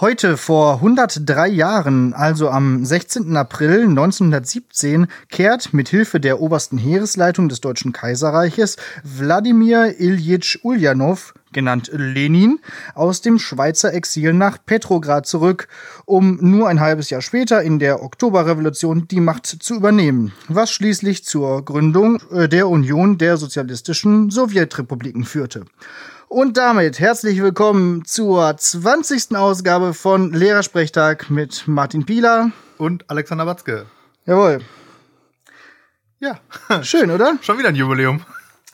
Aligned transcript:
Heute 0.00 0.36
vor 0.36 0.74
103 0.74 1.48
Jahren, 1.48 2.14
also 2.14 2.50
am 2.50 2.84
16. 2.84 3.36
April 3.36 3.80
1917, 3.80 5.08
kehrt 5.28 5.74
mit 5.74 5.88
Hilfe 5.88 6.20
der 6.20 6.40
obersten 6.40 6.78
Heeresleitung 6.78 7.48
des 7.48 7.60
Deutschen 7.60 7.92
Kaiserreiches 7.92 8.76
Wladimir 9.02 9.98
Iljitsch 9.98 10.60
Uljanov, 10.62 11.34
genannt 11.52 11.90
Lenin, 11.92 12.60
aus 12.94 13.22
dem 13.22 13.40
Schweizer 13.40 13.92
Exil 13.92 14.34
nach 14.34 14.58
Petrograd 14.64 15.26
zurück, 15.26 15.66
um 16.04 16.38
nur 16.40 16.68
ein 16.68 16.78
halbes 16.78 17.10
Jahr 17.10 17.20
später 17.20 17.60
in 17.62 17.80
der 17.80 18.00
Oktoberrevolution 18.00 19.08
die 19.08 19.18
Macht 19.18 19.46
zu 19.46 19.74
übernehmen, 19.74 20.32
was 20.46 20.70
schließlich 20.70 21.24
zur 21.24 21.64
Gründung 21.64 22.22
äh, 22.30 22.48
der 22.48 22.68
Union 22.68 23.18
der 23.18 23.36
sozialistischen 23.36 24.30
Sowjetrepubliken 24.30 25.24
führte. 25.24 25.64
Und 26.28 26.58
damit 26.58 27.00
herzlich 27.00 27.40
willkommen 27.40 28.04
zur 28.04 28.54
20. 28.54 29.34
Ausgabe 29.34 29.94
von 29.94 30.34
Lehrersprechtag 30.34 31.30
mit 31.30 31.66
Martin 31.66 32.04
Pieler 32.04 32.50
und 32.76 33.08
Alexander 33.08 33.46
Watzke. 33.46 33.86
Jawohl. 34.26 34.60
Ja. 36.20 36.38
Schön, 36.82 37.10
oder? 37.10 37.38
Schon 37.40 37.58
wieder 37.58 37.70
ein 37.70 37.76
Jubiläum. 37.76 38.20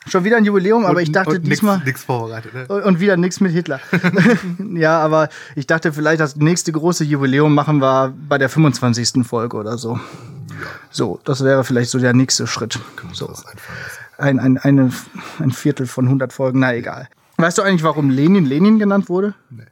Schon 0.09 0.25
wieder 0.25 0.37
ein 0.37 0.45
Jubiläum, 0.45 0.85
aber 0.85 1.01
ich 1.01 1.13
dachte 1.13 1.37
und 1.37 1.43
diesmal. 1.47 1.79
Nichts 1.85 2.03
vorbereitet, 2.03 2.55
ne? 2.55 2.67
Und 2.67 2.99
wieder 2.99 3.17
nichts 3.17 3.39
mit 3.39 3.53
Hitler. 3.53 3.79
ja, 4.75 4.99
aber 4.99 5.29
ich 5.55 5.69
dachte 5.69 5.93
vielleicht, 5.93 6.19
das 6.19 6.35
nächste 6.35 6.73
große 6.73 7.05
Jubiläum 7.05 7.55
machen 7.55 7.79
wir 7.79 8.13
bei 8.29 8.37
der 8.37 8.49
25. 8.49 9.25
Folge 9.25 9.57
oder 9.57 9.79
so. 9.79 9.95
Ja. 9.95 10.67
So, 10.91 11.21
das 11.25 11.45
wäre 11.45 11.63
vielleicht 11.63 11.91
so 11.91 12.01
der 12.01 12.15
nächste 12.15 12.49
Schritt. 12.49 12.81
So. 13.13 13.33
Ein, 14.19 14.41
ein, 14.41 14.59
eine, 14.59 14.91
ein 15.39 15.53
Viertel 15.53 15.87
von 15.87 16.07
100 16.07 16.33
Folgen, 16.33 16.59
na 16.59 16.75
egal. 16.75 17.09
Weißt 17.37 17.59
du 17.59 17.63
eigentlich, 17.63 17.83
warum 17.83 18.11
Lenin 18.11 18.45
Lenin 18.45 18.79
genannt 18.79 19.09
wurde? 19.09 19.35
Nee. 19.51 19.65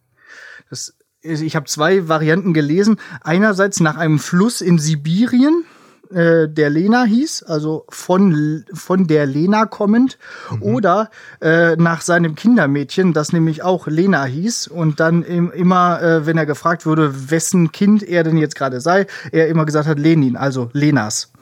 Das, 0.71 0.95
ich 1.23 1.55
habe 1.55 1.67
zwei 1.67 2.09
Varianten 2.09 2.53
gelesen. 2.55 2.97
Einerseits 3.23 3.81
nach 3.81 3.97
einem 3.97 4.19
Fluss 4.19 4.61
in 4.61 4.79
Sibirien, 4.79 5.65
äh, 6.11 6.49
der 6.49 6.71
Lena 6.71 7.05
hieß, 7.05 7.45
also 7.45 7.85
von, 7.89 8.65
von 8.75 9.07
der 9.07 9.27
Lena 9.27 9.67
kommend, 9.67 10.19
mhm. 10.51 10.63
oder 10.63 11.11
äh, 11.41 11.77
nach 11.77 12.01
seinem 12.01 12.35
Kindermädchen, 12.35 13.13
das 13.13 13.33
nämlich 13.33 13.63
auch 13.63 13.87
Lena 13.87 14.25
hieß. 14.25 14.67
Und 14.67 14.99
dann 14.99 15.23
im, 15.23 15.53
immer, 15.53 16.03
äh, 16.03 16.27
wenn 16.27 16.37
er 16.37 16.47
gefragt 16.47 16.87
wurde, 16.87 17.31
wessen 17.31 17.71
Kind 17.71 18.03
er 18.03 18.25
denn 18.25 18.37
jetzt 18.37 18.57
gerade 18.57 18.81
sei, 18.81 19.07
er 19.31 19.49
immer 19.49 19.65
gesagt 19.65 19.87
hat 19.87 19.99
Lenin, 19.99 20.37
also 20.37 20.71
Lenas. 20.73 21.33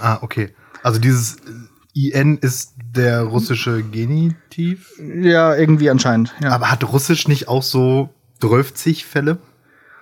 Ah, 0.00 0.18
okay. 0.22 0.54
Also 0.82 0.98
dieses 0.98 1.36
IN 1.94 2.38
ist 2.38 2.74
der 2.94 3.22
russische 3.22 3.82
Genitiv? 3.82 4.92
Ja, 4.98 5.54
irgendwie 5.54 5.90
anscheinend. 5.90 6.34
Ja. 6.42 6.50
Aber 6.50 6.70
hat 6.70 6.84
Russisch 6.84 7.28
nicht 7.28 7.48
auch 7.48 7.62
so 7.62 8.10
12 8.40 9.04
Fälle? 9.04 9.38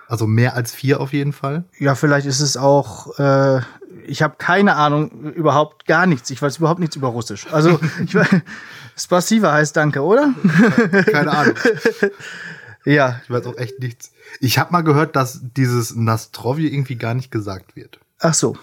Also 0.07 0.27
mehr 0.27 0.55
als 0.55 0.73
vier 0.73 0.99
auf 0.99 1.13
jeden 1.13 1.31
Fall? 1.31 1.63
Ja, 1.79 1.95
vielleicht 1.95 2.27
ist 2.27 2.41
es 2.41 2.57
auch, 2.57 3.17
äh, 3.17 3.61
ich 4.05 4.21
habe 4.21 4.35
keine 4.37 4.75
Ahnung, 4.75 5.31
überhaupt 5.33 5.85
gar 5.85 6.05
nichts. 6.05 6.29
Ich 6.31 6.41
weiß 6.41 6.57
überhaupt 6.57 6.81
nichts 6.81 6.97
über 6.97 7.07
Russisch. 7.07 7.47
Also, 7.51 7.79
ich 8.05 8.13
weiß, 8.13 8.27
Spasiva 8.97 9.53
heißt 9.53 9.77
Danke, 9.77 10.01
oder? 10.01 10.33
Keine 11.09 11.31
Ahnung. 11.31 11.55
ja. 12.85 13.21
Ich 13.23 13.29
weiß 13.29 13.45
auch 13.45 13.57
echt 13.57 13.79
nichts. 13.79 14.11
Ich 14.41 14.59
habe 14.59 14.73
mal 14.73 14.81
gehört, 14.81 15.15
dass 15.15 15.39
dieses 15.55 15.95
Nastrovje 15.95 16.69
irgendwie 16.69 16.97
gar 16.97 17.13
nicht 17.13 17.31
gesagt 17.31 17.77
wird. 17.77 17.99
Ach 18.19 18.33
so. 18.33 18.57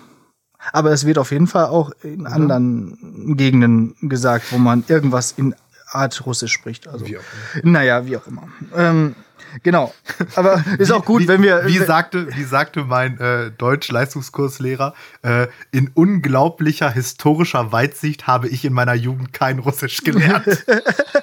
Aber 0.73 0.91
es 0.91 1.07
wird 1.07 1.19
auf 1.19 1.31
jeden 1.31 1.47
Fall 1.47 1.67
auch 1.67 1.93
in 2.03 2.23
ja. 2.23 2.29
anderen 2.29 3.37
Gegenden 3.37 3.95
gesagt, 4.03 4.53
wo 4.53 4.59
man 4.59 4.85
irgendwas 4.89 5.33
in 5.33 5.55
Art 5.91 6.27
Russisch 6.27 6.53
spricht. 6.53 6.89
Also, 6.89 7.07
wie 7.07 7.19
auch 7.19 7.23
immer. 7.55 7.73
Naja, 7.73 8.07
wie 8.07 8.17
auch 8.17 8.27
immer. 8.27 8.49
Ähm, 8.77 9.15
genau. 9.63 9.95
Aber 10.35 10.63
ist 10.79 10.93
auch 10.93 11.05
gut, 11.05 11.23
wie, 11.23 11.29
wenn 11.29 11.43
wir. 11.43 11.65
Wie 11.67 11.79
sagte, 11.79 12.29
wie 12.35 12.45
sagte 12.45 12.85
mein 12.85 13.19
äh, 13.21 13.51
Deutsch-Leistungskurslehrer, 13.53 14.95
äh, 15.23 15.47
in 15.71 15.91
unglaublicher 15.95 16.91
historischer 16.91 17.73
Weitsicht 17.73 18.27
habe 18.27 18.49
ich 18.49 18.65
in 18.65 18.73
meiner 18.73 18.95
Jugend 18.95 19.33
kein 19.33 19.61
Russisch 19.61 20.03
gelernt. 20.03 20.65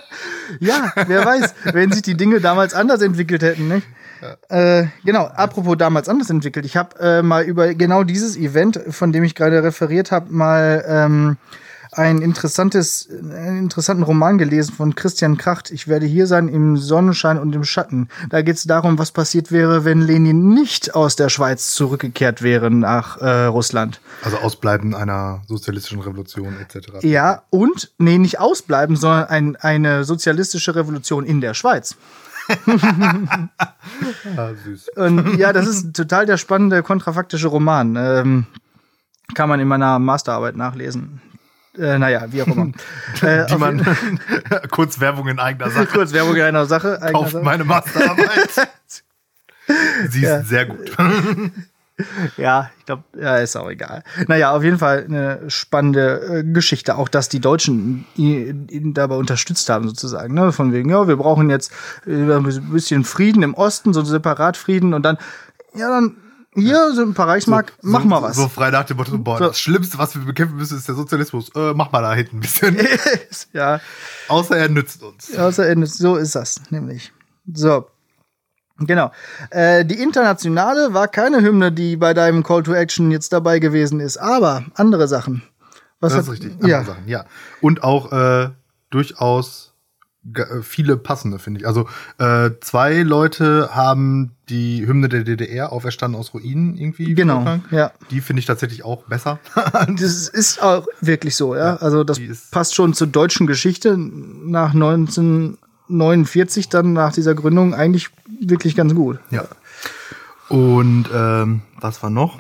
ja, 0.60 0.92
wer 1.08 1.26
weiß, 1.26 1.54
wenn 1.74 1.92
sich 1.92 2.02
die 2.02 2.16
Dinge 2.16 2.40
damals 2.42 2.74
anders 2.74 3.02
entwickelt 3.02 3.44
hätten, 3.44 3.68
nicht? 3.68 3.88
Äh, 4.50 4.88
genau, 5.04 5.26
apropos 5.26 5.78
damals 5.78 6.10
anders 6.10 6.30
entwickelt. 6.30 6.66
Ich 6.66 6.78
habe 6.78 7.00
äh, 7.00 7.22
mal 7.22 7.44
über 7.44 7.74
genau 7.74 8.04
dieses 8.04 8.38
Event, 8.38 8.80
von 8.90 9.12
dem 9.12 9.24
ich 9.24 9.36
gerade 9.36 9.64
referiert 9.64 10.12
habe, 10.12 10.32
mal 10.32 10.84
ähm, 10.88 11.38
ein 11.98 12.22
interessantes, 12.22 13.08
einen 13.10 13.60
interessanten 13.60 14.04
Roman 14.04 14.38
gelesen 14.38 14.74
von 14.74 14.96
Christian 14.96 15.38
Kracht. 15.38 15.72
Ich 15.72 15.88
werde 15.88 16.06
hier 16.06 16.28
sein 16.28 16.48
im 16.48 16.78
Sonnenschein 16.78 17.40
und 17.40 17.56
im 17.56 17.64
Schatten. 17.64 18.10
Da 18.30 18.42
geht 18.42 18.58
es 18.58 18.64
darum, 18.64 19.00
was 19.00 19.12
passiert 19.12 19.52
wäre, 19.52 19.86
wenn 19.86 20.02
Lenin 20.02 20.54
nicht 20.54 20.96
aus 20.96 21.16
der 21.16 21.30
Schweiz 21.30 21.74
zurückgekehrt 21.74 22.42
wäre 22.42 22.70
nach 22.70 23.18
äh, 23.18 23.46
Russland. 23.46 24.02
Also 24.24 24.38
Ausbleiben 24.38 24.94
einer 24.94 25.42
sozialistischen 25.48 26.02
Revolution 26.02 26.56
etc. 26.60 27.04
Ja, 27.04 27.44
und, 27.50 27.92
nee, 27.98 28.18
nicht 28.18 28.40
ausbleiben, 28.40 28.96
sondern 28.96 29.26
ein, 29.26 29.56
eine 29.56 30.04
sozialistische 30.04 30.76
Revolution 30.76 31.26
in 31.26 31.42
der 31.42 31.54
Schweiz 31.54 31.96
ah, 34.38 34.54
süß. 34.64 34.90
Und 34.96 35.38
ja, 35.38 35.54
das 35.54 35.68
ist 35.68 35.94
total 35.96 36.26
der 36.26 36.38
spannende 36.38 36.84
kontrafaktische 36.84 37.48
Roman. 37.48 37.96
Ähm, 37.96 38.46
kann 39.34 39.50
man 39.50 39.60
in 39.60 39.68
meiner 39.68 40.00
Masterarbeit 40.00 40.56
nachlesen. 40.56 41.22
Äh, 41.78 41.98
naja, 41.98 42.32
wie 42.32 42.42
auch 42.42 42.48
immer. 42.48 42.72
äh, 43.22 43.46
Die 43.48 43.56
man 43.58 43.86
kurz 44.72 45.00
Werbung 45.00 45.28
in 45.28 45.40
eigener 45.40 45.70
Sache. 45.70 45.88
kurz 45.88 46.14
Werbung 46.14 46.36
in 46.36 46.44
einer 46.44 46.66
Sache. 46.66 47.02
Eigener 47.02 47.12
Kauft 47.20 47.32
Sache. 47.32 47.44
meine 47.44 47.64
Masterarbeit. 47.64 48.70
Sie 50.10 50.20
ist 50.20 50.24
ja. 50.24 50.44
sehr 50.44 50.66
gut. 50.68 50.92
ja, 52.38 52.70
ich 52.80 52.86
glaube, 52.86 53.04
ja, 53.18 53.38
ist 53.38 53.56
auch 53.56 53.70
egal. 53.70 54.04
Naja, 54.28 54.52
auf 54.52 54.64
jeden 54.64 54.78
Fall 54.78 55.06
eine 55.06 55.50
spannende 55.50 56.40
äh, 56.40 56.44
Geschichte. 56.44 56.98
Auch, 56.98 57.08
dass 57.08 57.30
die 57.30 57.40
Deutschen 57.40 58.06
ihn, 58.16 58.94
dabei 58.94 59.16
unterstützt 59.16 59.70
haben, 59.70 59.88
sozusagen. 59.88 60.34
Ne? 60.34 60.52
Von 60.52 60.74
wegen, 60.74 60.90
ja, 60.90 61.08
wir 61.08 61.16
brauchen 61.16 61.50
jetzt 61.50 61.72
äh, 62.06 62.12
ein 62.12 62.44
bisschen 62.72 63.04
Frieden 63.04 63.44
im 63.44 63.54
Osten, 63.54 63.94
so 63.94 64.04
Separatfrieden 64.04 64.94
und 64.94 65.04
dann, 65.04 65.18
ja, 65.74 65.90
dann 65.90 66.18
hier 66.54 66.94
sind 66.94 67.10
ein 67.10 67.14
paar 67.14 67.28
Reichsmark, 67.28 67.74
so, 67.82 67.90
mach 67.90 68.02
so, 68.02 68.08
mal 68.08 68.22
was. 68.22 68.38
So 68.38 68.48
frei 68.48 68.72
nach 68.72 68.86
dem 68.86 68.96
Motto, 68.96 69.18
boah, 69.18 69.38
so. 69.38 69.48
das 69.48 69.60
Schlimmste, 69.60 69.98
was 69.98 70.16
wir 70.16 70.24
bekämpfen 70.24 70.56
müssen, 70.56 70.78
ist 70.78 70.88
der 70.88 70.96
Sozialismus. 70.96 71.50
Äh, 71.54 71.74
mach 71.74 71.92
mal 71.92 72.02
da 72.02 72.14
hinten 72.14 72.38
ein 72.38 72.40
bisschen. 72.40 72.78
ja. 73.54 73.82
Außer 74.30 74.56
er 74.56 74.70
nützt 74.70 75.04
uns. 75.04 75.38
Außer 75.38 75.66
er 75.66 75.76
nützt, 75.76 75.98
so 75.98 76.16
ist 76.16 76.36
das, 76.36 76.62
nämlich. 76.72 77.12
So. 77.54 77.88
Genau. 78.80 79.12
Äh, 79.52 79.86
die 79.86 80.02
internationale 80.02 80.94
war 80.94 81.08
keine 81.08 81.42
Hymne, 81.42 81.72
die 81.72 81.96
bei 81.96 82.14
deinem 82.14 82.44
Call 82.44 82.64
to 82.64 82.74
Action 82.74 83.10
jetzt 83.12 83.32
dabei 83.32 83.60
gewesen 83.60 84.00
ist, 84.00 84.18
aber 84.18 84.66
andere 84.76 85.08
Sachen. 85.08 85.44
Was 86.00 86.14
das 86.14 86.26
ist 86.26 86.34
richtig. 86.34 86.54
Andere 86.56 86.70
ja. 86.70 86.84
Sachen, 86.84 87.08
ja. 87.08 87.26
Und 87.62 87.84
auch 87.84 88.12
äh, 88.12 88.50
durchaus 88.90 89.74
äh, 90.34 90.62
viele 90.62 90.98
passende, 90.98 91.40
finde 91.40 91.62
ich. 91.62 91.68
Also 91.68 91.88
äh, 92.18 92.52
zwei 92.62 93.02
Leute 93.02 93.70
haben 93.74 94.32
die 94.50 94.86
Hymne 94.86 95.08
der 95.10 95.24
DDR 95.24 95.72
auferstanden 95.72 96.20
aus 96.20 96.34
Ruinen 96.34 96.78
irgendwie. 96.78 97.14
Genau, 97.14 97.60
ja. 97.72 97.92
Die 98.12 98.22
finde 98.22 98.40
ich 98.40 98.46
tatsächlich 98.46 98.84
auch 98.84 99.04
besser. 99.04 99.40
das 99.88 100.28
ist 100.28 100.62
auch 100.62 100.86
wirklich 101.02 101.36
so, 101.36 101.56
ja. 101.56 101.66
ja 101.66 101.76
also 101.78 102.04
das 102.04 102.20
passt 102.52 102.76
schon 102.76 102.94
zur 102.94 103.08
deutschen 103.08 103.48
Geschichte 103.48 103.98
nach 103.98 104.74
1949 105.90 106.70
dann 106.70 106.94
nach 106.94 107.14
dieser 107.14 107.36
Gründung 107.36 107.74
eigentlich 107.74 108.10
wirklich 108.42 108.76
ganz 108.76 108.94
gut. 108.94 109.20
Ja. 109.30 109.46
Und 110.50 111.06
ähm, 111.14 111.62
was 111.80 112.02
war 112.04 112.10
noch? 112.10 112.40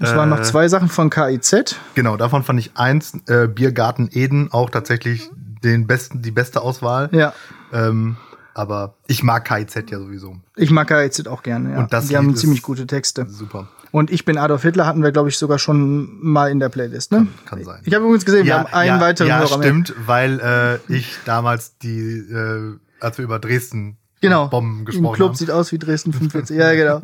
Es 0.00 0.12
äh, 0.12 0.16
waren 0.16 0.28
noch 0.28 0.40
äh, 0.40 0.42
zwei 0.42 0.68
Sachen 0.68 0.88
von 0.88 1.10
KIZ. 1.10 1.76
Genau, 1.94 2.16
davon 2.16 2.42
fand 2.42 2.60
ich 2.60 2.72
eins, 2.76 3.14
äh, 3.26 3.46
Biergarten 3.46 4.08
Eden, 4.12 4.52
auch 4.52 4.70
tatsächlich 4.70 5.30
den 5.62 5.86
besten, 5.86 6.22
die 6.22 6.30
beste 6.30 6.60
Auswahl. 6.60 7.08
Ja. 7.12 7.32
Ähm, 7.72 8.16
aber 8.54 8.94
ich 9.06 9.22
mag 9.22 9.44
KIZ 9.44 9.90
ja 9.90 9.98
sowieso. 9.98 10.36
Ich 10.56 10.70
mag 10.70 10.88
KIZ 10.88 11.26
auch 11.26 11.42
gerne, 11.42 11.72
ja. 11.72 11.78
Und 11.78 11.92
das 11.92 12.08
die 12.08 12.16
haben 12.16 12.34
ziemlich 12.36 12.62
gute 12.62 12.86
Texte. 12.86 13.26
Super. 13.28 13.68
Und 13.94 14.10
ich 14.10 14.24
bin 14.24 14.38
Adolf 14.38 14.62
Hitler 14.62 14.86
hatten 14.86 15.04
wir, 15.04 15.12
glaube 15.12 15.28
ich, 15.28 15.38
sogar 15.38 15.60
schon 15.60 16.18
mal 16.20 16.50
in 16.50 16.58
der 16.58 16.68
Playlist, 16.68 17.12
ne? 17.12 17.28
Kann, 17.44 17.60
kann 17.60 17.64
sein. 17.64 17.82
Ich 17.84 17.94
habe 17.94 18.04
übrigens 18.04 18.24
gesehen, 18.24 18.44
ja, 18.44 18.56
wir 18.56 18.58
haben 18.58 18.72
einen 18.74 18.96
ja, 18.96 19.00
weiteren 19.00 19.28
ja, 19.28 19.38
Hörer 19.38 19.62
stimmt, 19.62 19.90
mehr. 19.90 20.08
weil 20.08 20.80
äh, 20.88 20.92
ich 20.92 21.16
damals 21.24 21.78
die, 21.78 22.00
äh, 22.00 22.76
als 22.98 23.18
wir 23.18 23.24
über 23.24 23.38
Dresden 23.38 23.98
genau. 24.20 24.48
Bomben 24.48 24.84
gesprochen 24.84 25.06
Im 25.06 25.12
Club 25.12 25.28
haben. 25.28 25.36
sieht 25.36 25.52
aus 25.52 25.70
wie 25.70 25.78
Dresden 25.78 26.12
45. 26.12 26.56
ja, 26.56 26.74
genau. 26.74 27.02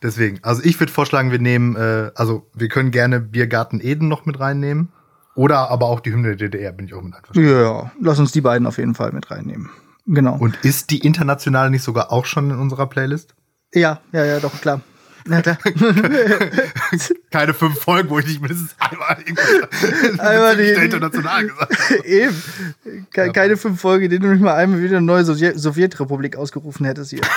Deswegen, 0.00 0.38
also 0.42 0.62
ich 0.62 0.78
würde 0.78 0.92
vorschlagen, 0.92 1.32
wir 1.32 1.40
nehmen, 1.40 1.74
äh, 1.74 2.12
also 2.14 2.48
wir 2.54 2.68
können 2.68 2.92
gerne 2.92 3.18
Biergarten 3.18 3.80
Eden 3.80 4.06
noch 4.06 4.24
mit 4.24 4.38
reinnehmen. 4.38 4.92
Oder 5.34 5.70
aber 5.72 5.86
auch 5.86 5.98
die 5.98 6.12
Hymne 6.12 6.36
der 6.36 6.50
DDR, 6.50 6.70
bin 6.70 6.86
ich 6.86 6.94
auch 6.94 7.02
mit 7.02 7.16
einverstanden. 7.16 7.50
Ja, 7.50 7.90
lass 8.00 8.20
uns 8.20 8.30
die 8.30 8.42
beiden 8.42 8.64
auf 8.68 8.78
jeden 8.78 8.94
Fall 8.94 9.10
mit 9.10 9.28
reinnehmen. 9.28 9.70
Genau. 10.06 10.36
Und 10.36 10.56
ist 10.62 10.90
die 10.90 10.98
internationale 10.98 11.72
nicht 11.72 11.82
sogar 11.82 12.12
auch 12.12 12.26
schon 12.26 12.50
in 12.50 12.60
unserer 12.60 12.86
Playlist? 12.86 13.34
Ja, 13.74 14.00
ja, 14.12 14.24
ja, 14.24 14.38
doch, 14.38 14.60
klar. 14.60 14.82
Na 15.26 15.40
klar. 15.42 15.56
Keine 17.30 17.54
fünf 17.54 17.78
Folgen, 17.78 18.10
wo 18.10 18.18
ich 18.18 18.26
nicht 18.26 18.40
mindestens 18.40 18.74
einmal 18.78 19.16
Einmal 20.18 20.56
die- 20.56 20.84
international 20.84 21.46
gesagt 21.46 21.78
habe. 21.90 22.04
Eben. 22.06 22.42
Ke 23.12 23.30
Keine 23.32 23.56
fünf 23.56 23.80
Folgen, 23.80 24.04
in 24.04 24.10
denen 24.10 24.22
du 24.22 24.28
nicht 24.28 24.42
mal 24.42 24.54
einmal 24.54 24.82
wieder 24.82 24.96
eine 24.96 25.06
neue 25.06 25.24
Sowjet 25.24 25.58
Sowjetrepublik 25.58 26.36
ausgerufen 26.36 26.84
hättest 26.86 27.10
hier. 27.10 27.20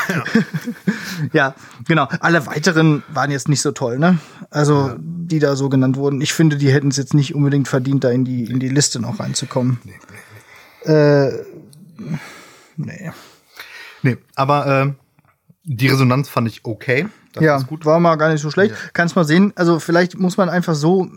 Ja. 1.31 1.55
genau. 1.87 2.09
Alle 2.19 2.45
weiteren 2.45 3.01
waren 3.07 3.31
jetzt 3.31 3.47
nicht 3.47 3.61
so 3.61 3.71
toll, 3.71 3.97
ne? 3.99 4.17
Also, 4.49 4.95
die 4.99 5.39
da 5.39 5.55
so 5.55 5.69
genannt 5.69 5.95
wurden. 5.95 6.19
Ich 6.19 6.33
finde, 6.33 6.57
die 6.57 6.71
hätten 6.73 6.89
es 6.89 6.97
jetzt 6.97 7.13
nicht 7.13 7.33
unbedingt 7.33 7.69
verdient, 7.69 8.03
da 8.03 8.09
in 8.11 8.25
die, 8.25 8.43
in 8.43 8.59
die 8.59 8.67
Liste 8.67 8.99
noch 8.99 9.19
reinzukommen. 9.21 9.79
Äh, 10.83 11.29
nee. 12.75 13.11
Nee, 14.01 14.17
aber 14.35 14.67
äh, 14.83 14.93
die 15.63 15.87
Resonanz 15.87 16.27
fand 16.27 16.49
ich 16.49 16.65
okay. 16.65 17.07
Das 17.35 17.43
ja, 17.43 17.57
gut. 17.59 17.85
war 17.85 17.99
mal 17.99 18.15
gar 18.15 18.31
nicht 18.31 18.41
so 18.41 18.49
schlecht. 18.49 18.73
Kannst 18.93 19.15
mal 19.15 19.25
sehen. 19.25 19.53
Also 19.55 19.79
vielleicht 19.79 20.17
muss 20.17 20.37
man 20.37 20.49
einfach 20.49 20.75
so 20.75 21.09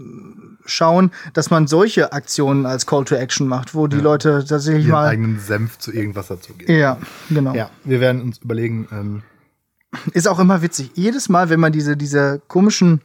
schauen, 0.67 1.11
dass 1.33 1.51
man 1.51 1.67
solche 1.67 2.13
Aktionen 2.13 2.67
als 2.67 2.87
Call 2.87 3.05
to 3.05 3.15
Action 3.15 3.49
macht, 3.49 3.75
wo 3.75 3.87
die 3.87 3.97
Leute 3.97 4.45
tatsächlich 4.47 4.85
Ihren 4.85 4.93
mal. 4.93 5.09
eigenen 5.09 5.41
Senf 5.41 5.79
zu 5.79 5.93
irgendwas 5.93 6.29
dazu 6.29 6.53
geben. 6.53 6.73
Ja, 6.73 6.99
genau. 7.31 7.55
Ja, 7.55 7.71
wir 7.85 8.01
werden 8.01 8.21
uns 8.21 8.39
überlegen, 8.39 8.87
ähm, 8.93 9.23
Ist 10.13 10.29
auch 10.29 10.39
immer 10.39 10.61
witzig. 10.61 10.91
Jedes 10.95 11.29
Mal, 11.29 11.49
wenn 11.49 11.61
man 11.61 11.73
diese, 11.73 11.97
diese 11.97 12.43
komischen 12.47 13.01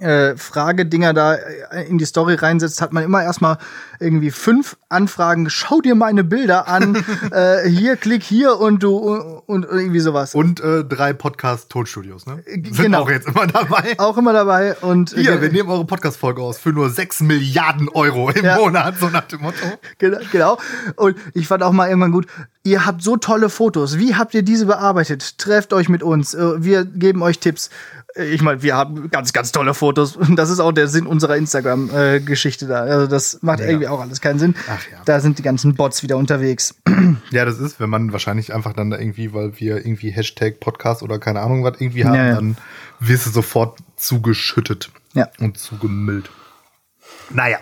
äh, 0.00 0.36
Fragedinger 0.36 1.12
da 1.14 1.34
äh, 1.34 1.86
in 1.88 1.98
die 1.98 2.04
Story 2.04 2.34
reinsetzt, 2.34 2.80
hat 2.80 2.92
man 2.92 3.04
immer 3.04 3.22
erstmal 3.22 3.58
irgendwie 4.00 4.30
fünf 4.30 4.76
Anfragen. 4.88 5.48
Schau 5.50 5.80
dir 5.80 5.94
meine 5.94 6.24
Bilder 6.24 6.68
an. 6.68 6.96
äh, 7.30 7.68
hier, 7.68 7.96
klick 7.96 8.22
hier 8.22 8.58
und 8.58 8.82
du 8.82 8.96
und, 8.96 9.42
und 9.46 9.64
irgendwie 9.64 10.00
sowas. 10.00 10.34
und 10.34 10.60
äh, 10.60 10.84
drei 10.84 11.12
Podcast-Tonstudios, 11.12 12.26
ne? 12.26 12.42
Sind 12.46 12.74
genau. 12.76 13.02
auch 13.02 13.10
jetzt 13.10 13.28
immer 13.28 13.46
dabei. 13.46 13.94
auch 13.98 14.16
immer 14.18 14.32
dabei 14.32 14.76
und 14.76 15.12
äh, 15.16 15.20
Hier, 15.22 15.40
wir 15.40 15.50
nehmen 15.50 15.68
eure 15.70 15.84
Podcast-Folge 15.84 16.42
aus 16.42 16.58
für 16.58 16.70
nur 16.70 16.90
6 16.90 17.20
Milliarden 17.20 17.88
Euro 17.88 18.30
im 18.30 18.44
Ja. 18.44 18.56
Monat, 18.56 18.98
so 18.98 19.08
nach 19.08 19.24
dem 19.26 19.42
Motto. 19.42 19.64
Genau, 19.98 20.18
genau. 20.32 20.58
Und 20.96 21.16
ich 21.34 21.46
fand 21.46 21.62
auch 21.62 21.72
mal 21.72 21.88
irgendwann 21.88 22.12
gut, 22.12 22.26
ihr 22.62 22.84
habt 22.86 23.02
so 23.02 23.16
tolle 23.16 23.48
Fotos. 23.48 23.98
Wie 23.98 24.14
habt 24.14 24.34
ihr 24.34 24.42
diese 24.42 24.66
bearbeitet? 24.66 25.38
Trefft 25.38 25.72
euch 25.72 25.88
mit 25.88 26.02
uns. 26.02 26.34
Äh, 26.34 26.62
Wir 26.62 26.84
geben 26.84 27.22
euch 27.22 27.38
Tipps. 27.38 27.70
Ich 28.16 28.42
meine, 28.42 28.62
wir 28.62 28.76
haben 28.76 29.10
ganz, 29.10 29.32
ganz 29.32 29.50
tolle 29.50 29.74
Fotos. 29.74 30.14
Und 30.16 30.36
das 30.36 30.48
ist 30.50 30.60
auch 30.60 30.70
der 30.72 30.86
Sinn 30.86 31.06
unserer 31.06 31.36
Instagram-Geschichte 31.36 32.66
da. 32.68 32.82
Also 32.82 33.06
das 33.08 33.38
macht 33.42 33.60
irgendwie 33.60 33.88
auch 33.88 34.00
alles 34.00 34.20
keinen 34.20 34.38
Sinn. 34.38 34.54
Ach 34.68 34.80
ja. 34.90 34.98
Da 35.04 35.18
sind 35.20 35.38
die 35.38 35.42
ganzen 35.42 35.74
Bots 35.74 36.02
wieder 36.04 36.16
unterwegs. 36.16 36.76
Ja, 37.30 37.44
das 37.44 37.58
ist, 37.58 37.80
wenn 37.80 37.90
man 37.90 38.12
wahrscheinlich 38.12 38.54
einfach 38.54 38.72
dann 38.72 38.90
da 38.90 38.98
irgendwie, 38.98 39.32
weil 39.34 39.58
wir 39.58 39.78
irgendwie 39.78 40.10
Hashtag 40.10 40.60
Podcast 40.60 41.02
oder 41.02 41.18
keine 41.18 41.40
Ahnung 41.40 41.64
was 41.64 41.80
irgendwie 41.80 42.04
haben, 42.04 42.14
Ja, 42.14 42.26
ja. 42.28 42.34
dann 42.36 42.56
wirst 43.00 43.26
du 43.26 43.30
sofort 43.30 43.78
zugeschüttet 43.96 44.90
Ja. 45.14 45.28
und 45.40 45.58
zugemüllt. 45.58 46.30
Naja. 47.30 47.58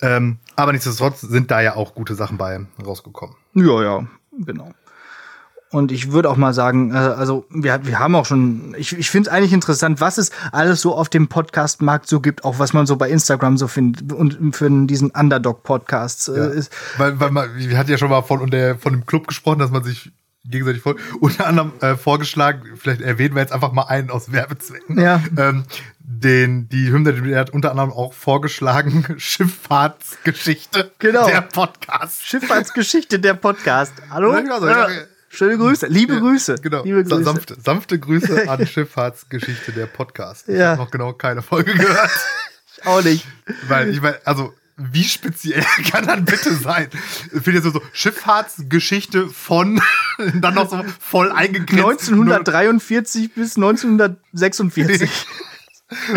Ähm, 0.00 0.38
aber 0.56 0.72
nichtsdestotrotz 0.72 1.20
sind 1.20 1.50
da 1.50 1.60
ja 1.60 1.76
auch 1.76 1.94
gute 1.94 2.14
Sachen 2.14 2.38
bei 2.38 2.58
rausgekommen. 2.84 3.36
Ja, 3.54 3.82
ja, 3.82 4.06
genau. 4.32 4.72
Und 5.74 5.90
ich 5.90 6.12
würde 6.12 6.30
auch 6.30 6.36
mal 6.36 6.54
sagen, 6.54 6.92
äh, 6.92 6.96
also 6.96 7.46
wir, 7.50 7.80
wir 7.84 7.98
haben 7.98 8.14
auch 8.14 8.26
schon, 8.26 8.76
ich, 8.78 8.96
ich 8.96 9.10
finde 9.10 9.28
es 9.28 9.34
eigentlich 9.34 9.52
interessant, 9.52 10.00
was 10.00 10.18
es 10.18 10.30
alles 10.52 10.80
so 10.80 10.94
auf 10.94 11.08
dem 11.08 11.26
Podcast-Markt 11.26 12.06
so 12.08 12.20
gibt, 12.20 12.44
auch 12.44 12.60
was 12.60 12.72
man 12.72 12.86
so 12.86 12.94
bei 12.96 13.10
Instagram 13.10 13.56
so 13.56 13.66
findet 13.66 14.12
und 14.12 14.54
für 14.54 14.70
diesen 14.86 15.10
Underdog-Podcasts 15.10 16.28
Ja. 16.28 16.44
äh, 16.46 16.56
ist. 16.56 16.72
Weil, 16.96 17.18
weil 17.18 17.32
man, 17.32 17.50
wir 17.56 17.76
hatten 17.76 17.90
ja 17.90 17.98
schon 17.98 18.08
mal 18.10 18.22
von, 18.22 18.48
der, 18.50 18.78
von 18.78 18.92
dem 18.92 19.04
Club 19.04 19.26
gesprochen, 19.26 19.58
dass 19.58 19.72
man 19.72 19.82
sich 19.82 20.12
gegenseitig 20.44 20.80
folgt. 20.82 21.00
Unter 21.20 21.48
anderem 21.48 21.72
äh, 21.80 21.96
vorgeschlagen, 21.96 22.62
vielleicht 22.76 23.00
erwähnen 23.00 23.34
wir 23.34 23.42
jetzt 23.42 23.52
einfach 23.52 23.72
mal 23.72 23.86
einen 23.88 24.10
aus 24.10 24.30
Werbezwecken. 24.30 25.00
Ja. 25.00 25.20
Ähm, 25.36 25.64
den, 25.98 26.68
die 26.68 26.92
Hymne, 26.92 27.14
die 27.14 27.34
hat 27.34 27.50
unter 27.50 27.70
anderem 27.72 27.90
auch 27.90 28.12
vorgeschlagen, 28.12 29.06
Schifffahrtsgeschichte. 29.16 30.92
Genau. 31.00 31.26
Der 31.26 31.40
Podcast. 31.40 32.24
Schifffahrtsgeschichte 32.24 33.18
der 33.18 33.34
Podcast. 33.34 33.92
Hallo? 34.10 34.32
Ja, 34.32 34.40
genau 34.40 34.60
so. 34.60 34.68
Ja. 34.68 34.86
Schöne 35.34 35.58
Grüße, 35.58 35.86
liebe 35.88 36.18
Grüße. 36.20 36.56
Genau. 36.62 36.84
Liebe 36.84 37.02
Grüße. 37.02 37.24
Sanfte, 37.24 37.56
sanfte 37.60 37.98
Grüße 37.98 38.48
an 38.48 38.64
Schifffahrtsgeschichte 38.66 39.72
der 39.72 39.86
Podcast. 39.86 40.48
Ich 40.48 40.56
Ja. 40.56 40.70
habe 40.72 40.82
noch 40.82 40.90
genau 40.90 41.12
keine 41.12 41.42
Folge 41.42 41.74
gehört. 41.74 42.10
Auch 42.84 43.02
nicht. 43.02 43.26
Weil 43.68 43.90
ich 43.90 44.00
meine, 44.00 44.18
also 44.24 44.54
wie 44.76 45.04
speziell 45.04 45.64
kann 45.90 46.06
das 46.06 46.24
bitte 46.24 46.54
sein? 46.54 46.88
Ich 47.26 47.42
finde 47.42 47.52
jetzt 47.52 47.64
so, 47.64 47.70
so 47.70 47.82
Schifffahrtsgeschichte 47.92 49.26
von 49.28 49.80
dann 50.34 50.54
noch 50.54 50.70
so 50.70 50.84
voll 51.00 51.32
eingegrenzt. 51.32 52.08
1943 52.10 53.34
bis 53.34 53.56
1946. 53.56 55.10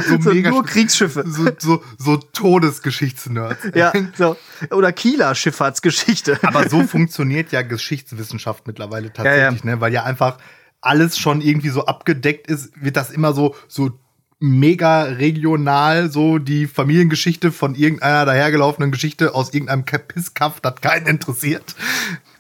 so, 0.08 0.22
so 0.22 0.30
mega 0.34 0.50
nur 0.50 0.66
Kriegsschiffe. 0.66 1.24
so, 1.28 1.48
so, 1.58 1.84
so 1.98 2.18
Todesgeschichtsnerds. 2.18 3.58
Ja, 3.74 3.94
so. 4.18 4.38
Oder 4.72 4.92
Kieler 4.92 5.36
Schifffahrtsgeschichte. 5.36 6.40
Aber 6.44 6.70
so 6.70 6.84
funktioniert 6.84 7.52
ja 7.52 7.62
Geschichtswissenschaft 7.62 8.68
mittlerweile 8.68 9.12
tatsächlich, 9.14 9.64
Ja, 9.64 9.70
ne? 9.72 9.82
Weil 9.82 9.94
ja 9.94 10.04
einfach 10.04 10.38
alles 10.82 11.18
schon 11.18 11.42
irgendwie 11.42 11.70
so 11.70 11.86
abgedeckt 11.86 12.48
ist, 12.48 12.72
wird 12.82 12.98
das 12.98 13.10
immer 13.10 13.34
so, 13.34 13.56
so 13.68 14.00
mega 14.40 15.04
regional, 15.04 16.12
so 16.12 16.38
die 16.38 16.68
Familiengeschichte 16.68 17.52
von 17.52 17.76
irgendeiner 17.76 18.26
dahergelaufenen 18.26 18.92
Geschichte 18.92 19.34
aus 19.34 19.54
irgendeinem 19.54 19.86
Kapisskaff, 19.86 20.60
das 20.60 20.76
keinen 20.82 21.08
interessiert. 21.08 21.76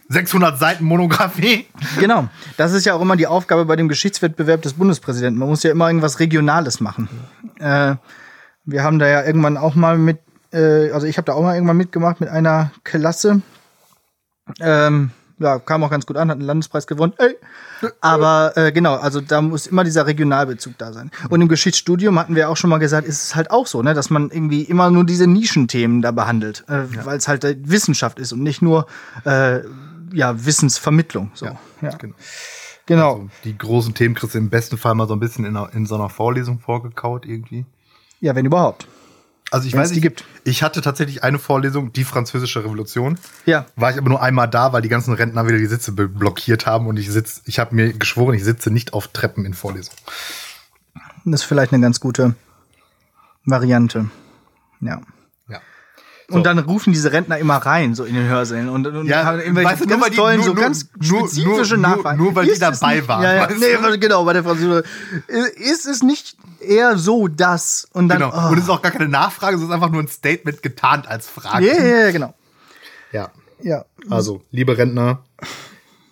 600 0.10 0.58
Seiten 0.58 0.86
Monographie. 0.86 1.68
Genau. 2.00 2.30
Das 2.56 2.74
ist 2.74 2.86
ja 2.86 2.94
auch 2.94 3.02
immer 3.02 3.16
die 3.16 3.28
Aufgabe 3.28 3.66
bei 3.66 3.76
dem 3.76 3.88
Geschichtswettbewerb 3.88 4.62
des 4.62 4.74
Bundespräsidenten. 4.74 5.40
Man 5.40 5.50
muss 5.50 5.64
ja 5.64 5.72
immer 5.72 5.88
irgendwas 5.88 6.20
Regionales 6.20 6.80
machen. 6.80 7.10
Äh, 7.60 7.96
wir 8.64 8.84
haben 8.84 9.00
da 9.00 9.08
ja 9.08 9.24
irgendwann 9.24 9.58
auch 9.58 9.76
mal 9.76 9.98
mit, 9.98 10.20
äh, 10.52 10.92
also 10.92 11.08
ich 11.08 11.18
habe 11.18 11.26
da 11.26 11.34
auch 11.34 11.42
mal 11.42 11.56
irgendwann 11.56 11.78
mitgemacht 11.78 12.20
mit 12.20 12.30
einer 12.30 12.72
Klasse. 12.84 13.42
Ähm, 14.60 15.12
ja, 15.40 15.60
kam 15.60 15.84
auch 15.84 15.92
ganz 15.92 16.06
gut 16.06 16.18
an, 16.18 16.30
hat 16.30 16.38
einen 16.38 16.48
Landespreis 16.48 16.88
gewonnen. 16.88 17.14
Ey. 17.18 17.36
Aber 18.02 18.54
äh, 18.56 18.72
genau, 18.72 18.96
also 18.96 19.22
da 19.22 19.42
muss 19.42 19.68
immer 19.68 19.84
dieser 19.84 20.08
Regionalbezug 20.08 20.78
da 20.78 20.94
sein. 20.94 21.12
Und 21.30 21.42
im 21.42 21.48
Geschichtsstudium 21.48 22.18
hatten 22.18 22.36
wir 22.36 22.50
auch 22.50 22.58
schon 22.58 22.70
mal 22.70 22.80
gesagt, 22.80 23.08
ist 23.08 23.24
es 23.24 23.36
halt 23.36 23.52
auch 23.52 23.68
so, 23.68 23.84
ne, 23.84 23.94
dass 23.94 24.10
man 24.10 24.32
irgendwie 24.32 24.64
immer 24.64 24.90
nur 24.90 25.06
diese 25.06 25.28
Nischenthemen 25.28 26.02
da 26.02 26.12
behandelt, 26.12 26.64
äh, 26.68 26.84
weil 27.06 27.18
es 27.18 27.28
halt 27.28 27.46
Wissenschaft 27.70 28.20
ist 28.20 28.34
und 28.34 28.42
nicht 28.42 28.62
nur 28.62 28.88
äh, 29.26 29.60
ja 30.14 30.46
Wissensvermittlung. 30.46 31.32
So. 31.34 31.46
Ja, 31.46 31.58
Genau. 31.98 32.16
genau. 32.86 33.14
Also 33.16 33.30
die 33.44 33.58
großen 33.58 33.94
Themen 33.94 34.16
kriegst 34.16 34.36
du 34.36 34.40
im 34.40 34.50
besten 34.50 34.78
Fall 34.78 34.96
mal 34.96 35.08
so 35.08 35.14
ein 35.16 35.20
bisschen 35.20 35.46
in, 35.46 35.56
in 35.74 35.86
so 35.86 35.96
einer 35.96 36.10
Vorlesung 36.10 36.60
vorgekaut 36.60 37.26
irgendwie. 37.26 37.66
Ja, 38.20 38.36
wenn 38.36 38.46
überhaupt. 38.46 38.88
Also 39.50 39.66
ich 39.68 39.74
Wenn's 39.74 39.84
weiß, 39.84 39.90
die 39.92 39.98
ich, 39.98 40.02
gibt. 40.02 40.26
ich 40.44 40.62
hatte 40.62 40.82
tatsächlich 40.82 41.24
eine 41.24 41.40
Vorlesung, 41.40 41.94
die 41.94 42.04
französische 42.04 42.66
Revolution. 42.66 43.18
Ja. 43.46 43.66
War 43.78 43.92
ich 43.92 43.98
aber 43.98 44.10
nur 44.10 44.22
einmal 44.22 44.50
da, 44.50 44.74
weil 44.74 44.82
die 44.82 44.90
ganzen 44.90 45.14
Rentner 45.14 45.48
wieder 45.48 45.58
die 45.58 45.68
Sitze 45.68 45.94
blockiert 45.94 46.66
haben 46.66 46.86
und 46.88 46.98
ich 46.98 47.10
sitz, 47.10 47.42
ich 47.46 47.58
habe 47.60 47.74
mir 47.74 47.94
geschworen, 47.94 48.34
ich 48.36 48.44
sitze 48.44 48.72
nicht 48.72 48.92
auf 48.94 49.08
Treppen 49.08 49.46
in 49.46 49.54
Vorlesungen. 49.54 49.98
Das 51.24 51.42
ist 51.42 51.46
vielleicht 51.48 51.72
eine 51.72 51.82
ganz 51.82 52.00
gute 52.02 52.36
Variante. 53.46 54.10
Ja. 54.82 55.02
Und 56.30 56.46
dann 56.46 56.60
rufen 56.60 56.92
diese 56.92 57.14
Rentner 57.14 57.38
immer 57.38 57.56
rein, 57.56 57.96
so 57.96 58.04
in 58.04 58.14
den 58.14 58.28
Hörsälen 58.28 58.68
und, 58.68 58.86
und 58.86 59.08
Ja, 59.08 59.24
haben 59.24 59.40
irgendwelche 59.40 59.70
weißt 59.72 59.82
du, 59.86 59.86
nur 59.88 59.98
ganz 60.00 60.10
die- 60.10 60.16
tollen, 60.18 60.36
nur- 60.38 60.46
so 60.46 60.54
nur- 60.54 60.62
ganz 60.62 60.90
nur- 61.00 61.20
spezifische 61.30 61.78
nur- 61.78 61.88
nur- 61.88 61.96
Nachfragen. 61.96 62.18
nur 62.22 62.36
weil 62.36 62.44
die 62.46 62.52
Ist 62.52 62.62
es 62.62 62.80
dabei 62.80 63.08
waren, 63.08 63.24
Ja, 63.24 63.34
ja, 63.36 63.48
nee, 63.50 63.98
genau, 63.98 64.26
bei 64.26 64.34
der 64.34 64.44
Französin. 64.44 64.84
Ist 65.56 65.86
es 65.86 66.04
nicht 66.04 66.36
eher 66.60 66.98
so, 66.98 67.30
dass 67.30 67.88
und 67.94 68.10
dann. 68.10 68.20
Genau. 68.20 68.34
oh. 68.36 68.52
Und 68.52 68.58
es 68.58 68.66
ist 68.66 68.70
auch 68.70 68.82
gar 68.82 68.92
keine 68.92 69.08
Nachfrage, 69.08 69.56
es 69.56 69.64
ist 69.64 69.72
einfach 69.72 69.90
nur 69.90 70.02
ein 70.02 70.10
Statement 70.10 70.62
getarnt 70.62 71.08
als 71.08 71.30
Frage. 71.30 71.66
Ja, 71.66 71.74
ja, 71.82 71.96
ja, 72.06 72.12
genau. 72.12 72.34
Ja. 73.14 73.32
Ja. 73.62 73.86
Also, 74.10 74.42
liebe 74.52 74.78
Rentner, 74.78 75.24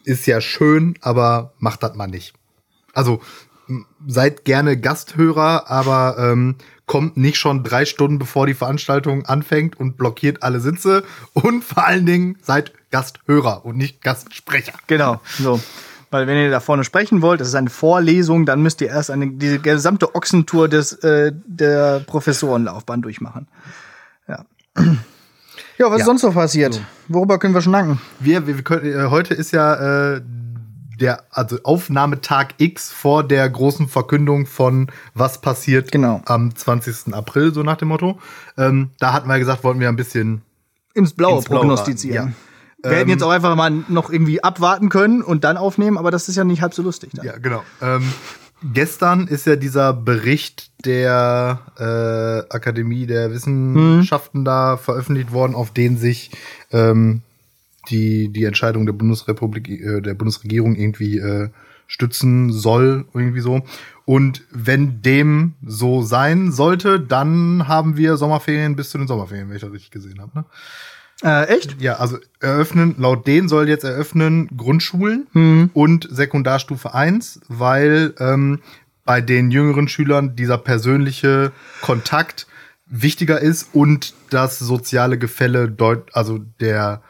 ist 0.05 0.25
ja 0.27 0.39
schön, 0.39 0.97
aber 1.01 1.51
macht 1.59 1.83
das 1.83 1.93
mal 1.95 2.07
nicht. 2.07 2.33
Also, 2.93 3.19
seid 4.07 4.45
gerne 4.45 4.79
Gasthörer, 4.79 5.69
aber 5.69 6.15
ähm, 6.19 6.55
kommt 6.85 7.17
nicht 7.17 7.37
schon 7.37 7.63
drei 7.63 7.85
Stunden 7.85 8.19
bevor 8.19 8.45
die 8.47 8.53
Veranstaltung 8.53 9.25
anfängt 9.25 9.79
und 9.79 9.97
blockiert 9.97 10.43
alle 10.43 10.59
Sitze. 10.59 11.03
Und 11.33 11.63
vor 11.63 11.85
allen 11.85 12.05
Dingen 12.05 12.37
seid 12.41 12.71
Gasthörer 12.91 13.65
und 13.65 13.77
nicht 13.77 14.01
Gastsprecher. 14.01 14.73
Genau. 14.87 15.19
So. 15.39 15.59
Weil 16.11 16.27
wenn 16.27 16.37
ihr 16.37 16.51
da 16.51 16.59
vorne 16.59 16.83
sprechen 16.83 17.21
wollt, 17.21 17.41
das 17.41 17.47
ist 17.49 17.55
eine 17.55 17.69
Vorlesung, 17.71 18.45
dann 18.45 18.61
müsst 18.61 18.79
ihr 18.81 18.87
erst 18.87 19.09
eine, 19.11 19.31
diese 19.31 19.59
gesamte 19.59 20.13
Ochsentour 20.15 20.69
des, 20.69 20.93
äh, 20.93 21.31
der 21.45 22.01
Professorenlaufbahn 22.01 23.01
durchmachen. 23.01 23.47
Ja. 24.27 24.45
Ja, 25.77 25.87
was 25.87 25.95
ist 25.95 25.99
Ja. 26.01 26.05
sonst 26.05 26.23
noch 26.23 26.33
passiert? 26.33 26.79
Worüber 27.09 27.37
können 27.37 27.53
wir 27.53 27.61
schnacken? 27.61 27.99
Wir, 28.21 28.47
wir, 28.47 28.55
wir 28.55 28.63
können, 28.63 28.85
äh, 28.85 29.09
heute 29.09 29.33
ist 29.33 29.51
ja 29.51 30.13
äh, 30.15 30.21
der 30.99 31.23
also 31.29 31.57
Aufnahmetag 31.63 32.49
X 32.57 32.91
vor 32.91 33.23
der 33.23 33.49
großen 33.49 33.87
Verkündung 33.87 34.45
von 34.45 34.87
was 35.13 35.41
passiert 35.41 35.91
Genau. 35.91 36.21
am 36.25 36.55
20. 36.55 37.13
April, 37.13 37.53
so 37.53 37.63
nach 37.63 37.77
dem 37.77 37.89
Motto. 37.89 38.19
Ähm, 38.57 38.91
da 38.99 39.13
hatten 39.13 39.27
wir 39.27 39.39
gesagt, 39.39 39.63
wollten 39.63 39.79
wir 39.79 39.89
ein 39.89 39.95
bisschen 39.95 40.41
Ins 40.93 41.13
Blaue 41.13 41.37
Ins 41.37 41.45
Blaue 41.45 41.59
prognostizieren. 41.61 42.35
raten, 42.83 42.91
Wir 42.91 42.97
hätten 42.99 43.09
jetzt 43.09 43.23
auch 43.23 43.31
einfach 43.31 43.55
mal 43.55 43.71
noch 43.89 44.09
irgendwie 44.09 44.43
abwarten 44.43 44.89
können 44.89 45.21
und 45.21 45.43
dann 45.43 45.57
aufnehmen, 45.57 45.97
aber 45.97 46.11
das 46.11 46.29
ist 46.29 46.35
ja 46.35 46.43
nicht 46.43 46.61
halb 46.61 46.73
so 46.73 46.83
lustig. 46.83 47.11
Dann. 47.13 47.25
Ja, 47.25 47.37
genau. 47.37 47.63
Ähm, 47.81 48.03
gestern 48.73 49.27
ist 49.27 49.45
ja 49.45 49.55
dieser 49.55 49.93
Bericht 49.93 50.71
der 50.85 51.59
äh, 51.77 52.53
Akademie 52.53 53.05
der 53.07 53.31
Wissenschaften 53.31 54.39
mhm. 54.41 54.45
da 54.45 54.77
veröffentlicht 54.77 55.31
worden, 55.31 55.55
auf 55.55 55.71
den 55.71 55.97
sich 55.97 56.31
ähm, 56.71 57.21
die, 57.89 58.29
die 58.29 58.43
Entscheidung 58.45 58.85
der 58.85 58.93
Bundesrepublik, 58.93 59.69
äh, 59.69 60.01
der 60.01 60.13
Bundesregierung 60.13 60.75
irgendwie 60.75 61.17
äh, 61.17 61.49
stützen 61.87 62.51
soll, 62.51 63.05
irgendwie 63.13 63.41
so. 63.41 63.63
Und 64.05 64.43
wenn 64.51 65.01
dem 65.01 65.53
so 65.65 66.01
sein 66.01 66.51
sollte, 66.51 66.99
dann 66.99 67.67
haben 67.67 67.97
wir 67.97 68.17
Sommerferien 68.17 68.75
bis 68.75 68.89
zu 68.89 68.97
den 68.97 69.07
Sommerferien, 69.07 69.49
wenn 69.49 69.55
ich 69.55 69.61
das 69.61 69.71
richtig 69.71 69.91
gesehen 69.91 70.21
habe. 70.21 70.31
Ne? 70.39 70.45
Äh, 71.23 71.55
echt? 71.55 71.81
Ja, 71.81 71.95
also 71.95 72.17
eröffnen, 72.39 72.95
laut 72.97 73.25
denen 73.25 73.47
soll 73.47 73.69
jetzt 73.69 73.83
eröffnen 73.83 74.49
Grundschulen 74.55 75.27
mhm. 75.33 75.69
und 75.73 76.07
Sekundarstufe 76.11 76.93
1, 76.93 77.41
weil 77.47 78.13
ähm, 78.19 78.59
bei 79.05 79.21
den 79.21 79.51
jüngeren 79.51 79.87
Schülern 79.87 80.35
dieser 80.35 80.57
persönliche 80.57 81.51
Kontakt 81.81 82.47
wichtiger 82.87 83.39
ist 83.39 83.69
und 83.73 84.13
das 84.29 84.59
soziale 84.59 85.17
Gefälle 85.17 85.69
deut 85.69 86.13
also 86.13 86.39
der 86.59 87.01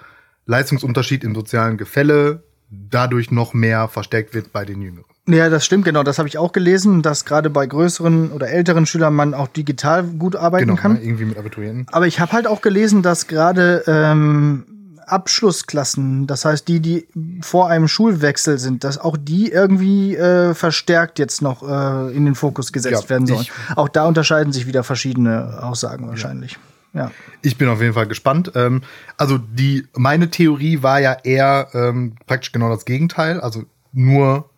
Leistungsunterschied 0.45 1.23
im 1.23 1.35
sozialen 1.35 1.77
Gefälle 1.77 2.43
dadurch 2.69 3.31
noch 3.31 3.53
mehr 3.53 3.87
verstärkt 3.87 4.33
wird 4.33 4.51
bei 4.51 4.65
den 4.65 4.81
Jüngeren. 4.81 5.05
Ja, 5.27 5.49
das 5.49 5.65
stimmt, 5.65 5.85
genau. 5.85 6.03
Das 6.03 6.19
habe 6.19 6.27
ich 6.27 6.37
auch 6.37 6.51
gelesen, 6.51 7.01
dass 7.01 7.25
gerade 7.25 7.49
bei 7.49 7.65
größeren 7.65 8.31
oder 8.31 8.47
älteren 8.49 8.85
Schülern 8.85 9.13
man 9.13 9.33
auch 9.33 9.47
digital 9.47 10.03
gut 10.03 10.35
arbeiten 10.35 10.67
genau, 10.67 10.79
kann. 10.79 10.93
Ne, 10.93 11.03
irgendwie 11.03 11.25
mit 11.25 11.37
Abiturienten. 11.37 11.87
Aber 11.91 12.05
ich 12.05 12.19
habe 12.19 12.31
halt 12.33 12.47
auch 12.47 12.61
gelesen, 12.61 13.01
dass 13.01 13.27
gerade 13.27 13.83
ähm, 13.87 14.65
Abschlussklassen, 15.07 16.27
das 16.27 16.45
heißt 16.45 16.67
die, 16.67 16.79
die 16.79 17.07
vor 17.41 17.69
einem 17.69 17.87
Schulwechsel 17.87 18.59
sind, 18.59 18.83
dass 18.83 18.97
auch 18.97 19.17
die 19.17 19.51
irgendwie 19.51 20.15
äh, 20.15 20.53
verstärkt 20.53 21.17
jetzt 21.17 21.41
noch 21.41 21.67
äh, 21.67 22.15
in 22.15 22.25
den 22.25 22.35
Fokus 22.35 22.71
gesetzt 22.71 23.03
ja, 23.03 23.09
werden 23.09 23.25
sollen. 23.27 23.45
Auch 23.75 23.89
da 23.89 24.05
unterscheiden 24.05 24.53
sich 24.53 24.67
wieder 24.67 24.83
verschiedene 24.83 25.63
Aussagen 25.63 26.07
wahrscheinlich. 26.07 26.53
Ja. 26.53 26.59
Ja. 26.95 27.11
Ich 27.41 27.57
bin 27.57 27.67
auf 27.67 27.81
jeden 27.81 27.93
Fall 27.93 28.07
gespannt. 28.07 28.53
Ähm, 28.55 28.81
also 29.17 29.37
die 29.37 29.85
meine 29.95 30.29
Theorie 30.29 30.81
war 30.81 30.99
ja 30.99 31.17
eher 31.23 31.67
ähm, 31.73 32.15
praktisch 32.25 32.51
genau 32.51 32.69
das 32.69 32.85
Gegenteil. 32.85 33.41
Also 33.41 33.65
nur 33.91 34.49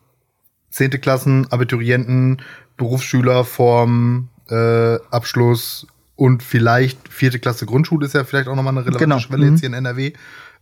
zehnte 0.70 0.98
Klassen, 0.98 1.50
Abiturienten, 1.50 2.40
Berufsschüler 2.76 3.44
vorm 3.44 4.28
äh, 4.48 4.94
Abschluss 5.10 5.86
und 6.14 6.42
vielleicht 6.42 7.12
vierte 7.12 7.38
Klasse 7.40 7.66
Grundschule 7.66 8.06
ist 8.06 8.14
ja 8.14 8.24
vielleicht 8.24 8.48
auch 8.48 8.56
nochmal 8.56 8.72
eine 8.72 8.80
relevante 8.80 9.04
genau. 9.04 9.18
Schwelle 9.18 9.46
mhm. 9.46 9.52
jetzt 9.52 9.60
hier 9.60 9.68
in 9.68 9.74
NRW, 9.74 10.12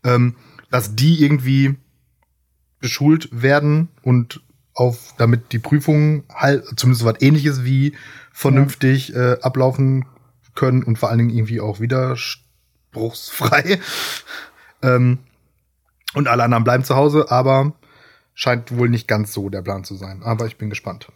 ähm, 0.03 0.35
dass 0.71 0.97
die 0.97 1.23
irgendwie 1.23 1.77
beschult 2.81 3.29
werden 3.33 3.89
und 4.03 4.41
auf, 4.75 5.15
damit 5.19 5.53
die 5.53 5.59
Prüfungen 5.59 6.25
halt 6.33 6.65
zumindest 6.79 7.05
was 7.05 7.21
ähnliches 7.21 7.65
wie 7.65 7.95
vernünftig 8.33 9.09
ja. 9.09 9.33
äh, 9.33 9.41
ablaufen 9.41 10.05
können 10.57 10.83
und 10.83 10.99
vor 10.99 11.11
allen 11.11 11.19
Dingen 11.19 11.31
irgendwie 11.31 11.61
auch 11.61 11.79
widerspruchsfrei. 11.81 13.79
ähm, 14.83 15.19
und 16.15 16.29
alle 16.29 16.43
anderen 16.45 16.65
bleiben 16.65 16.83
zu 16.83 16.97
Hause, 16.97 17.31
aber 17.31 17.75
scheint 18.35 18.77
wohl 18.77 18.89
nicht 18.89 19.07
ganz 19.07 19.33
so 19.33 19.49
der 19.49 19.63
Plan 19.63 19.85
zu 19.85 19.97
sein. 19.97 20.23
Aber 20.23 20.47
ich 20.47 20.59
bin 20.59 20.71
gespannt. 20.71 21.09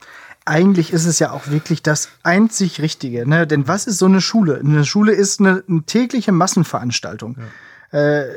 Eigentlich 0.46 0.92
ist 0.92 1.06
es 1.06 1.18
ja 1.18 1.32
auch 1.32 1.48
wirklich 1.48 1.82
das 1.82 2.08
einzig 2.22 2.80
Richtige. 2.80 3.28
Ne? 3.28 3.46
Denn 3.46 3.68
was 3.68 3.86
ist 3.86 3.98
so 3.98 4.06
eine 4.06 4.20
Schule? 4.20 4.58
Eine 4.58 4.84
Schule 4.84 5.12
ist 5.12 5.40
eine, 5.40 5.62
eine 5.68 5.82
tägliche 5.82 6.32
Massenveranstaltung. 6.32 7.36
Ja. 7.92 7.98
Äh, 7.98 8.30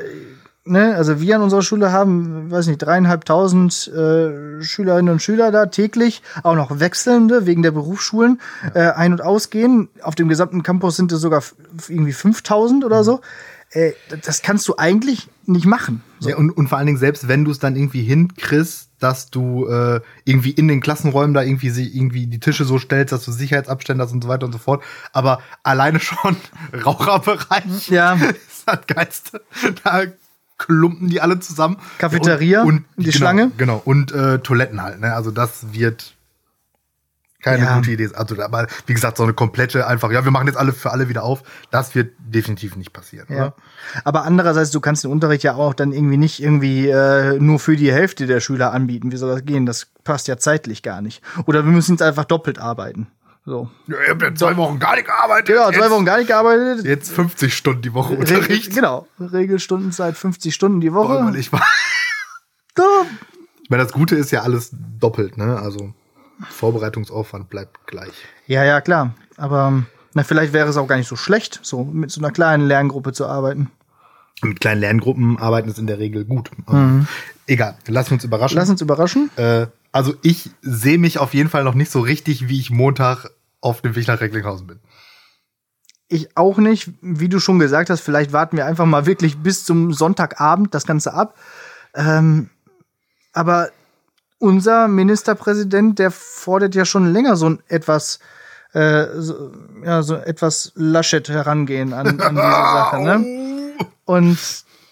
ne? 0.64 0.94
Also 0.94 1.20
wir 1.20 1.36
an 1.36 1.42
unserer 1.42 1.62
Schule 1.62 1.92
haben, 1.92 2.50
weiß 2.50 2.66
nicht, 2.66 2.78
dreieinhalbtausend 2.78 3.88
äh, 3.88 4.62
Schülerinnen 4.62 5.12
und 5.12 5.22
Schüler 5.22 5.50
da 5.50 5.66
täglich, 5.66 6.22
auch 6.42 6.54
noch 6.54 6.80
wechselnde 6.80 7.46
wegen 7.46 7.62
der 7.62 7.72
Berufsschulen, 7.72 8.40
ja. 8.74 8.90
äh, 8.90 8.92
ein- 8.92 9.12
und 9.12 9.22
ausgehen. 9.22 9.88
Auf 10.02 10.14
dem 10.14 10.28
gesamten 10.28 10.62
Campus 10.62 10.96
sind 10.96 11.12
es 11.12 11.20
sogar 11.20 11.42
irgendwie 11.88 12.12
5000 12.12 12.84
oder 12.84 13.00
mhm. 13.00 13.04
so 13.04 13.20
äh, 13.74 13.92
das 14.22 14.42
kannst 14.42 14.68
du 14.68 14.76
eigentlich 14.76 15.28
nicht 15.46 15.66
machen. 15.66 16.02
So. 16.20 16.30
Ja, 16.30 16.36
und, 16.36 16.50
und 16.50 16.68
vor 16.68 16.78
allen 16.78 16.86
Dingen, 16.86 16.98
selbst 16.98 17.28
wenn 17.28 17.44
du 17.44 17.50
es 17.50 17.58
dann 17.58 17.76
irgendwie 17.76 18.02
hinkriegst, 18.02 18.88
dass 18.98 19.30
du 19.30 19.66
äh, 19.66 20.00
irgendwie 20.24 20.52
in 20.52 20.68
den 20.68 20.80
Klassenräumen 20.80 21.34
da 21.34 21.42
irgendwie, 21.42 21.68
irgendwie 21.68 22.26
die 22.26 22.40
Tische 22.40 22.64
so 22.64 22.78
stellst, 22.78 23.12
dass 23.12 23.24
du 23.24 23.32
Sicherheitsabstände 23.32 24.02
hast 24.02 24.12
und 24.12 24.22
so 24.22 24.28
weiter 24.28 24.46
und 24.46 24.52
so 24.52 24.58
fort. 24.58 24.82
Aber 25.12 25.40
alleine 25.62 26.00
schon 26.00 26.36
Raucherbereich 26.84 27.88
ja. 27.88 28.14
ist 28.14 28.64
das 28.66 28.86
Geilste. 28.86 29.42
Da 29.82 30.04
klumpen 30.58 31.08
die 31.08 31.20
alle 31.20 31.40
zusammen. 31.40 31.76
Cafeteria 31.98 32.62
und, 32.62 32.68
und 32.68 32.84
die 32.96 33.04
genau, 33.04 33.16
Schlange. 33.16 33.50
Genau, 33.56 33.82
und 33.84 34.12
äh, 34.12 34.38
Toiletten 34.38 34.82
halt. 34.82 35.00
Ne? 35.00 35.14
Also 35.14 35.30
das 35.30 35.72
wird 35.72 36.14
keine 37.44 37.64
ja. 37.64 37.76
gute 37.76 37.90
Idee. 37.90 38.08
Also, 38.14 38.40
aber 38.40 38.66
wie 38.86 38.94
gesagt, 38.94 39.18
so 39.18 39.22
eine 39.22 39.34
komplette 39.34 39.86
einfach, 39.86 40.10
ja, 40.10 40.24
wir 40.24 40.30
machen 40.30 40.46
jetzt 40.46 40.56
alle 40.56 40.72
für 40.72 40.90
alle 40.92 41.10
wieder 41.10 41.24
auf. 41.24 41.42
Das 41.70 41.94
wird 41.94 42.14
definitiv 42.18 42.74
nicht 42.74 42.94
passieren. 42.94 43.26
Ja. 43.28 43.36
Oder? 43.36 43.54
Aber 44.04 44.24
andererseits, 44.24 44.70
du 44.70 44.80
kannst 44.80 45.04
den 45.04 45.10
Unterricht 45.10 45.44
ja 45.44 45.54
auch 45.54 45.74
dann 45.74 45.92
irgendwie 45.92 46.16
nicht 46.16 46.42
irgendwie 46.42 46.88
äh, 46.88 47.38
nur 47.38 47.58
für 47.58 47.76
die 47.76 47.92
Hälfte 47.92 48.26
der 48.26 48.40
Schüler 48.40 48.72
anbieten. 48.72 49.12
Wie 49.12 49.18
soll 49.18 49.30
das 49.30 49.44
gehen? 49.44 49.66
Das 49.66 49.88
passt 50.04 50.26
ja 50.26 50.38
zeitlich 50.38 50.82
gar 50.82 51.02
nicht. 51.02 51.22
Oder 51.44 51.66
wir 51.66 51.72
müssen 51.72 51.92
jetzt 51.92 52.02
einfach 52.02 52.24
doppelt 52.24 52.58
arbeiten. 52.58 53.08
So. 53.46 53.70
Ja, 53.88 53.96
ich 54.02 54.10
habe 54.10 54.24
ja 54.24 54.34
zwei 54.34 54.56
Wochen 54.56 54.78
gar 54.78 54.94
nicht 54.94 55.06
gearbeitet. 55.06 55.54
Ja, 55.54 55.70
zwei 55.70 55.90
Wochen 55.90 56.04
gar 56.04 56.16
nicht 56.18 56.28
gearbeitet. 56.28 56.84
Jetzt 56.84 57.12
50 57.12 57.54
Stunden 57.54 57.82
die 57.82 57.92
Woche 57.92 58.14
Unterricht. 58.14 58.48
Regel, 58.48 58.74
genau. 58.74 59.06
Regelstundenzeit 59.20 60.16
50 60.16 60.54
Stunden 60.54 60.80
die 60.80 60.94
Woche. 60.94 61.22
Boah, 61.22 61.34
ich, 61.34 61.50
ich 63.62 63.70
meine, 63.70 63.82
das 63.82 63.92
Gute 63.92 64.16
ist 64.16 64.30
ja 64.30 64.42
alles 64.42 64.70
doppelt, 64.98 65.36
ne? 65.36 65.58
Also. 65.58 65.92
Vorbereitungsaufwand 66.50 67.48
bleibt 67.48 67.86
gleich. 67.86 68.12
Ja, 68.46 68.64
ja, 68.64 68.80
klar. 68.80 69.14
Aber 69.36 69.84
na, 70.14 70.22
vielleicht 70.22 70.52
wäre 70.52 70.68
es 70.68 70.76
auch 70.76 70.86
gar 70.86 70.96
nicht 70.96 71.08
so 71.08 71.16
schlecht, 71.16 71.60
so 71.62 71.84
mit 71.84 72.10
so 72.10 72.20
einer 72.20 72.30
kleinen 72.30 72.66
Lerngruppe 72.66 73.12
zu 73.12 73.26
arbeiten. 73.26 73.70
Mit 74.42 74.60
kleinen 74.60 74.80
Lerngruppen 74.80 75.38
arbeiten 75.38 75.68
ist 75.68 75.78
in 75.78 75.86
der 75.86 75.98
Regel 75.98 76.24
gut. 76.24 76.50
Mhm. 76.66 77.06
Egal, 77.46 77.76
lass 77.86 78.10
uns 78.10 78.24
überraschen. 78.24 78.56
Lass 78.56 78.68
uns 78.68 78.80
überraschen. 78.80 79.30
Äh, 79.36 79.66
also 79.94 80.12
ich 80.22 80.50
sehe 80.60 80.98
mich 80.98 81.18
auf 81.18 81.34
jeden 81.34 81.48
Fall 81.48 81.62
noch 81.62 81.74
nicht 81.74 81.92
so 81.92 82.00
richtig, 82.00 82.48
wie 82.48 82.58
ich 82.58 82.68
Montag 82.68 83.30
auf 83.60 83.80
dem 83.80 83.94
Weg 83.94 84.08
nach 84.08 84.20
Recklinghausen 84.20 84.66
bin. 84.66 84.80
Ich 86.08 86.36
auch 86.36 86.58
nicht. 86.58 86.90
Wie 87.00 87.28
du 87.28 87.38
schon 87.38 87.60
gesagt 87.60 87.90
hast, 87.90 88.00
vielleicht 88.00 88.32
warten 88.32 88.56
wir 88.56 88.66
einfach 88.66 88.86
mal 88.86 89.06
wirklich 89.06 89.38
bis 89.38 89.64
zum 89.64 89.92
Sonntagabend 89.92 90.74
das 90.74 90.84
Ganze 90.84 91.14
ab. 91.14 91.36
Ähm, 91.94 92.50
aber 93.32 93.70
unser 94.38 94.88
Ministerpräsident, 94.88 96.00
der 96.00 96.10
fordert 96.10 96.74
ja 96.74 96.84
schon 96.84 97.12
länger 97.12 97.36
so 97.36 97.50
ein 97.50 97.62
etwas, 97.68 98.18
äh, 98.72 99.06
so, 99.14 99.52
ja, 99.84 100.02
so 100.02 100.16
etwas 100.16 100.72
Laschet 100.74 101.28
herangehen 101.28 101.92
an, 101.92 102.20
an 102.20 102.34
diese 102.34 102.42
Sache, 102.42 103.00
ne? 103.00 103.76
Und 104.06 104.38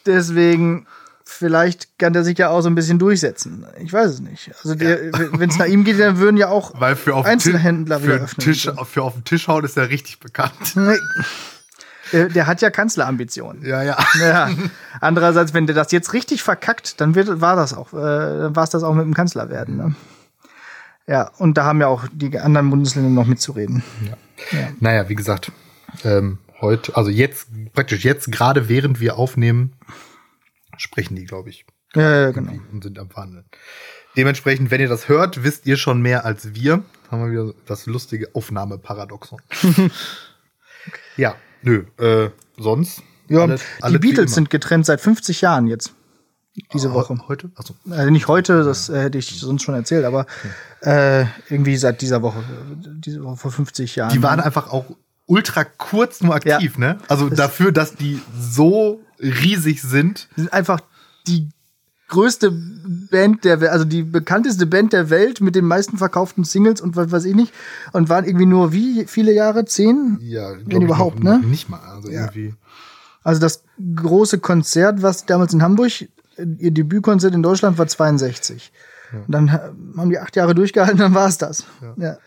deswegen, 0.06 0.87
vielleicht 1.25 1.99
kann 1.99 2.12
der 2.12 2.25
sich 2.25 2.38
ja 2.38 2.50
auch 2.50 2.61
so 2.61 2.69
ein 2.69 2.75
bisschen 2.75 2.99
durchsetzen. 2.99 3.67
Ich 3.81 3.93
weiß 3.93 4.11
es 4.11 4.21
nicht. 4.21 4.50
Also 4.62 4.75
ja. 4.75 4.97
wenn 5.33 5.50
es 5.50 5.59
nach 5.59 5.67
ihm 5.67 5.85
geht, 5.85 5.99
dann 5.99 6.19
würden 6.19 6.37
ja 6.37 6.49
auch 6.49 6.79
Weil 6.81 6.97
für 6.97 7.14
auf 7.14 7.26
Einzelhändler 7.26 7.99
Tisch, 7.99 8.07
wieder 8.07 8.17
öffnen. 8.17 8.45
Tisch, 8.45 8.71
für 8.85 9.02
auf 9.02 9.14
den 9.14 9.25
Tisch 9.25 9.49
hauen 9.49 9.64
ist 9.64 9.76
er 9.76 9.88
richtig 9.88 10.21
bekannt. 10.21 10.52
Der, 12.12 12.29
der 12.29 12.47
hat 12.47 12.61
ja 12.61 12.69
Kanzlerambitionen. 12.69 13.64
Ja, 13.64 13.83
ja, 13.83 13.97
ja. 14.21 14.50
Andererseits, 15.00 15.55
wenn 15.55 15.67
der 15.67 15.75
das 15.75 15.93
jetzt 15.93 16.12
richtig 16.12 16.43
verkackt, 16.43 17.00
dann 17.00 17.14
wird, 17.14 17.41
war 17.41 17.57
das 17.57 17.73
auch, 17.73 17.95
äh, 17.95 18.55
war 18.55 18.64
es 18.64 18.69
das 18.69 18.83
auch 18.83 18.93
mit 18.93 19.07
dem 19.07 19.14
Kanzler 19.14 19.49
werden. 19.49 19.79
Ne? 19.79 19.95
Ja, 21.07 21.31
und 21.38 21.57
da 21.57 21.64
haben 21.64 21.81
ja 21.81 21.87
auch 21.87 22.05
die 22.12 22.38
anderen 22.38 22.69
Bundesländer 22.69 23.09
noch 23.09 23.26
mitzureden. 23.26 23.83
Ja. 24.05 24.59
ja. 24.59 24.69
Naja, 24.81 25.09
wie 25.09 25.14
gesagt, 25.14 25.52
ähm, 26.05 26.38
heute, 26.61 26.95
also 26.97 27.11
jetzt, 27.11 27.49
praktisch 27.73 28.05
jetzt, 28.05 28.31
gerade 28.31 28.69
während 28.69 29.00
wir 29.00 29.17
aufnehmen, 29.17 29.73
sprechen 30.83 31.17
die, 31.17 31.25
glaube 31.25 31.51
ich. 31.51 31.65
Ja, 31.95 32.23
ja, 32.23 32.31
genau. 32.31 32.53
Und 32.73 32.83
sind 32.83 32.99
am 32.99 33.11
Verhandeln. 33.11 33.45
Dementsprechend, 34.17 34.71
wenn 34.71 34.81
ihr 34.81 34.89
das 34.89 35.09
hört, 35.09 35.43
wisst 35.45 35.67
ihr 35.67 35.77
schon 35.77 36.03
mehr 36.03 36.25
als 36.25 36.55
wir. 36.55 36.83
Haben 37.11 37.25
wir 37.25 37.31
wieder 37.31 37.55
das 37.67 37.87
lustige 37.87 38.35
Aufnahmeparadoxon. 38.35 39.41
ja. 41.17 41.35
Nö, 41.62 41.85
äh, 41.99 42.31
sonst? 42.59 43.03
Ja, 43.29 43.45
alles, 43.45 43.62
die 43.93 43.99
Beatles 43.99 44.35
sind 44.35 44.51
getrennt 44.51 44.85
seit 44.85 45.01
50 45.01 45.41
Jahren 45.41 45.67
jetzt. 45.67 45.93
Diese 46.75 46.91
ah, 46.91 46.95
Woche. 46.95 47.17
Heute? 47.29 47.51
Achso. 47.55 47.75
Also 47.89 48.11
nicht 48.11 48.29
heute, 48.29 48.65
das 48.65 48.91
äh, 48.91 49.05
hätte 49.05 49.17
ich 49.17 49.41
sonst 49.41 49.62
schon 49.62 49.75
erzählt, 49.75 50.05
aber 50.05 50.27
äh, 50.81 51.25
irgendwie 51.49 51.77
seit 51.77 52.03
dieser 52.03 52.21
Woche, 52.21 52.43
diese 52.75 53.23
Woche 53.25 53.37
vor 53.37 53.53
50 53.53 53.97
Jahren. 53.97 54.12
Die 54.12 54.23
waren 54.23 54.41
einfach 54.41 54.71
auch 54.71 54.85
ultra 55.27 55.65
kurz 55.65 56.21
nur 56.21 56.35
aktiv, 56.35 56.75
ja. 56.75 56.81
ne? 56.95 56.99
Also 57.09 57.29
das 57.29 57.39
dafür, 57.39 57.73
dass 57.73 57.95
die 57.95 58.21
so 58.39 59.01
riesig 59.23 59.83
sind. 59.83 60.29
Die 60.37 60.43
sind 60.43 60.52
einfach 60.52 60.81
die 61.26 61.49
größte 62.09 62.52
Band 63.11 63.45
der 63.45 63.61
Welt, 63.61 63.71
also 63.71 63.87
die 63.87 64.02
bekannteste 64.02 64.67
Band 64.67 64.93
der 64.93 65.09
Welt 65.09 65.41
mit 65.41 65.55
den 65.55 65.64
meisten 65.64 65.97
verkauften 65.97 66.45
Singles 66.45 66.81
und 66.81 66.95
was 66.95 67.11
weiß 67.11 67.25
ich 67.25 67.35
nicht. 67.35 67.55
Und 67.93 68.11
waren 68.11 68.26
irgendwie 68.26 68.47
nur 68.47 68.73
wie 68.73 69.07
viele 69.07 69.33
Jahre? 69.33 69.64
Zehn? 69.64 70.19
Ja, 70.21 70.52
wenn 70.67 70.83
überhaupt, 70.83 71.25
ne? 71.25 71.41
Nicht 71.45 71.71
mal. 71.71 71.81
Also 71.81 72.11
ja. 72.11 72.23
irgendwie. 72.23 72.55
Also 73.23 73.41
das 73.41 73.62
große 73.97 74.38
Konzert, 74.41 75.00
was 75.00 75.25
damals 75.25 75.55
in 75.55 75.62
Hamburg, 75.62 75.93
ihr 76.37 76.71
Debütkonzert 76.71 77.35
in 77.35 77.43
Deutschland 77.43 77.79
war 77.79 77.87
62. 77.87 78.73
Und 79.12 79.35
dann 79.35 79.52
haben 79.52 80.11
die 80.11 80.19
acht 80.19 80.37
Jahre 80.37 80.55
durchgehalten, 80.55 80.99
dann 80.99 81.14
war 81.14 81.29
es 81.29 81.38
das. 81.38 81.64
Ja. 81.97 82.19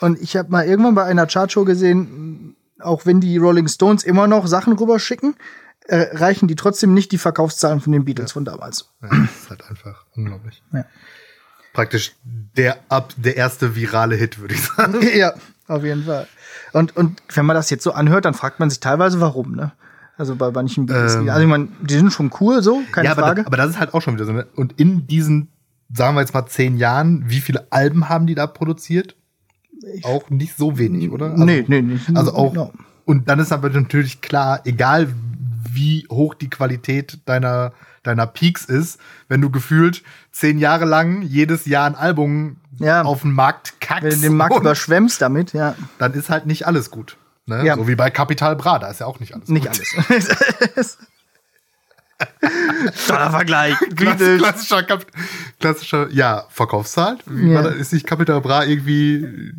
Und 0.00 0.20
ich 0.20 0.36
habe 0.36 0.50
mal 0.50 0.66
irgendwann 0.66 0.94
bei 0.94 1.04
einer 1.04 1.26
Chartshow 1.26 1.64
gesehen, 1.64 2.56
auch 2.80 3.06
wenn 3.06 3.20
die 3.20 3.36
Rolling 3.36 3.68
Stones 3.68 4.02
immer 4.02 4.26
noch 4.26 4.46
Sachen 4.46 4.72
rüberschicken, 4.72 5.34
reichen 5.88 6.48
die 6.48 6.54
trotzdem 6.56 6.94
nicht 6.94 7.12
die 7.12 7.18
Verkaufszahlen 7.18 7.80
von 7.80 7.92
den 7.92 8.04
Beatles 8.04 8.32
von 8.32 8.44
damals. 8.44 8.90
Ja, 9.02 9.08
das 9.08 9.18
ist 9.42 9.50
halt 9.50 9.68
einfach 9.68 10.04
unglaublich. 10.14 10.62
Ja. 10.72 10.84
Praktisch 11.72 12.12
der, 12.24 12.78
ab, 12.88 13.14
der 13.16 13.36
erste 13.36 13.74
virale 13.74 14.14
Hit, 14.16 14.38
würde 14.38 14.54
ich 14.54 14.62
sagen. 14.62 15.00
ja, 15.16 15.32
auf 15.68 15.82
jeden 15.84 16.04
Fall. 16.04 16.26
Und, 16.72 16.96
und 16.96 17.22
wenn 17.34 17.46
man 17.46 17.54
das 17.56 17.70
jetzt 17.70 17.82
so 17.82 17.92
anhört, 17.92 18.24
dann 18.26 18.34
fragt 18.34 18.60
man 18.60 18.68
sich 18.70 18.80
teilweise, 18.80 19.20
warum, 19.20 19.54
ne? 19.54 19.72
Also 20.18 20.36
bei 20.36 20.50
manchen 20.50 20.84
Beatles. 20.86 21.14
Ähm. 21.14 21.28
also 21.30 21.40
ich 21.40 21.48
meine, 21.48 21.68
die 21.80 21.94
sind 21.94 22.12
schon 22.12 22.30
cool, 22.40 22.62
so, 22.62 22.82
keine 22.92 23.06
ja, 23.06 23.12
aber, 23.12 23.22
Frage. 23.22 23.42
da- 23.42 23.46
aber 23.46 23.56
das 23.56 23.70
ist 23.70 23.80
halt 23.80 23.94
auch 23.94 24.02
schon 24.02 24.14
wieder 24.14 24.26
so. 24.26 24.32
Ne? 24.32 24.46
Und 24.54 24.78
in 24.78 25.06
diesen, 25.06 25.48
sagen 25.92 26.14
wir 26.14 26.20
jetzt 26.20 26.34
mal, 26.34 26.46
zehn 26.46 26.76
Jahren, 26.76 27.24
wie 27.28 27.40
viele 27.40 27.66
Alben 27.70 28.08
haben 28.08 28.26
die 28.26 28.34
da 28.34 28.46
produziert? 28.46 29.16
auch 30.04 30.30
nicht 30.30 30.56
so 30.56 30.78
wenig, 30.78 31.10
oder? 31.10 31.32
Also, 31.32 31.44
nee, 31.44 31.64
nee, 31.66 31.82
nicht. 31.82 32.14
Also 32.16 32.34
auch, 32.34 32.52
Genau. 32.52 32.72
und 33.04 33.28
dann 33.28 33.40
ist 33.40 33.50
aber 33.50 33.68
natürlich 33.70 34.20
klar, 34.20 34.60
egal 34.64 35.08
wie 35.74 36.06
hoch 36.10 36.34
die 36.34 36.50
Qualität 36.50 37.18
deiner, 37.26 37.72
deiner 38.02 38.26
Peaks 38.26 38.64
ist, 38.64 38.98
wenn 39.28 39.40
du 39.40 39.50
gefühlt 39.50 40.02
zehn 40.32 40.58
Jahre 40.58 40.84
lang 40.84 41.22
jedes 41.22 41.66
Jahr 41.66 41.86
ein 41.86 41.94
Album 41.94 42.56
Ja. 42.78 43.02
auf 43.02 43.22
den 43.22 43.32
Markt 43.32 43.80
kackst, 43.80 44.02
Wenn 44.04 44.10
du 44.14 44.20
den 44.28 44.36
Markt 44.36 44.56
überschwemmst 44.56 45.20
damit, 45.22 45.52
ja. 45.52 45.74
dann 45.98 46.12
ist 46.14 46.30
halt 46.30 46.46
nicht 46.46 46.66
alles 46.66 46.90
gut. 46.90 47.16
Ne? 47.46 47.64
Ja. 47.64 47.76
So 47.76 47.88
wie 47.88 47.94
bei 47.96 48.10
Capital 48.10 48.54
Bra, 48.56 48.78
da 48.78 48.88
ist 48.88 49.00
ja 49.00 49.06
auch 49.06 49.18
nicht 49.20 49.34
alles 49.34 49.48
Nicht 49.48 49.66
gut. 49.66 49.80
alles. 50.76 50.98
Toller 53.08 53.30
Vergleich. 53.30 53.76
Klass, 53.96 54.18
klassischer, 54.18 54.82
Kap 54.84 55.06
klassischer, 55.58 56.08
ja, 56.10 56.44
Verkaufszahl. 56.50 57.18
Das? 57.26 57.74
Ist 57.76 57.92
nicht 57.92 58.06
Capital 58.06 58.40
Bra 58.40 58.64
irgendwie 58.64 59.52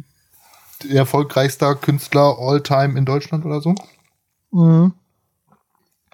der 0.83 0.97
erfolgreichster 0.99 1.75
Künstler 1.75 2.37
all 2.39 2.61
time 2.61 2.97
in 2.97 3.05
Deutschland 3.05 3.45
oder 3.45 3.59
so? 3.61 3.75
Mhm. 4.51 4.93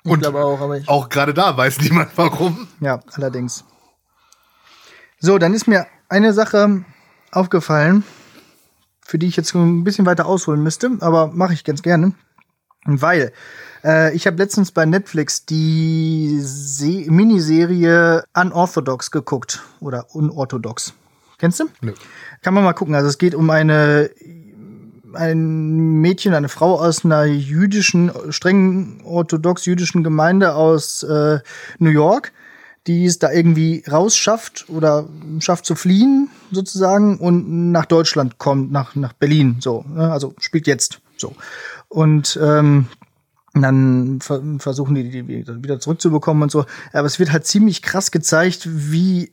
Ich 0.03 0.11
Und 0.11 0.25
auch, 0.25 0.61
aber 0.61 0.77
ich. 0.77 0.87
Auch 0.87 1.09
gerade 1.09 1.33
da 1.33 1.55
weiß 1.55 1.81
niemand 1.81 2.11
warum. 2.15 2.67
Ja, 2.79 3.01
allerdings. 3.13 3.65
So, 5.19 5.37
dann 5.37 5.53
ist 5.53 5.67
mir 5.67 5.87
eine 6.07 6.33
Sache 6.33 6.85
aufgefallen, 7.31 8.03
für 9.01 9.19
die 9.19 9.27
ich 9.27 9.35
jetzt 9.35 9.53
ein 9.53 9.83
bisschen 9.83 10.05
weiter 10.05 10.25
ausholen 10.25 10.63
müsste, 10.63 10.91
aber 11.01 11.27
mache 11.27 11.53
ich 11.53 11.63
ganz 11.63 11.81
gerne. 11.81 12.13
Weil 12.85 13.33
äh, 13.83 14.15
ich 14.15 14.25
habe 14.25 14.37
letztens 14.37 14.71
bei 14.71 14.85
Netflix 14.85 15.45
die 15.45 16.39
Se 16.41 17.11
Miniserie 17.11 18.23
Unorthodox 18.33 19.11
geguckt 19.11 19.61
oder 19.81 20.07
Unorthodox. 20.15 20.93
Kennst 21.37 21.59
du? 21.59 21.65
Nö. 21.81 21.93
Kann 22.41 22.53
man 22.53 22.63
mal 22.63 22.73
gucken. 22.73 22.95
Also 22.95 23.07
es 23.07 23.17
geht 23.17 23.35
um 23.35 23.49
eine 23.49 24.09
ein 25.13 26.01
Mädchen, 26.01 26.33
eine 26.33 26.49
Frau 26.49 26.79
aus 26.79 27.05
einer 27.05 27.25
jüdischen, 27.25 28.11
streng 28.29 29.01
orthodox 29.03 29.65
jüdischen 29.65 30.03
Gemeinde 30.03 30.55
aus 30.55 31.03
äh, 31.03 31.39
New 31.79 31.89
York, 31.89 32.31
die 32.87 33.05
es 33.05 33.19
da 33.19 33.31
irgendwie 33.31 33.83
rausschafft 33.89 34.65
oder 34.69 35.07
schafft 35.39 35.65
zu 35.65 35.75
fliehen 35.75 36.29
sozusagen 36.51 37.17
und 37.19 37.71
nach 37.71 37.85
Deutschland 37.85 38.37
kommt, 38.37 38.71
nach, 38.71 38.95
nach 38.95 39.13
Berlin, 39.13 39.57
so. 39.59 39.85
ne? 39.87 40.11
Also 40.11 40.33
spielt 40.39 40.67
jetzt 40.67 41.01
so. 41.17 41.35
Und 41.87 42.39
ähm, 42.41 42.87
dann 43.53 44.19
ver 44.21 44.41
versuchen 44.59 44.95
die, 44.95 45.09
die 45.09 45.27
wieder 45.27 45.79
zurückzubekommen 45.79 46.43
und 46.43 46.51
so. 46.51 46.65
Aber 46.93 47.07
es 47.07 47.19
wird 47.19 47.31
halt 47.31 47.45
ziemlich 47.45 47.81
krass 47.81 48.11
gezeigt, 48.11 48.67
wie 48.69 49.31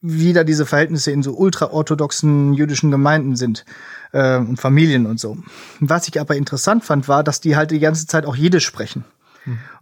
wie 0.00 0.32
da 0.32 0.44
diese 0.44 0.66
Verhältnisse 0.66 1.10
in 1.10 1.22
so 1.22 1.34
ultraorthodoxen 1.36 2.54
jüdischen 2.54 2.90
Gemeinden 2.90 3.36
sind 3.36 3.64
äh, 4.12 4.38
und 4.38 4.58
Familien 4.58 5.06
und 5.06 5.18
so. 5.18 5.38
Was 5.80 6.08
ich 6.08 6.20
aber 6.20 6.36
interessant 6.36 6.84
fand, 6.84 7.08
war, 7.08 7.24
dass 7.24 7.40
die 7.40 7.56
halt 7.56 7.70
die 7.70 7.80
ganze 7.80 8.06
Zeit 8.06 8.24
auch 8.24 8.36
Jiddisch 8.36 8.66
sprechen. 8.66 9.04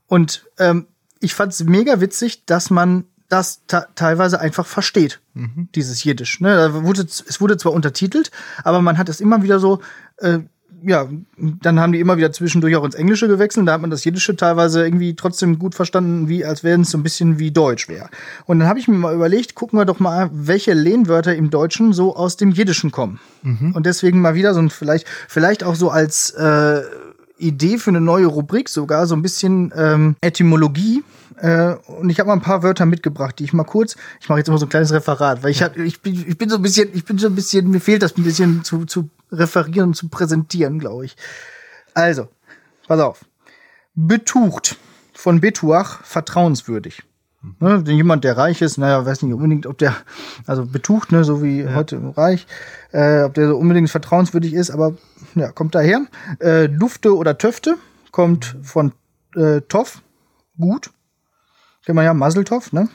Und 0.06 0.46
ähm, 0.58 0.86
ich 1.20 1.34
fand 1.34 1.52
es 1.52 1.64
mega 1.64 2.00
witzig, 2.00 2.46
dass 2.46 2.70
man 2.70 3.04
das 3.28 3.62
teilweise 3.66 4.40
einfach 4.40 4.66
versteht, 4.66 5.20
dieses 5.74 6.04
Jiddisch. 6.04 6.40
Ne? 6.40 6.84
Wurde, 6.84 7.02
es 7.02 7.40
wurde 7.40 7.56
zwar 7.56 7.72
untertitelt, 7.72 8.30
aber 8.62 8.80
man 8.80 8.98
hat 8.98 9.08
es 9.08 9.20
immer 9.20 9.42
wieder 9.42 9.58
so, 9.58 9.80
äh, 10.18 10.40
ja, 10.84 11.08
dann 11.36 11.80
haben 11.80 11.92
die 11.92 12.00
immer 12.00 12.16
wieder 12.16 12.32
zwischendurch 12.32 12.76
auch 12.76 12.84
ins 12.84 12.94
Englische 12.94 13.28
gewechselt. 13.28 13.66
Da 13.66 13.72
hat 13.72 13.80
man 13.80 13.90
das 13.90 14.04
Jiddische 14.04 14.36
teilweise 14.36 14.84
irgendwie 14.84 15.14
trotzdem 15.14 15.58
gut 15.58 15.74
verstanden, 15.74 16.28
wie 16.28 16.44
als 16.44 16.64
wenn 16.64 16.82
es 16.82 16.90
so 16.90 16.98
ein 16.98 17.02
bisschen 17.02 17.38
wie 17.38 17.50
Deutsch 17.50 17.88
wäre. 17.88 18.08
Und 18.44 18.60
dann 18.60 18.68
habe 18.68 18.78
ich 18.78 18.88
mir 18.88 18.96
mal 18.96 19.14
überlegt, 19.14 19.54
gucken 19.54 19.78
wir 19.78 19.84
doch 19.84 20.00
mal, 20.00 20.30
welche 20.32 20.74
Lehnwörter 20.74 21.34
im 21.34 21.50
Deutschen 21.50 21.92
so 21.92 22.14
aus 22.14 22.36
dem 22.36 22.50
Jiddischen 22.50 22.90
kommen. 22.90 23.20
Und 23.74 23.86
deswegen 23.86 24.20
mal 24.20 24.34
wieder 24.34 24.54
so 24.54 24.60
ein 24.60 24.70
vielleicht, 24.70 25.06
vielleicht 25.28 25.64
auch 25.64 25.74
so 25.74 25.90
als 25.90 26.30
äh, 26.30 26.82
Idee 27.38 27.78
für 27.78 27.90
eine 27.90 28.00
neue 28.00 28.26
Rubrik 28.26 28.68
sogar, 28.68 29.06
so 29.06 29.14
ein 29.14 29.22
bisschen 29.22 29.72
ähm, 29.76 30.16
Etymologie. 30.20 31.02
Äh, 31.38 31.74
und 32.00 32.08
ich 32.10 32.18
habe 32.18 32.28
mal 32.28 32.34
ein 32.34 32.40
paar 32.40 32.62
Wörter 32.62 32.86
mitgebracht, 32.86 33.38
die 33.38 33.44
ich 33.44 33.52
mal 33.52 33.64
kurz, 33.64 33.96
ich 34.20 34.28
mache 34.28 34.38
jetzt 34.38 34.48
immer 34.48 34.58
so 34.58 34.66
ein 34.66 34.70
kleines 34.70 34.92
Referat, 34.92 35.42
weil 35.42 35.50
ich 35.50 35.62
hab, 35.62 35.76
ich 35.76 36.00
bin, 36.00 36.24
ich 36.26 36.38
bin 36.38 36.48
so 36.48 36.56
ein 36.56 36.62
bisschen, 36.62 36.88
ich 36.94 37.04
bin 37.04 37.18
so 37.18 37.26
ein 37.26 37.34
bisschen, 37.34 37.70
mir 37.70 37.80
fehlt 37.80 38.02
das 38.02 38.16
ein 38.16 38.24
bisschen 38.24 38.64
zu, 38.64 38.86
zu 38.86 39.10
referieren 39.30 39.88
und 39.88 39.94
zu 39.94 40.08
präsentieren, 40.08 40.78
glaube 40.78 41.04
ich. 41.04 41.16
Also, 41.94 42.28
pass 42.86 43.00
auf. 43.00 43.24
Betucht 43.94 44.76
von 45.14 45.40
Betuach 45.40 46.02
vertrauenswürdig. 46.04 47.02
Ne, 47.60 47.82
denn 47.82 47.96
jemand, 47.96 48.24
der 48.24 48.36
reich 48.36 48.60
ist, 48.60 48.76
naja, 48.76 49.06
weiß 49.06 49.22
nicht 49.22 49.32
unbedingt, 49.32 49.66
ob 49.66 49.78
der, 49.78 49.94
also 50.46 50.66
betucht, 50.66 51.12
ne, 51.12 51.22
so 51.22 51.42
wie 51.42 51.66
heute 51.68 51.96
im 51.96 52.10
Reich, 52.10 52.46
äh, 52.92 53.22
ob 53.22 53.34
der 53.34 53.48
so 53.48 53.56
unbedingt 53.56 53.88
vertrauenswürdig 53.88 54.52
ist, 54.52 54.70
aber 54.70 54.96
ja, 55.34 55.52
kommt 55.52 55.74
daher. 55.74 56.06
Äh, 56.40 56.68
Dufte 56.68 57.16
oder 57.16 57.38
Töfte 57.38 57.76
kommt 58.10 58.56
von 58.62 58.92
äh, 59.36 59.60
Toff, 59.62 60.02
gut. 60.58 60.90
Kennt 61.84 61.94
man 61.94 62.04
ja, 62.04 62.14
Maseltoff, 62.14 62.72
ne? 62.72 62.88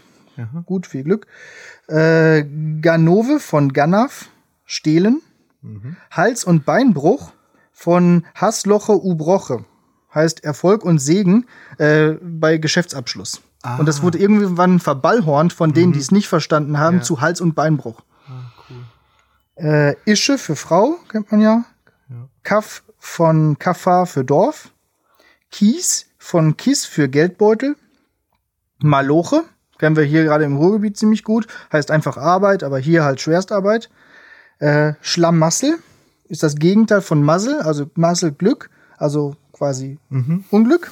Gut, 0.65 0.87
viel 0.87 1.03
Glück. 1.03 1.27
Äh, 1.87 2.43
Ganove 2.81 3.39
von 3.39 3.71
Ganav, 3.73 4.29
stehlen. 4.65 5.21
Hals- 6.11 6.43
und 6.43 6.65
Beinbruch 6.65 7.31
von 7.71 8.25
Hassloche 8.35 8.93
Ubroche. 8.93 9.65
Heißt 10.13 10.43
Erfolg 10.43 10.83
und 10.83 10.99
Segen 10.99 11.45
äh, 11.77 12.15
bei 12.21 12.57
Geschäftsabschluss. 12.57 13.41
Und 13.77 13.85
das 13.85 14.01
wurde 14.01 14.17
irgendwann 14.17 14.79
verballhornt 14.79 15.53
von 15.53 15.73
denen, 15.73 15.93
die 15.93 15.99
es 15.99 16.11
nicht 16.11 16.27
verstanden 16.27 16.79
haben, 16.79 17.03
zu 17.03 17.21
Hals- 17.21 17.41
und 17.41 17.53
Beinbruch. 17.53 18.01
Äh, 19.55 19.95
Ische 20.05 20.37
für 20.37 20.55
Frau, 20.55 20.95
kennt 21.09 21.31
man 21.31 21.41
ja. 21.41 21.63
Kaff 22.43 22.83
von 22.97 23.59
Kaffa 23.59 24.05
für 24.05 24.25
Dorf. 24.25 24.71
Kies 25.51 26.07
von 26.17 26.57
Kiss 26.57 26.85
für 26.85 27.07
Geldbeutel. 27.07 27.75
Maloche, 28.79 29.43
kennen 29.77 29.95
wir 29.95 30.03
hier 30.03 30.23
gerade 30.23 30.43
im 30.43 30.57
Ruhrgebiet 30.57 30.97
ziemlich 30.97 31.23
gut. 31.23 31.47
Heißt 31.71 31.91
einfach 31.91 32.17
Arbeit, 32.17 32.63
aber 32.63 32.79
hier 32.79 33.03
halt 33.03 33.21
Schwerstarbeit. 33.21 33.91
Äh, 34.61 34.93
Schlamassel 35.01 35.79
ist 36.25 36.43
das 36.43 36.55
Gegenteil 36.55 37.01
von 37.01 37.23
Muzzle, 37.23 37.65
also 37.65 37.89
Muzzle 37.95 38.31
Glück, 38.31 38.69
also 38.97 39.35
quasi 39.51 39.97
Unglück. 40.51 40.91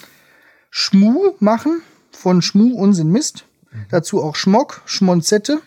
Schmu 0.72 1.36
machen 1.40 1.84
von 2.12 2.42
Schmu 2.42 2.76
Unsinn 2.76 3.12
Mist. 3.12 3.46
Dazu 3.92 4.24
auch 4.24 4.36
Schmock, 4.36 4.82
Schmonzette. 4.86 5.62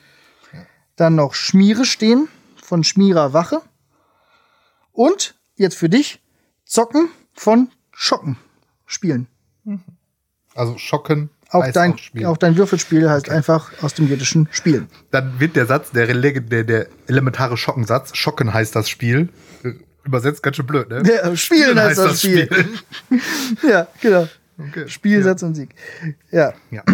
Dann 0.96 1.14
noch 1.14 1.34
Schmiere 1.34 1.84
stehen 1.84 2.28
von 2.60 2.82
Schmierer 2.82 3.32
Wache. 3.32 3.62
Und 4.90 5.36
jetzt 5.54 5.76
für 5.76 5.88
dich 5.88 6.20
Zocken 6.64 7.08
von 7.32 7.70
Schocken 7.92 8.36
spielen. 8.84 9.28
Also 10.56 10.76
schocken. 10.76 11.30
Auch 11.52 11.70
dein, 11.70 11.98
spielen. 11.98 12.26
auch 12.26 12.38
dein 12.38 12.56
Würfelspiel 12.56 13.10
heißt 13.10 13.28
einfach 13.28 13.70
aus 13.82 13.92
dem 13.94 14.08
jiddischen 14.08 14.48
Spielen. 14.50 14.88
Dann 15.10 15.38
wird 15.38 15.54
der 15.54 15.66
Satz, 15.66 15.90
der, 15.90 16.06
der, 16.06 16.64
der 16.64 16.86
elementare 17.06 17.58
Schockensatz, 17.58 18.16
Schocken 18.16 18.54
heißt 18.54 18.74
das 18.74 18.88
Spiel, 18.88 19.28
äh, 19.62 19.72
übersetzt 20.04 20.42
ganz 20.42 20.56
schön 20.56 20.66
blöd, 20.66 20.88
ne? 20.88 21.02
Ja, 21.04 21.36
Spielen 21.36 21.78
heißt 21.78 21.98
das 21.98 22.20
Spiel. 22.20 22.48
ja, 23.68 23.86
genau. 24.00 24.28
Okay. 24.58 24.88
Spiel, 24.88 25.22
Satz 25.22 25.42
und 25.42 25.54
Sieg. 25.54 25.70
Ja. 26.30 26.52
Ja. 26.70 26.82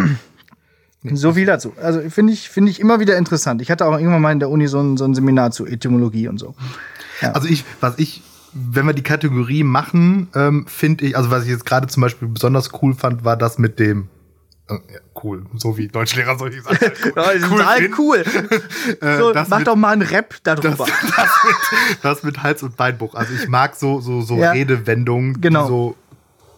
So 1.13 1.33
viel 1.35 1.47
dazu. 1.47 1.73
Also 1.81 2.01
finde 2.11 2.33
ich, 2.33 2.49
finde 2.49 2.73
ich 2.73 2.81
immer 2.81 2.99
wieder 2.99 3.17
interessant. 3.17 3.63
Ich 3.63 3.71
hatte 3.71 3.87
auch 3.87 3.93
irgendwann 3.93 4.21
mal 4.21 4.33
in 4.33 4.41
der 4.41 4.51
Uni 4.51 4.67
so 4.67 4.81
ein, 4.81 4.97
so 4.97 5.05
ein 5.05 5.15
Seminar 5.15 5.53
zu 5.53 5.65
Etymologie 5.65 6.27
und 6.27 6.39
so. 6.39 6.57
Also 7.23 7.49
ich, 7.49 7.65
was 7.81 7.99
ich, 7.99 8.23
wenn 8.53 8.85
wir 8.85 8.95
die 8.95 9.05
Kategorie 9.05 9.63
machen, 9.63 10.27
ähm, 10.35 10.67
finde 10.67 11.07
ich, 11.07 11.17
also 11.17 11.31
was 11.31 11.45
ich 11.45 11.51
jetzt 11.51 11.65
gerade 11.65 11.87
zum 11.87 12.01
Beispiel 12.01 12.27
besonders 12.27 12.71
cool 12.83 12.95
fand, 12.95 13.25
war 13.25 13.37
das 13.37 13.59
mit 13.59 13.79
dem 13.79 14.09
ja, 14.71 15.01
cool, 15.23 15.47
so 15.57 15.77
wie 15.79 15.89
Deutschlehrer 15.89 16.37
soll 16.39 16.53
ich 16.55 16.63
sagen. 16.63 16.79
Cool, 17.15 17.63
finden. 17.75 17.95
cool. 17.99 18.25
So, 19.19 19.33
das 19.33 19.49
mach 19.49 19.59
mit- 19.59 19.67
doch 19.69 19.77
mal 19.77 19.93
einen 19.93 20.03
Rap 20.03 20.35
Das, 20.43 20.61
darüber. 20.61 20.87
das, 21.17 21.29
mit, 21.45 21.99
das 22.03 22.23
mit 22.23 22.43
Hals- 22.43 22.63
und 22.63 22.77
Beinbruch. 22.77 23.15
Also 23.15 23.33
ich 23.35 23.49
mag 23.49 23.75
so, 23.77 24.01
so, 24.01 24.21
so 24.23 24.37
Ja. 24.37 24.53
Redewendungen, 24.53 25.41
Genau. 25.41 25.63
die 25.63 25.69
so 25.69 25.97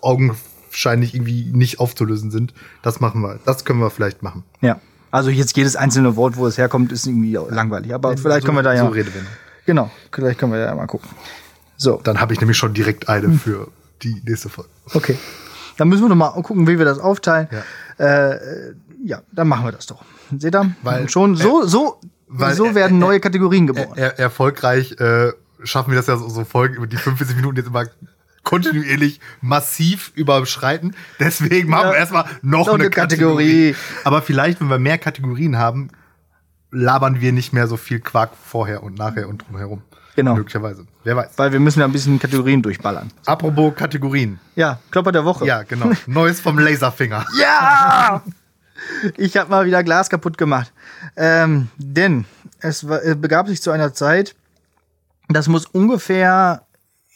augenscheinlich 0.00 1.14
irgendwie 1.14 1.50
nicht 1.52 1.80
aufzulösen 1.80 2.30
sind. 2.30 2.52
Das 2.82 3.00
machen 3.00 3.20
wir. 3.22 3.38
Das 3.44 3.64
können 3.64 3.80
wir 3.80 3.90
vielleicht 3.90 4.22
machen. 4.22 4.44
Ja. 4.60 4.80
Also 5.10 5.30
jetzt 5.30 5.56
jedes 5.56 5.74
einzelne 5.76 6.14
Wort, 6.16 6.36
wo 6.36 6.46
es 6.46 6.56
herkommt, 6.58 6.92
ist 6.92 7.06
irgendwie 7.06 7.34
langweilig. 7.48 7.92
Aber 7.94 8.16
vielleicht 8.16 8.42
so, 8.42 8.46
können 8.46 8.58
wir 8.58 8.62
da 8.62 8.74
ja. 8.74 8.80
So 8.84 8.88
Redewendung. 8.88 9.32
Genau, 9.66 9.90
vielleicht 10.12 10.38
können 10.38 10.52
wir 10.52 10.58
ja 10.60 10.74
mal 10.74 10.86
gucken. 10.86 11.08
So. 11.76 12.00
Dann 12.04 12.20
habe 12.20 12.32
ich 12.32 12.40
nämlich 12.40 12.56
schon 12.56 12.74
direkt 12.74 13.08
eine 13.08 13.26
Hm. 13.26 13.38
für 13.40 13.68
die 14.02 14.20
nächste 14.24 14.48
Folge. 14.48 14.70
Okay. 14.94 15.18
Dann 15.76 15.88
müssen 15.88 16.02
wir 16.02 16.08
noch 16.10 16.16
mal 16.16 16.30
gucken, 16.42 16.66
wie 16.68 16.78
wir 16.78 16.84
das 16.84 16.98
aufteilen. 16.98 17.48
Ja. 17.50 17.62
Äh, 18.00 18.72
ja, 19.04 19.22
dann 19.32 19.48
machen 19.48 19.64
wir 19.66 19.72
das 19.72 19.86
doch. 19.86 20.04
Seht 20.36 20.54
ihr? 20.54 20.70
Weil- 20.82 21.08
schon 21.08 21.36
so, 21.36 21.64
so, 21.66 22.00
weil 22.28 22.54
so 22.54 22.66
er- 22.66 22.74
werden 22.74 22.96
er- 23.00 23.06
neue 23.06 23.20
Kategorien 23.20 23.66
geboren. 23.66 23.92
Er, 23.96 24.18
erfolgreich 24.18 24.92
äh, 25.00 25.32
schaffen 25.64 25.90
wir 25.90 25.96
das 25.96 26.06
ja 26.06 26.16
so, 26.16 26.28
so 26.28 26.44
Folgen 26.44 26.76
über 26.76 26.86
die 26.86 26.96
45 26.96 27.36
Minuten 27.36 27.56
jetzt 27.56 27.66
immer 27.66 27.84
kontinuierlich 28.42 29.20
massiv 29.42 30.12
überschreiten. 30.14 30.96
Deswegen 31.18 31.68
machen 31.68 31.86
Ja. 31.88 31.92
wir 31.92 31.98
erstmal 31.98 32.24
noch, 32.42 32.66
Noch 32.66 32.74
eine, 32.74 32.84
eine 32.84 32.90
Kategorie. 32.90 33.72
Kategorie. 33.72 33.76
Aber 34.04 34.22
vielleicht, 34.22 34.60
wenn 34.60 34.68
wir 34.68 34.78
mehr 34.78 34.98
Kategorien 34.98 35.58
haben, 35.58 35.90
labern 36.70 37.20
wir 37.20 37.32
nicht 37.32 37.52
mehr 37.52 37.66
so 37.66 37.76
viel 37.76 38.00
Quark 38.00 38.30
vorher 38.42 38.82
und 38.82 38.96
nachher 38.98 39.28
und 39.28 39.42
drumherum. 39.46 39.82
Genau. 40.16 40.34
Möglicherweise. 40.36 40.86
Wer 41.04 41.16
weiß. 41.16 41.30
Weil 41.36 41.52
wir 41.52 41.60
müssen 41.60 41.80
ja 41.80 41.86
ein 41.86 41.92
bisschen 41.92 42.18
Kategorien 42.18 42.62
durchballern. 42.62 43.10
Apropos 43.26 43.74
Kategorien. 43.74 44.38
Ja, 44.54 44.78
Klopper 44.90 45.12
der 45.12 45.24
Woche. 45.24 45.46
Ja, 45.46 45.62
genau. 45.62 45.90
Neues 46.06 46.40
vom 46.40 46.58
Laserfinger. 46.58 47.26
Ja! 47.38 48.22
Ich 49.16 49.36
habe 49.36 49.50
mal 49.50 49.66
wieder 49.66 49.82
Glas 49.82 50.10
kaputt 50.10 50.38
gemacht. 50.38 50.72
Ähm, 51.16 51.68
denn 51.76 52.24
es 52.60 52.82
äh, 52.82 53.14
begab 53.18 53.48
sich 53.48 53.62
zu 53.62 53.70
einer 53.70 53.94
Zeit, 53.94 54.34
das 55.28 55.48
muss 55.48 55.66
ungefähr 55.66 56.62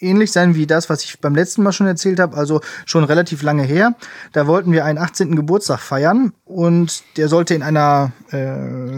ähnlich 0.05 0.33
sein 0.33 0.55
wie 0.55 0.67
das, 0.67 0.90
was 0.90 1.05
ich 1.05 1.21
beim 1.21 1.35
letzten 1.35 1.62
Mal 1.62 1.73
schon 1.73 1.87
erzählt 1.87 2.21
habe, 2.21 2.37
also 2.37 2.61
schon 2.87 3.05
relativ 3.05 3.43
lange 3.43 3.62
her. 3.62 3.95
Da 4.33 4.47
wollten 4.47 4.73
wir 4.73 4.85
einen 4.85 4.99
18. 4.99 5.35
Geburtstag 5.37 5.81
feiern 5.81 6.33
und 6.45 7.03
der 7.17 7.29
sollte 7.29 7.55
in 7.55 7.62
einer 7.62 8.12
äh, 8.31 8.37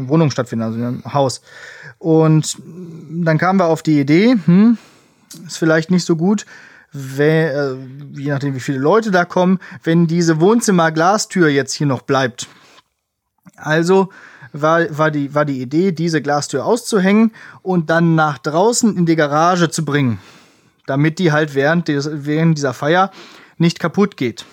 Wohnung 0.09 0.31
stattfinden, 0.31 0.65
also 0.65 0.79
in 0.79 0.85
einem 0.85 1.15
Haus. 1.15 1.41
Und 1.99 2.59
dann 3.11 3.39
kamen 3.39 3.59
wir 3.59 3.67
auf 3.67 3.83
die 3.83 4.01
Idee, 4.01 4.37
hm, 4.45 4.79
ist 5.47 5.59
vielleicht 5.59 5.91
nicht 5.91 6.05
so 6.05 6.17
gut, 6.17 6.47
wenn, 6.93 7.49
äh, 7.49 8.21
je 8.21 8.31
nachdem 8.31 8.55
wie 8.55 8.61
viele 8.61 8.79
Leute 8.79 9.11
da 9.11 9.25
kommen, 9.25 9.59
wenn 9.83 10.07
diese 10.07 10.41
Wohnzimmer-Glastür 10.41 11.49
jetzt 11.49 11.73
hier 11.73 11.87
noch 11.87 12.03
bleibt. 12.03 12.49
Also 13.57 14.11
war, 14.53 14.87
war, 14.97 15.11
die, 15.11 15.35
war 15.35 15.45
die 15.45 15.61
Idee, 15.61 15.93
diese 15.93 16.23
Glastür 16.23 16.65
auszuhängen 16.65 17.33
und 17.63 17.91
dann 17.91 18.15
nach 18.15 18.39
draußen 18.39 18.97
in 18.97 19.07
die 19.07 19.17
Garage 19.17 19.71
zu 19.71 19.85
bringen, 19.85 20.19
damit 20.87 21.19
die 21.19 21.33
halt 21.33 21.55
während, 21.55 21.89
des, 21.89 22.09
während 22.13 22.59
dieser 22.59 22.75
Feier 22.75 23.11
nicht 23.59 23.81
kaputt 23.81 24.17
geht. 24.17 24.45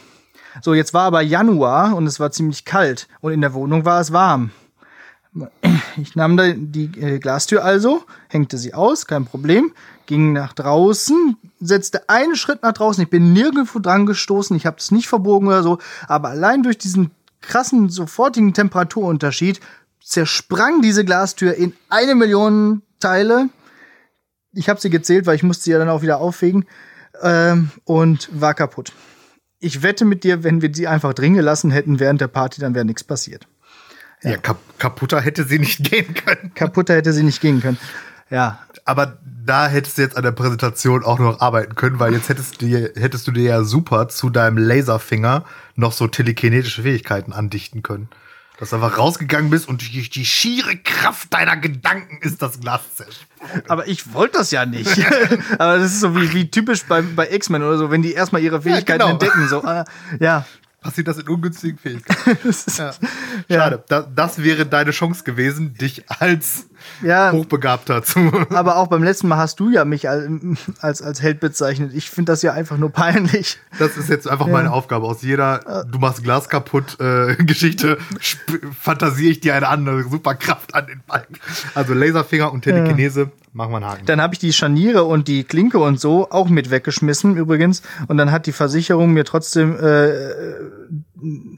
So, 0.62 0.74
jetzt 0.74 0.94
war 0.94 1.04
aber 1.04 1.22
Januar 1.22 1.96
und 1.96 2.06
es 2.06 2.20
war 2.20 2.32
ziemlich 2.32 2.66
kalt 2.66 3.08
und 3.22 3.34
in 3.34 3.42
der 3.42 3.54
Wohnung 3.54 3.86
war 3.86 4.00
es 4.00 4.12
warm. 4.12 4.52
Ich 5.98 6.16
nahm 6.16 6.38
da 6.38 6.52
die 6.52 6.92
äh, 7.00 7.18
Glastür 7.18 7.64
also, 7.64 8.04
hängte 8.28 8.60
sie 8.60 8.76
aus, 8.76 9.08
kein 9.08 9.26
Problem, 9.26 9.74
ging 10.06 10.32
nach 10.32 10.54
draußen, 10.54 11.38
setzte 11.60 12.08
einen 12.08 12.36
Schritt 12.36 12.62
nach 12.62 12.74
draußen. 12.74 13.04
Ich 13.04 13.10
bin 13.10 13.34
nirgendwo 13.34 13.80
dran 13.80 14.06
gestoßen, 14.06 14.56
ich 14.56 14.68
habe 14.68 14.78
es 14.78 14.92
nicht 14.92 15.08
verbogen 15.08 15.48
oder 15.48 15.64
so, 15.64 15.80
aber 16.08 16.30
allein 16.30 16.62
durch 16.62 16.78
diesen 16.78 17.10
krassen 17.42 17.90
sofortigen 17.90 18.54
Temperaturunterschied 18.54 19.60
zersprang 20.04 20.82
diese 20.82 21.04
Glastür 21.04 21.56
in 21.56 21.74
eine 21.90 22.14
Million 22.14 22.84
Teile. 23.00 23.50
Ich 24.54 24.70
habe 24.70 24.80
sie 24.80 24.90
gezählt, 24.90 25.26
weil 25.26 25.36
ich 25.36 25.44
musste 25.44 25.64
sie 25.64 25.72
ja 25.72 25.80
dann 25.80 25.90
auch 25.90 26.02
wieder 26.02 26.20
aufwägen 26.20 26.66
ähm, 27.22 27.72
und 27.86 28.30
war 28.32 28.54
kaputt. 28.54 28.94
Ich 29.60 29.82
wette 29.82 30.06
mit 30.06 30.24
dir, 30.24 30.44
wenn 30.44 30.62
wir 30.62 30.70
sie 30.74 30.88
einfach 30.88 31.14
drin 31.14 31.34
gelassen 31.34 31.72
hätten 31.72 32.00
während 32.00 32.22
der 32.22 32.28
Party, 32.28 32.60
dann 32.62 32.76
wäre 32.76 32.86
nichts 32.86 33.04
passiert. 33.04 33.48
Ja, 34.22 34.38
kap 34.38 34.58
kaputter 34.78 35.20
hätte 35.22 35.44
sie 35.44 35.60
nicht 35.60 35.84
gehen 35.90 36.14
können. 36.14 36.54
Kaputter 36.54 36.96
hätte 36.96 37.14
sie 37.14 37.24
nicht 37.24 37.42
gehen 37.42 37.62
können. 37.62 37.78
Ja, 38.30 38.60
Aber 38.86 39.20
da 39.46 39.68
hättest 39.68 39.98
du 39.98 40.02
jetzt 40.02 40.18
an 40.18 40.24
der 40.24 40.32
Präsentation 40.32 41.04
auch 41.04 41.20
noch 41.20 41.40
arbeiten 41.40 41.76
können, 41.76 42.00
weil 42.00 42.14
jetzt 42.14 42.30
hättest 42.30 42.62
du 42.62 42.66
dir, 42.66 42.92
hättest 42.96 43.28
du 43.28 43.32
dir 43.32 43.44
ja 43.44 43.64
super 43.64 44.08
zu 44.08 44.30
deinem 44.30 44.58
Laserfinger 44.58 45.46
noch 45.76 45.92
so 45.92 46.08
telekinetische 46.08 46.82
Fähigkeiten 46.84 47.34
andichten 47.34 47.84
können. 47.84 48.10
Dass 48.60 48.70
du 48.70 48.76
einfach 48.76 48.98
rausgegangen 48.98 49.50
bist 49.50 49.68
und 49.68 49.82
durch 49.82 50.10
die 50.10 50.26
schiere 50.26 50.78
Kraft 50.78 51.34
deiner 51.34 51.58
Gedanken 51.58 52.20
ist 52.22 52.42
das 52.42 52.60
Glas 52.60 52.82
zersprungen. 52.96 53.64
aber 53.68 53.88
ich 53.88 54.14
wollte 54.14 54.38
das 54.38 54.52
ja 54.52 54.66
nicht. 54.66 54.90
aber 55.58 55.80
das 55.80 55.94
ist 55.94 56.02
so 56.02 56.16
wie, 56.16 56.32
wie 56.34 56.52
typisch 56.52 56.84
bei, 56.84 57.02
bei 57.02 57.32
X-Men 57.32 57.64
oder 57.64 57.78
so, 57.78 57.92
wenn 57.92 58.04
die 58.04 58.14
erstmal 58.14 58.42
ihre 58.42 58.62
Fähigkeiten 58.62 59.00
genau. 59.00 59.12
entdecken. 59.12 59.48
So, 59.48 59.64
äh, 59.64 59.84
ja. 60.20 60.46
Passiert 60.82 61.08
das 61.08 61.18
in 61.18 61.28
ungünstigen 61.30 61.78
Fähigkeiten. 61.78 62.38
Das 62.44 62.66
ist, 62.66 62.78
Ja. 62.78 62.94
Schade. 63.50 63.84
Da, 63.88 64.02
das 64.02 64.44
wäre 64.44 64.66
deine 64.66 64.92
Chance 64.92 65.24
gewesen, 65.24 65.74
dich 65.74 66.10
als 66.10 66.68
ja, 67.02 67.32
Hochbegabter 67.32 68.04
zu. 68.04 68.32
aber 68.50 68.78
auch 68.78 68.88
beim 68.88 69.04
letzten 69.04 69.28
Mal 69.28 69.38
hast 69.38 69.60
du 69.60 69.70
ja 69.70 69.86
mich 69.86 70.10
als, 70.10 70.30
als, 70.80 71.02
als 71.02 71.22
Held 71.22 71.40
bezeichnet. 71.40 71.92
Ich 71.94 72.10
finde 72.10 72.32
das 72.32 72.42
ja 72.42 72.54
einfach 72.54 72.78
nur 72.78 72.92
peinlich. 72.92 73.58
Das 73.80 73.98
ist 73.98 74.10
jetzt 74.10 74.28
einfach 74.28 74.48
meine 74.48 74.72
Aufgabe. 74.72 75.06
Aus 75.06 75.22
jeder 75.22 75.86
Du 75.92 76.00
machst 76.00 76.24
Glas 76.24 76.50
kaputt 76.50 77.00
äh, 77.00 77.36
Geschichte 77.44 77.98
fantasiere 78.80 79.32
ich 79.32 79.40
dir 79.40 79.56
eine 79.56 79.68
andere 79.68 80.04
Superkraft 80.04 80.76
an 80.76 80.88
den 80.88 81.02
Balken. 81.08 81.36
Also 81.76 81.94
Laserfinger 81.94 82.52
und 82.52 82.62
Telekinese, 82.64 83.32
machen 83.54 83.72
wir 83.72 83.78
einen 83.78 83.86
Haken. 83.86 84.06
Dann 84.06 84.22
habe 84.22 84.34
ich 84.34 84.40
die 84.40 84.54
Scharniere 84.54 85.04
und 85.04 85.28
die 85.28 85.44
Klinke 85.44 85.80
und 85.80 86.00
so 86.00 86.30
auch 86.30 86.50
mit 86.50 86.72
weggeschmissen 86.72 87.38
übrigens. 87.38 87.82
Und 88.08 88.18
dann 88.18 88.32
hat 88.32 88.46
die 88.46 88.52
Versicherung 88.52 89.14
mir 89.14 89.26
trotzdem 89.26 89.78
äh, 89.80 90.12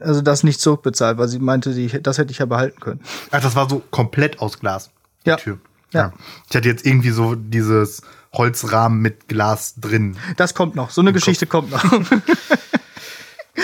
also 0.00 0.20
das 0.20 0.44
nicht 0.44 0.60
zurückbezahlt, 0.60 1.18
weil 1.18 1.28
sie 1.28 1.38
meinte, 1.38 1.74
die, 1.74 1.88
das 2.02 2.18
hätte 2.18 2.30
ich 2.30 2.38
ja 2.38 2.46
behalten 2.46 2.80
können. 2.80 3.00
Ach, 3.30 3.40
das 3.40 3.56
war 3.56 3.68
so 3.68 3.82
komplett 3.90 4.40
aus 4.40 4.60
Glas. 4.60 4.90
Ja. 5.26 5.36
Tür. 5.36 5.58
Ja. 5.92 6.12
Ich 6.48 6.56
hatte 6.56 6.68
jetzt 6.68 6.86
irgendwie 6.86 7.10
so 7.10 7.34
dieses 7.34 8.02
Holzrahmen 8.32 9.00
mit 9.00 9.28
Glas 9.28 9.74
drin. 9.76 10.16
Das 10.36 10.54
kommt 10.54 10.74
noch. 10.74 10.90
So 10.90 11.00
eine 11.00 11.12
Geschichte 11.12 11.46
kommt 11.46 11.70
noch. 11.70 11.84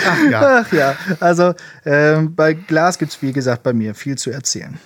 Ach 0.05 0.29
ja. 0.29 0.63
Ach 0.63 0.73
ja, 0.73 0.95
also 1.19 1.53
ähm, 1.85 2.33
bei 2.35 2.53
Glas 2.53 2.97
gibt's 2.97 3.21
wie 3.21 3.31
gesagt 3.31 3.61
bei 3.61 3.73
mir 3.73 3.93
viel 3.93 4.17
zu 4.17 4.31
erzählen. 4.31 4.79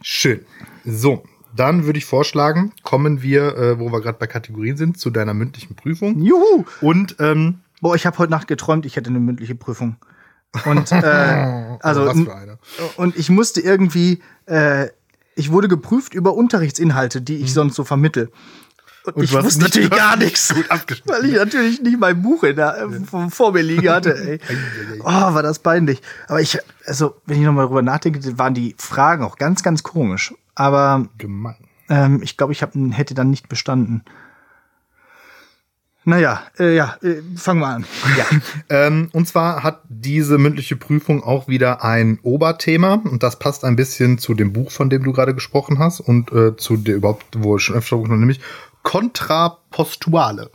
Schön. 0.00 0.46
So, 0.84 1.24
dann 1.54 1.84
würde 1.84 1.98
ich 1.98 2.06
vorschlagen, 2.06 2.72
kommen 2.82 3.20
wir, 3.20 3.56
äh, 3.56 3.78
wo 3.78 3.92
wir 3.92 4.00
gerade 4.00 4.18
bei 4.18 4.26
Kategorien 4.26 4.78
sind, 4.78 4.98
zu 4.98 5.10
deiner 5.10 5.34
mündlichen 5.34 5.76
Prüfung. 5.76 6.22
Juhu! 6.22 6.64
Und 6.80 7.16
ähm, 7.18 7.60
Boah, 7.80 7.94
ich 7.94 8.06
habe 8.06 8.18
heute 8.18 8.30
Nacht 8.30 8.48
geträumt, 8.48 8.86
ich 8.86 8.96
hätte 8.96 9.10
eine 9.10 9.20
mündliche 9.20 9.54
Prüfung. 9.54 9.96
Und 10.64 10.90
äh, 10.90 10.96
also 11.80 12.06
was 12.06 12.18
für 12.18 12.34
eine. 12.34 12.58
und 12.96 13.16
ich 13.16 13.30
musste 13.30 13.60
irgendwie, 13.60 14.22
äh, 14.46 14.88
ich 15.38 15.50
wurde 15.52 15.68
geprüft 15.68 16.14
über 16.14 16.34
Unterrichtsinhalte, 16.34 17.22
die 17.22 17.36
ich 17.36 17.52
sonst 17.54 17.74
so 17.76 17.84
vermittel. 17.84 18.30
Und, 19.04 19.16
Und 19.16 19.24
ich 19.24 19.32
wusste 19.32 19.62
natürlich 19.62 19.88
gar 20.04 20.16
nicht 20.16 20.26
nichts, 20.50 20.54
weil 21.06 21.24
ich 21.24 21.34
natürlich 21.36 21.80
nicht 21.80 21.98
mein 21.98 22.20
Buch 22.20 22.42
in 22.44 22.56
der, 22.56 22.76
äh, 22.76 23.00
vor- 23.04 23.30
vor 23.30 23.52
mir 23.52 23.62
liegen 23.62 23.88
hatte. 23.88 24.14
Ey. 24.14 24.40
Oh, 25.00 25.04
war 25.34 25.42
das 25.42 25.60
peinlich. 25.60 26.02
Aber 26.26 26.40
ich, 26.40 26.58
also 26.84 27.14
wenn 27.24 27.38
ich 27.38 27.44
nochmal 27.46 27.66
drüber 27.68 27.80
nachdenke, 27.82 28.20
waren 28.38 28.52
die 28.52 28.74
Fragen 28.78 29.22
auch 29.24 29.36
ganz, 29.36 29.62
ganz 29.62 29.82
komisch. 29.82 30.34
Aber 30.54 31.06
Gemein. 31.16 31.54
ähm, 31.88 32.20
ich 32.22 32.36
glaube, 32.36 32.52
ich 32.52 32.62
hab, 32.62 32.74
hätte 32.74 33.14
dann 33.14 33.30
nicht 33.30 33.48
bestanden. 33.48 34.02
Naja, 36.08 36.40
äh, 36.58 36.74
ja, 36.74 36.96
äh, 37.02 37.20
fangen 37.36 37.60
wir 37.60 37.66
an. 37.66 37.84
Ja. 38.16 38.24
Ähm, 38.70 39.08
und 39.12 39.28
zwar 39.28 39.62
hat 39.62 39.82
diese 39.88 40.38
mündliche 40.38 40.76
Prüfung 40.76 41.22
auch 41.22 41.48
wieder 41.48 41.84
ein 41.84 42.18
Oberthema 42.22 42.94
und 42.94 43.22
das 43.22 43.38
passt 43.38 43.64
ein 43.64 43.76
bisschen 43.76 44.18
zu 44.18 44.34
dem 44.34 44.52
Buch, 44.52 44.70
von 44.70 44.88
dem 44.90 45.04
du 45.04 45.12
gerade 45.12 45.34
gesprochen 45.34 45.78
hast 45.78 46.00
und 46.00 46.32
äh, 46.32 46.56
zu 46.56 46.76
der 46.76 46.96
überhaupt, 46.96 47.24
wo 47.38 47.56
ich 47.56 47.62
schon 47.62 47.76
öfter 47.76 47.96
gesprochen 47.96 48.12
habe, 48.12 48.20
nämlich 48.20 48.40
Kontrapostuale. 48.82 50.50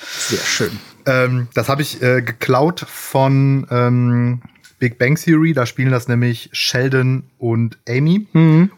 Sehr 0.00 0.40
schön. 0.40 0.78
Ähm, 1.06 1.48
das 1.54 1.68
habe 1.68 1.82
ich 1.82 2.02
äh, 2.02 2.20
geklaut 2.20 2.80
von 2.80 3.66
ähm, 3.70 4.42
Big 4.78 4.98
Bang 4.98 5.16
Theory. 5.16 5.52
Da 5.52 5.66
spielen 5.66 5.90
das 5.90 6.08
nämlich 6.08 6.48
Sheldon 6.52 7.24
und 7.38 7.78
Amy. 7.88 8.26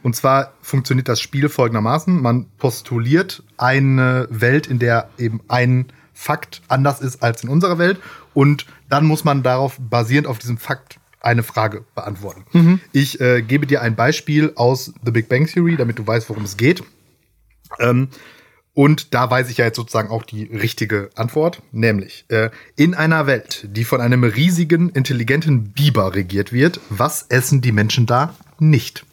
Und 0.03 0.17
zwar 0.17 0.53
funktioniert 0.63 1.09
das 1.09 1.21
Spiel 1.21 1.49
folgendermaßen. 1.49 2.21
Man 2.21 2.47
postuliert 2.59 3.43
eine 3.57 4.27
Welt, 4.31 4.67
in 4.67 4.79
der 4.79 5.11
eben 5.19 5.41
ein 5.49 5.87
Fakt 6.15 6.63
anders 6.69 7.01
ist 7.01 7.23
als 7.23 7.43
in 7.45 7.49
unserer 7.49 7.79
Welt. 7.79 7.99
Und 8.35 8.67
dann 8.89 9.05
muss 9.05 9.25
man 9.25 9.43
darauf, 9.43 9.77
basierend 9.79 10.27
auf 10.27 10.39
diesem 10.39 10.59
Fakt, 10.59 10.99
eine 11.21 11.43
Frage 11.43 11.85
beantworten. 11.95 12.45
Ich 12.93 13.21
äh, 13.21 13.43
gebe 13.43 13.67
dir 13.67 13.83
ein 13.83 13.97
Beispiel 13.97 14.53
aus 14.55 14.93
The 15.05 15.11
Big 15.11 15.29
Bang 15.29 15.47
Theory, 15.47 15.77
damit 15.77 15.99
du 15.99 16.07
weißt, 16.07 16.29
worum 16.29 16.45
es 16.45 16.57
geht. 16.57 16.83
Ähm, 17.81 18.09
und 18.79 19.13
da 19.13 19.29
weiß 19.29 19.51
ich 19.51 19.57
ja 19.57 19.65
jetzt 19.65 19.75
sozusagen 19.75 20.09
auch 20.09 20.23
die 20.23 20.45
richtige 20.45 21.11
Antwort, 21.17 21.63
nämlich 21.73 22.25
äh, 22.29 22.51
in 22.77 22.95
einer 22.95 23.27
Welt, 23.27 23.67
die 23.73 23.83
von 23.83 24.01
einem 24.01 24.23
riesigen, 24.23 24.91
intelligenten 24.91 25.73
Biber 25.73 26.15
regiert 26.15 26.53
wird, 26.53 26.79
was 26.89 27.23
essen 27.29 27.61
die 27.61 27.73
Menschen 27.73 28.07
da 28.07 28.35
nicht? 28.61 29.05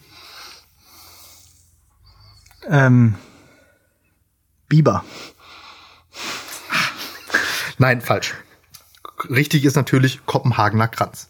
Ähm, 2.70 3.16
Biber. 4.70 5.04
Nein, 7.80 8.02
falsch. 8.02 8.36
Richtig 9.32 9.66
ist 9.66 9.76
natürlich 9.76 10.28
Kopenhagener 10.28 10.90
Kranz. 10.90 11.30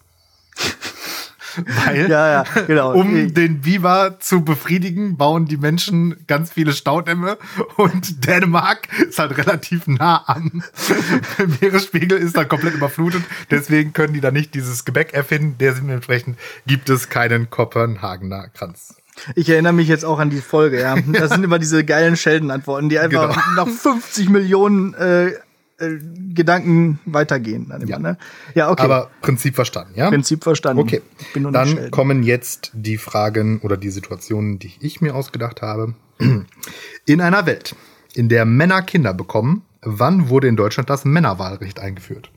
Weil, 1.85 2.09
Ja, 2.09 2.31
ja, 2.31 2.43
genau. 2.67 2.93
um 2.93 3.33
den 3.33 3.61
Biber 3.61 4.17
zu 4.19 4.43
befriedigen, 4.43 5.17
bauen 5.17 5.45
die 5.45 5.57
Menschen 5.57 6.15
ganz 6.27 6.51
viele 6.51 6.73
Staudämme 6.73 7.37
und 7.77 8.25
Dänemark 8.25 8.87
ist 9.07 9.19
halt 9.19 9.37
relativ 9.37 9.87
nah 9.87 10.23
am 10.27 10.63
Meeresspiegel, 11.61 12.17
ist 12.17 12.37
dann 12.37 12.47
komplett 12.47 12.73
überflutet. 12.75 13.23
Deswegen 13.51 13.93
können 13.93 14.13
die 14.13 14.21
da 14.21 14.31
nicht 14.31 14.53
dieses 14.53 14.85
Gebäck 14.85 15.13
erfinden. 15.13 15.55
Dementsprechend 15.59 16.37
gibt 16.65 16.89
es 16.89 17.09
keinen 17.09 17.49
Kopenhagener 17.49 18.47
Kranz. 18.49 18.95
Ich 19.35 19.49
erinnere 19.49 19.71
mich 19.71 19.87
jetzt 19.87 20.03
auch 20.03 20.19
an 20.19 20.29
die 20.29 20.41
Folge, 20.41 20.81
ja. 20.81 20.95
Das 21.07 21.31
sind 21.31 21.43
immer 21.43 21.57
diese 21.59 21.85
geilen 21.85 22.17
Sheldon-Antworten, 22.17 22.89
die 22.89 22.99
einfach 22.99 23.29
Genau. 23.49 23.65
nach 23.65 23.71
50 23.71 24.29
Millionen 24.29 24.93
äh, 24.95 25.31
äh, 25.77 25.97
Gedanken 26.33 26.99
weitergehen. 27.05 27.67
Dann 27.69 27.81
immer, 27.81 27.89
Ja. 27.91 27.99
ne? 27.99 28.17
ja 28.53 28.69
okay. 28.69 28.83
Aber 28.83 29.09
Prinzip 29.21 29.55
verstanden, 29.55 29.93
ja? 29.95 30.09
Prinzip 30.09 30.43
verstanden. 30.43 30.81
Okay, 30.81 31.01
dann 31.33 31.67
Sheldon. 31.67 31.91
kommen 31.91 32.23
jetzt 32.23 32.71
die 32.73 32.97
Fragen 32.97 33.59
oder 33.59 33.77
die 33.77 33.89
Situationen, 33.89 34.59
die 34.59 34.71
ich 34.79 35.01
mir 35.01 35.15
ausgedacht 35.15 35.61
habe. 35.61 35.95
In 37.05 37.21
einer 37.21 37.45
Welt, 37.45 37.75
in 38.13 38.29
der 38.29 38.45
Männer 38.45 38.81
Kinder 38.81 39.13
bekommen, 39.13 39.63
wann 39.81 40.29
wurde 40.29 40.47
in 40.47 40.55
Deutschland 40.55 40.89
das 40.89 41.03
Männerwahlrecht 41.05 41.79
eingeführt? 41.79 42.31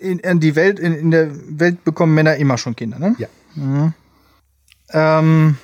in, 0.00 0.18
in 0.20 0.40
die 0.40 0.56
Welt, 0.56 0.78
in, 0.78 0.94
in 0.94 1.10
der 1.10 1.30
Welt 1.60 1.84
bekommen 1.84 2.14
Männer 2.14 2.36
immer 2.36 2.58
schon 2.58 2.74
Kinder, 2.76 2.98
ne? 2.98 3.14
Ja. 3.18 3.28
Ähm, 4.90 5.56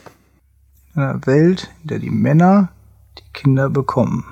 in 0.94 1.02
einer 1.02 1.26
Welt, 1.26 1.70
in 1.82 1.88
der 1.88 1.98
die 1.98 2.10
Männer 2.10 2.72
die 3.18 3.24
Kinder 3.32 3.68
bekommen. 3.70 4.24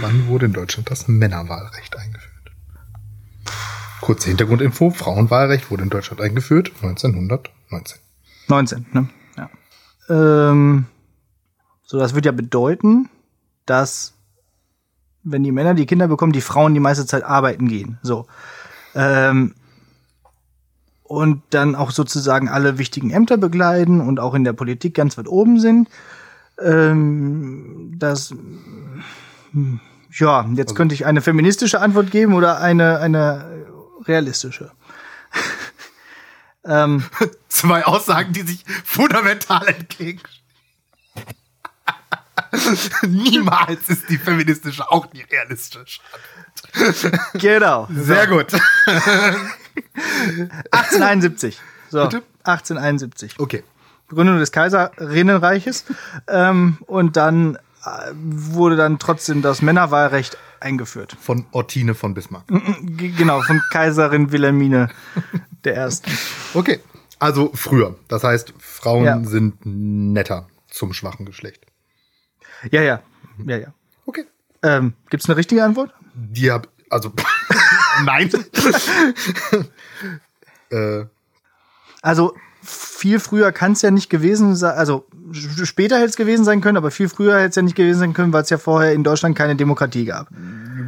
Wann 0.00 0.26
wurde 0.28 0.46
in 0.46 0.52
Deutschland 0.52 0.90
das 0.90 1.08
Männerwahlrecht 1.08 1.96
eingeführt? 1.96 2.30
Kurze 4.00 4.28
Hintergrundinfo: 4.28 4.90
Frauenwahlrecht 4.90 5.70
wurde 5.70 5.84
in 5.84 5.90
Deutschland 5.90 6.20
eingeführt 6.20 6.72
1919. 6.82 7.98
19, 8.48 8.86
ne? 8.92 9.08
Ja. 9.36 9.50
Ähm, 10.08 10.86
so, 11.84 11.98
das 11.98 12.14
würde 12.14 12.26
ja 12.26 12.32
bedeuten, 12.32 13.08
dass 13.66 14.14
wenn 15.22 15.42
die 15.42 15.52
Männer 15.52 15.74
die 15.74 15.86
Kinder 15.86 16.08
bekommen, 16.08 16.32
die 16.32 16.40
Frauen 16.40 16.74
die 16.74 16.80
meiste 16.80 17.06
Zeit 17.06 17.24
arbeiten 17.24 17.68
gehen. 17.68 17.98
So. 18.02 18.26
Ähm, 18.94 19.54
und 21.02 21.42
dann 21.50 21.74
auch 21.74 21.90
sozusagen 21.90 22.48
alle 22.48 22.78
wichtigen 22.78 23.10
Ämter 23.10 23.36
begleiten 23.36 24.00
und 24.00 24.20
auch 24.20 24.34
in 24.34 24.44
der 24.44 24.52
Politik 24.52 24.94
ganz 24.94 25.16
weit 25.18 25.28
oben 25.28 25.60
sind. 25.60 25.88
Ähm, 26.60 27.94
das, 27.98 28.34
ja, 30.10 30.46
jetzt 30.54 30.74
könnte 30.74 30.94
ich 30.94 31.06
eine 31.06 31.20
feministische 31.20 31.80
Antwort 31.80 32.10
geben 32.10 32.34
oder 32.34 32.60
eine, 32.60 33.00
eine 33.00 33.66
realistische. 34.06 34.70
ähm, 36.64 37.04
Zwei 37.48 37.84
Aussagen, 37.84 38.32
die 38.32 38.42
sich 38.42 38.64
fundamental 38.84 39.66
entgegenstehen. 39.68 40.40
Niemals 43.08 43.88
ist 43.88 44.08
die 44.08 44.18
feministische 44.18 44.90
auch 44.90 45.06
die 45.06 45.22
realistische. 45.22 46.00
genau. 47.34 47.88
Sehr 47.92 48.26
gut. 48.26 48.52
1871. 50.70 51.60
So, 51.90 52.04
Bitte? 52.04 52.22
1871. 52.44 53.38
Okay. 53.38 53.64
Gründung 54.08 54.38
des 54.38 54.52
Kaiserinnenreiches. 54.52 55.84
ähm, 56.28 56.78
und 56.86 57.16
dann 57.16 57.58
wurde 58.14 58.76
dann 58.76 58.98
trotzdem 58.98 59.42
das 59.42 59.62
Männerwahlrecht 59.62 60.36
eingeführt. 60.60 61.16
Von 61.20 61.46
Ortine 61.52 61.94
von 61.94 62.14
Bismarck. 62.14 62.44
G 62.82 63.10
genau, 63.10 63.40
von 63.42 63.60
Kaiserin 63.70 64.32
Wilhelmine 64.32 64.88
der 65.64 65.74
Ersten. 65.76 66.10
Okay. 66.54 66.80
Also 67.18 67.50
früher. 67.54 67.96
Das 68.08 68.24
heißt, 68.24 68.54
Frauen 68.58 69.04
Ja. 69.04 69.20
sind 69.24 69.58
netter 69.64 70.48
zum 70.68 70.92
schwachen 70.92 71.26
Geschlecht. 71.26 71.64
Ja, 72.70 72.82
ja, 72.82 73.00
ja, 73.44 73.56
ja. 73.58 73.74
Okay. 74.06 74.24
Ähm, 74.62 74.94
gibt's 75.10 75.28
eine 75.28 75.36
richtige 75.36 75.62
Antwort? 75.64 75.92
Die 76.14 76.50
hab, 76.50 76.68
also, 76.90 77.12
nein. 78.04 78.30
äh, 80.70 81.04
Also 82.02 82.34
viel 82.64 83.20
früher 83.20 83.52
kann 83.52 83.72
es 83.72 83.82
ja 83.82 83.90
nicht 83.90 84.08
gewesen 84.10 84.56
sein, 84.56 84.74
also 84.76 85.06
später 85.64 85.96
hätte 85.96 86.08
es 86.08 86.16
gewesen 86.16 86.44
sein 86.44 86.60
können, 86.60 86.76
aber 86.78 86.90
viel 86.90 87.08
früher 87.08 87.36
hätte 87.36 87.50
es 87.50 87.56
ja 87.56 87.62
nicht 87.62 87.76
gewesen 87.76 87.98
sein 87.98 88.12
können, 88.14 88.32
weil 88.32 88.42
es 88.42 88.50
ja 88.50 88.58
vorher 88.58 88.92
in 88.92 89.04
Deutschland 89.04 89.36
keine 89.36 89.54
Demokratie 89.56 90.04
gab. 90.06 90.28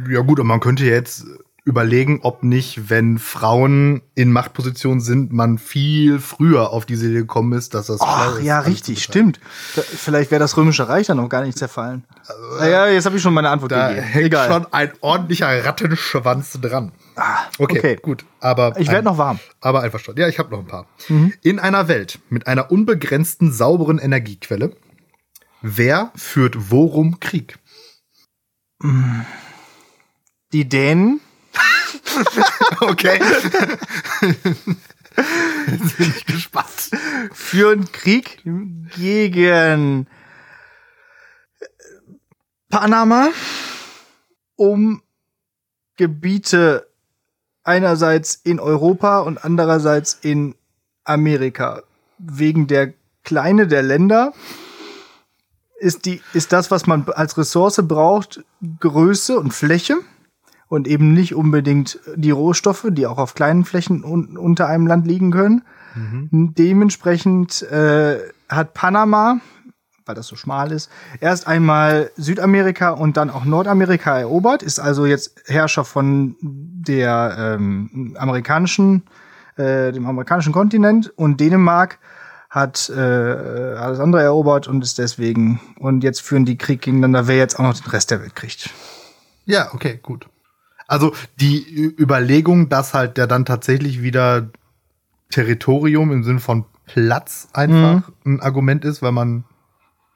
ja 0.09 0.21
gut, 0.21 0.39
und 0.39 0.47
man 0.47 0.59
könnte 0.59 0.85
jetzt 0.85 1.25
überlegen, 1.65 2.21
ob 2.23 2.43
nicht, 2.43 2.89
wenn 2.89 3.17
Frauen 3.19 4.01
in 4.15 4.31
Machtpositionen 4.31 5.01
sind, 5.01 5.33
man 5.33 5.57
viel 5.57 6.19
früher 6.19 6.71
auf 6.71 6.85
diese 6.85 7.07
Idee 7.07 7.17
gekommen 7.19 7.51
ist, 7.57 7.73
dass 7.73 7.87
das 7.87 7.99
Ach 8.01 8.37
ist, 8.37 8.45
ja, 8.45 8.59
richtig, 8.61 9.03
stimmt. 9.03 9.41
Da- 9.75 9.81
Vielleicht 9.81 10.31
wäre 10.31 10.39
das 10.39 10.55
Römische 10.55 10.87
Reich 10.87 11.07
dann 11.07 11.17
noch 11.17 11.27
gar 11.27 11.43
nicht 11.43 11.57
zerfallen. 11.57 12.05
naja, 12.59 12.87
jetzt 12.87 13.05
habe 13.05 13.17
ich 13.17 13.21
schon 13.21 13.33
meine 13.33 13.49
Antwort 13.49 13.73
Da 13.73 13.89
gegeben. 13.89 14.07
hängt 14.07 14.25
Egal. 14.27 14.47
schon 14.49 14.65
ein 14.71 14.91
ordentlicher 15.01 15.65
Rattenschwanz 15.65 16.57
dran. 16.61 16.93
Okay, 17.59 17.77
okay. 17.79 17.95
gut. 18.01 18.25
Aber 18.39 18.75
Ich 18.79 18.87
werd 18.87 18.99
ein- 18.99 19.03
noch 19.05 19.17
warm. 19.17 19.39
Aber 19.61 19.81
einverstanden. 19.81 20.21
Ja, 20.21 20.27
ich 20.27 20.39
habe 20.39 20.49
noch 20.51 20.59
ein 20.59 20.67
paar. 20.67 20.87
In 21.41 21.59
einer 21.59 21.87
Welt 21.87 22.19
mit 22.29 22.47
einer 22.47 22.71
unbegrenzten 22.71 23.51
sauberen 23.51 23.97
Energiequelle, 23.99 24.75
wer 25.61 26.11
führt 26.15 26.71
worum 26.71 27.19
Krieg? 27.19 27.57
Die 30.53 30.69
Dänen, 30.69 31.19
Okay. 32.79 33.19
Jetzt 35.67 35.97
bin 35.97 36.13
ich 36.15 36.25
gespannt. 36.25 36.91
führen 37.33 37.91
Krieg 37.91 38.43
gegen 38.95 40.07
Panama, 42.69 43.29
um 44.55 45.01
Gebiete 45.95 46.86
einerseits 47.67 48.35
in 48.43 48.59
Europa 48.59 49.19
und 49.19 49.43
andererseits 49.43 50.17
in 50.21 50.55
Amerika. 51.03 51.83
Wegen 52.17 52.67
der 52.67 52.93
Kleine 53.23 53.67
der 53.67 53.83
Länder 53.83 54.33
ist, 55.79 56.05
die, 56.05 56.21
ist 56.33 56.53
das, 56.53 56.71
was 56.71 56.87
man 56.87 57.05
als 57.13 57.37
Ressource 57.37 57.81
braucht, 57.83 58.43
Größe 58.79 59.37
und 59.37 59.53
Fläche 59.53 59.97
und 60.69 60.87
eben 60.87 61.13
nicht 61.13 61.35
unbedingt 61.35 61.99
die 62.15 62.31
Rohstoffe, 62.31 62.87
die 62.89 63.05
auch 63.05 63.17
auf 63.17 63.35
kleinen 63.35 63.65
Flächen 63.65 64.03
un 64.03 64.37
unter 64.37 64.67
einem 64.67 64.87
Land 64.87 65.05
liegen 65.05 65.31
können. 65.31 65.63
Dementsprechend 66.31 67.63
äh, 67.63 68.19
hat 68.49 68.73
Panama, 68.73 69.39
weil 70.07 70.15
das 70.15 70.27
so 70.27 70.35
schmal 70.35 70.71
ist, 70.71 70.89
erst 71.19 71.47
einmal 71.47 72.11
Südamerika 72.17 72.91
und 72.91 73.17
dann 73.17 73.29
auch 73.29 73.45
Nordamerika 73.45 74.17
erobert, 74.17 74.63
ist 74.63 74.79
also 74.79 75.05
jetzt 75.05 75.41
Herrscher 75.45 75.85
von 75.85 76.35
der 76.41 77.35
ähm, 77.37 78.15
amerikanischen, 78.17 79.03
äh, 79.57 79.91
dem 79.91 80.05
amerikanischen 80.05 80.53
Kontinent. 80.53 81.11
Und 81.15 81.39
Dänemark 81.39 81.99
hat 82.49 82.89
äh, 82.89 82.99
alles 82.99 83.99
andere 83.99 84.23
erobert 84.23 84.67
und 84.67 84.81
ist 84.83 84.97
deswegen 84.97 85.59
und 85.79 86.03
jetzt 86.03 86.21
führen 86.21 86.45
die 86.45 86.57
Krieg 86.57 86.81
gegeneinander, 86.81 87.27
wer 87.27 87.37
jetzt 87.37 87.59
auch 87.59 87.63
noch 87.63 87.79
den 87.79 87.89
Rest 87.89 88.11
der 88.11 88.21
Welt 88.21 88.35
kriegt. 88.35 88.69
Ja, 89.45 89.73
okay, 89.73 89.99
gut. 90.01 90.27
Also 90.87 91.13
die 91.39 91.93
Überlegung, 91.99 92.69
dass 92.69 92.93
halt 92.93 93.17
der 93.17 93.27
dann 93.27 93.43
tatsächlich 93.43 94.01
wieder 94.01 94.47
Territorium 95.29 96.11
im 96.11 96.23
Sinne 96.23 96.39
von 96.39 96.65
Platz 96.85 97.49
einfach 97.53 98.09
ein 98.25 98.39
Argument 98.39 98.85
ist, 98.85 99.01
weil 99.01 99.11
man, 99.11 99.43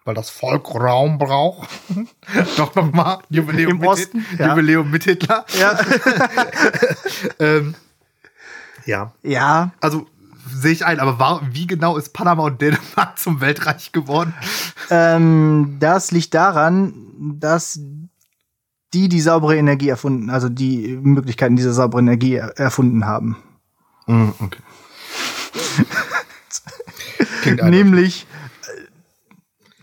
weil 0.04 0.16
das 0.16 0.30
Volk 0.30 0.74
Raum 0.74 1.18
braucht. 1.18 1.70
Doch 2.58 2.76
noch 2.76 2.92
mal 2.92 3.20
Jubiläum 3.30 3.72
Im 3.72 3.78
mit, 3.80 3.90
Osten, 3.90 4.26
ja. 4.38 4.50
Jubiläum 4.50 4.90
mit 4.90 5.04
Hitler. 5.04 5.46
Ja, 5.60 5.80
Ähm, 7.40 7.76
ja, 8.86 9.14
ja 9.24 9.72
also 9.80 10.08
sehe 10.54 10.72
ich 10.72 10.86
ein, 10.86 11.00
aber 11.00 11.20
war, 11.20 11.42
wie 11.52 11.68
genau 11.68 11.98
ist 11.98 12.14
Panama 12.14 12.44
und 12.44 12.62
Dänemark 12.62 13.18
zum 13.18 13.42
Weltreich 13.42 13.92
geworden? 13.92 14.34
Ähm, 14.90 15.78
das 15.80 16.12
liegt 16.12 16.34
daran, 16.34 16.94
dass 17.40 17.80
die 18.94 19.08
die 19.08 19.22
saubere 19.22 19.56
Energie 19.56 19.90
erfunden, 19.90 20.30
also 20.30 20.50
die 20.50 21.00
Möglichkeiten 21.02 21.56
dieser 21.56 21.74
sauberen 21.74 22.08
Energie 22.08 22.36
er 22.36 22.58
erfunden 22.58 23.06
haben. 23.06 23.38
okay. 24.08 24.60
Klingt 27.42 27.62
einfach. 27.62 27.72
Nämlich, 27.72 28.28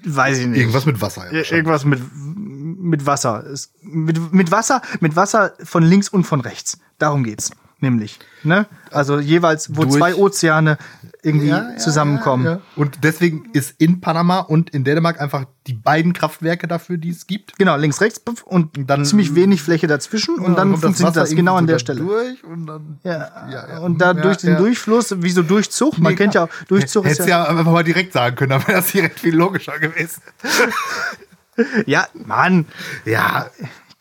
weiß 0.05 0.39
ich 0.39 0.47
nicht. 0.47 0.61
Irgendwas 0.61 0.87
mit 0.87 1.01
Wasser. 1.01 1.33
Ja. 1.33 1.43
Irgendwas 1.51 1.85
mit, 1.85 2.01
mit 2.15 3.07
Wasser. 3.07 3.45
Es, 3.47 3.73
mit, 3.83 4.33
mit 4.33 4.51
Wasser, 4.51 4.83
mit 5.01 5.17
Wasser 5.17 5.53
von 5.63 5.83
links 5.83 6.09
und 6.09 6.25
von 6.25 6.41
rechts. 6.41 6.79
Darum 6.99 7.25
geht's. 7.25 7.51
Nämlich. 7.81 8.19
Ne? 8.43 8.67
Also 8.91 9.19
jeweils, 9.19 9.77
wo 9.77 9.83
Durch- 9.85 9.97
zwei 9.97 10.15
Ozeane 10.15 10.79
irgendwie 11.23 11.53
zusammenkommen. 11.79 12.45
Ja, 12.45 12.51
ja. 12.53 12.61
Und 12.77 13.03
deswegen 13.03 13.51
ist 13.53 13.75
in 13.79 14.01
Panama 14.01 14.39
und 14.39 14.71
in 14.71 14.85
Dänemark 14.85 15.21
einfach 15.21 15.47
die 15.67 15.75
beiden 15.75 16.13
Kraftwerke 16.13 16.69
dafür, 16.69 16.97
die 16.97 17.11
es 17.11 17.27
gibt. 17.27 17.59
Genau, 17.59 17.77
links, 17.77 18.01
rechts 18.01 18.21
und 18.45 18.79
Und 18.79 18.89
dann- 18.89 19.05
ziemlich 19.05 19.35
wenig 19.35 19.61
Fläche 19.63 19.87
dazwischen 19.89 20.37
und 20.37 20.57
dann 20.57 20.71
kommt 20.71 20.83
funktioniert 20.85 21.17
Wasser 21.17 21.21
das 21.27 21.35
genau 21.35 21.57
an 21.57 21.67
der 21.67 21.79
Stelle. 21.81 22.01
Durch 22.01 22.45
und 22.45 22.67
dann 22.67 22.99
Ja, 23.03 23.49
Ja, 23.51 23.69
ja. 23.69 23.79
und 23.81 23.99
da 24.01 24.09
Ja, 24.09 24.15
durch 24.15 24.39
den 24.39 24.51
ja. 24.53 24.59
Durchfluss, 24.59 25.15
wie 25.23 25.31
so 25.31 25.43
Durchzug, 25.43 25.99
man 25.99 26.13
Nee, 26.13 26.17
kennt 26.17 26.35
ja 26.35 26.45
auch. 26.45 26.49
Durchzug 26.69 27.05
ist 27.05 27.13
Hättest 27.13 27.29
ja, 27.29 27.45
ja 27.45 27.51
einfach 27.51 27.65
mal 27.73 27.85
direkt 27.85 28.13
sagen 28.13 28.37
können, 28.37 28.51
dann 28.51 28.67
wäre 28.67 28.79
das 28.81 28.93
direkt 28.93 29.19
viel 29.21 29.35
logischer 29.35 29.79
gewesen. 29.79 30.23
ja, 31.87 32.07
Mann, 32.15 32.67
Ja, 33.05 33.51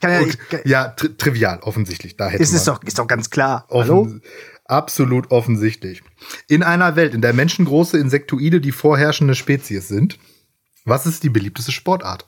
ja, 0.03 0.19
und, 0.19 0.27
ich, 0.27 0.38
ja 0.65 0.89
tri 0.89 1.15
trivial, 1.15 1.60
offensichtlich. 1.62 2.17
Da 2.17 2.27
hätte 2.29 2.43
ist 2.43 2.51
man 2.51 2.57
es 2.57 2.65
doch, 2.65 2.83
ist 2.83 2.99
doch 2.99 3.07
ganz 3.07 3.29
klar. 3.29 3.65
Hallo? 3.69 4.01
offen, 4.01 4.21
absolut 4.65 5.31
offensichtlich. 5.31 6.03
In 6.47 6.63
einer 6.63 6.95
Welt, 6.95 7.13
in 7.13 7.21
der 7.21 7.33
Menschen 7.33 7.65
große 7.65 7.97
Insektoide 7.97 8.62
die 8.62 8.71
vorherrschende 8.71 9.36
Spezies 9.36 9.88
sind, 9.88 10.19
was 10.86 11.05
ist 11.05 11.23
die 11.23 11.29
beliebteste 11.29 11.71
Sportart? 11.71 12.25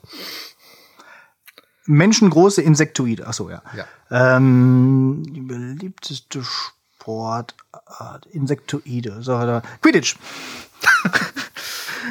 Menschengroße 1.86 2.62
Insektoide, 2.62 3.26
ach 3.26 3.32
so, 3.32 3.50
ja. 3.50 3.62
Ja. 3.76 4.36
Ähm, 4.36 5.22
die 5.28 5.40
beliebteste 5.40 6.42
Sportart, 6.42 8.26
Insektoide, 8.30 9.22
so, 9.22 9.32
da. 9.32 9.62
Quidditch. 9.80 10.16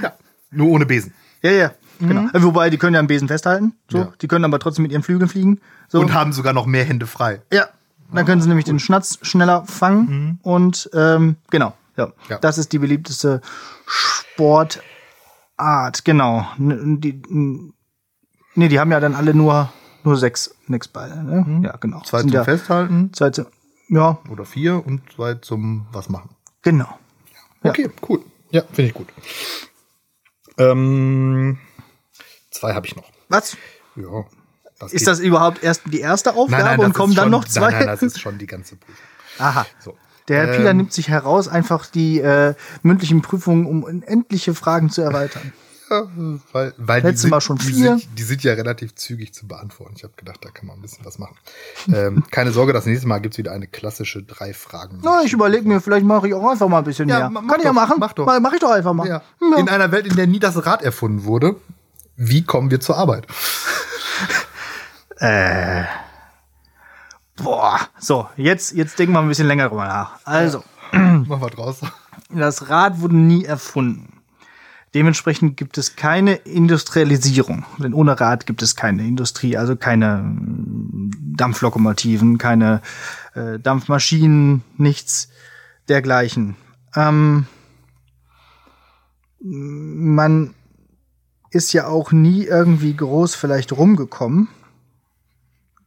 Ja, 0.01 0.13
nur 0.51 0.69
ohne 0.69 0.85
Besen. 0.85 1.13
Ja, 1.41 1.51
ja, 1.51 1.73
genau. 1.99 2.29
Äh, 2.33 2.43
Wobei, 2.43 2.69
die 2.69 2.77
können 2.77 2.93
ja 2.93 2.99
am 2.99 3.07
Besen 3.07 3.27
festhalten, 3.27 3.73
so. 3.89 3.97
Ja. 3.99 4.13
Die 4.21 4.27
können 4.27 4.45
aber 4.45 4.59
trotzdem 4.59 4.83
mit 4.83 4.91
ihren 4.91 5.03
Flügeln 5.03 5.29
fliegen, 5.29 5.59
so. 5.87 5.99
Und 5.99 6.13
haben 6.13 6.33
sogar 6.33 6.53
noch 6.53 6.65
mehr 6.65 6.83
Hände 6.85 7.07
frei. 7.07 7.41
Ja, 7.51 7.67
dann 8.11 8.25
können 8.25 8.41
sie 8.41 8.47
nämlich 8.47 8.65
den 8.65 8.79
Schnatz 8.79 9.19
schneller 9.21 9.65
fangen 9.65 10.39
und 10.41 10.89
ähm, 10.93 11.35
genau, 11.51 11.73
ja. 11.95 12.11
Ja. 12.29 12.39
Das 12.39 12.57
ist 12.57 12.71
die 12.73 12.79
beliebteste 12.79 13.41
Sportart, 13.85 14.81
genau. 16.05 16.47
Die, 16.57 17.21
nee, 18.55 18.67
die 18.67 18.79
haben 18.79 18.91
ja 18.91 18.99
dann 18.99 19.15
alle 19.15 19.33
nur 19.33 19.71
nur 20.03 20.17
sechs 20.17 20.55
nix 20.67 20.87
Beine, 20.87 21.23
ne? 21.23 21.61
Ja, 21.65 21.75
genau. 21.77 22.01
Zwei 22.01 22.19
Sind 22.19 22.29
zum 22.29 22.35
ja, 22.37 22.43
Festhalten 22.45 23.11
Zwei 23.13 23.29
zum, 23.31 23.47
ja, 23.89 24.17
oder 24.29 24.45
vier 24.45 24.85
und 24.85 25.01
zwei 25.13 25.33
zum 25.35 25.87
was 25.91 26.09
machen. 26.09 26.29
genau. 26.61 26.87
Okay, 27.61 27.89
cool. 28.07 28.21
Ja, 28.51 28.61
finde 28.71 28.89
ich 28.89 28.93
gut. 28.93 29.07
Ähm, 30.57 31.57
zwei 32.59 32.73
habe 32.73 32.85
ich 32.87 32.95
noch. 32.95 33.09
Was? 33.29 33.57
Ja. 33.95 34.25
Das 34.79 34.93
Ist 34.93 34.99
geht- 34.99 35.07
das 35.07 35.19
überhaupt 35.19 35.61
erst 35.63 35.81
die 35.87 35.99
erste 35.99 36.35
Aufgabe 36.35 36.63
nein, 36.63 36.77
nein, 36.77 36.85
und 36.87 36.93
kommen 36.93 37.11
ist 37.11 37.17
dann 37.17 37.25
schon, 37.25 37.31
noch 37.31 37.45
zwei? 37.45 37.71
Nein, 37.71 37.79
nein, 37.79 37.87
das 37.87 38.01
ist 38.01 38.19
schon 38.19 38.37
die 38.37 38.47
ganze 38.47 38.75
Prüfung. 38.77 38.95
Aha. 39.39 39.65
So. 39.79 39.97
Der 40.29 40.45
Herr 40.47 40.55
Pieler 40.57 40.69
Ähm, 40.71 40.77
nimmt 40.77 40.93
sich 40.93 41.09
heraus, 41.09 41.47
einfach 41.47 41.87
die 41.87 42.19
äh, 42.19 42.53
mündlichen 42.83 43.21
Prüfungen 43.21 43.65
um 43.65 43.83
unendliche 43.83 44.53
Fragen 44.53 44.89
zu 44.89 45.01
erweitern. 45.01 45.51
Ja, 45.89 46.03
weil, 46.53 46.73
weil 46.77 47.01
Letztes 47.01 47.13
die 47.15 47.21
sind, 47.23 47.29
Mal 47.31 47.41
schon 47.41 47.57
die 47.57 47.65
vier. 47.65 47.97
Sind, 47.97 48.07
die 48.19 48.21
sind 48.23 48.43
ja 48.43 48.53
relativ 48.53 48.93
zügig 48.93 49.33
zu 49.33 49.47
beantworten. 49.47 49.95
Ich 49.97 50.03
habe 50.03 50.13
gedacht, 50.17 50.37
da 50.45 50.49
kann 50.51 50.67
man 50.67 50.77
ein 50.77 50.81
bisschen 50.83 51.03
was 51.03 51.17
machen. 51.17 51.35
ähm, 51.91 52.23
keine 52.31 52.51
Sorge, 52.51 52.73
das 52.73 52.85
nächste 52.85 53.07
Mal 53.07 53.17
gibt's 53.21 53.39
wieder 53.39 53.53
eine 53.53 53.65
klassische 53.65 54.21
drei 54.21 54.53
Fragen. 54.53 54.99
Na, 55.03 55.23
ich 55.23 55.33
überlege 55.33 55.67
mir, 55.67 55.81
vielleicht 55.81 56.05
mache 56.05 56.27
ich 56.27 56.33
auch 56.35 56.47
einfach 56.47 56.67
mal 56.67 56.77
ein 56.77 56.83
bisschen 56.83 57.09
Ja, 57.09 57.27
mehr. 57.27 57.41
Kann 57.41 57.57
ich 57.57 57.63
ja 57.65 57.69
doch, 57.71 57.73
machen. 57.73 57.95
mach 57.99 58.13
doch. 58.13 58.27
Mach, 58.27 58.39
mach 58.39 58.53
ich 58.53 58.59
doch 58.59 58.69
einfach 58.71 58.93
mal. 58.93 59.07
ja. 59.07 59.23
Ja. 59.41 59.57
In 59.57 59.67
einer 59.67 59.91
Welt, 59.91 60.05
in 60.05 60.15
der 60.15 60.27
nie 60.27 60.37
das 60.39 60.63
Rad 60.63 60.83
erfunden 60.83 61.23
wurde, 61.23 61.55
wie 62.19 62.43
kommen 62.43 62.69
wir 62.69 62.81
zur 62.81 62.97
Arbeit? 62.97 63.25
Boah. 67.37 67.79
So, 67.97 68.27
jetzt, 68.35 68.73
jetzt 68.73 68.99
denken 68.99 69.13
wir 69.13 69.19
ein 69.21 69.27
bisschen 69.29 69.47
länger 69.47 69.69
drüber 69.69 69.85
nach. 69.87 70.19
Also, 70.25 70.63
Machen 70.91 71.41
wir 71.41 71.49
draus. 71.49 71.79
das 72.29 72.69
Rad 72.69 72.99
wurde 72.99 73.15
nie 73.15 73.45
erfunden. 73.45 74.21
Dementsprechend 74.93 75.55
gibt 75.55 75.77
es 75.77 75.95
keine 75.95 76.33
Industrialisierung. 76.33 77.65
Denn 77.77 77.93
ohne 77.93 78.19
Rad 78.19 78.45
gibt 78.45 78.61
es 78.63 78.75
keine 78.75 79.07
Industrie, 79.07 79.55
also 79.55 79.75
keine 79.75 80.17
mm, 80.17 81.11
Dampflokomotiven, 81.37 82.37
keine 82.37 82.81
äh, 83.35 83.59
Dampfmaschinen, 83.59 84.63
nichts 84.77 85.29
dergleichen. 85.87 86.55
Ähm, 86.95 87.45
man 89.41 90.55
ist 91.51 91.73
ja 91.73 91.87
auch 91.87 92.11
nie 92.11 92.43
irgendwie 92.43 92.95
groß 92.95 93.35
vielleicht 93.35 93.71
rumgekommen. 93.71 94.49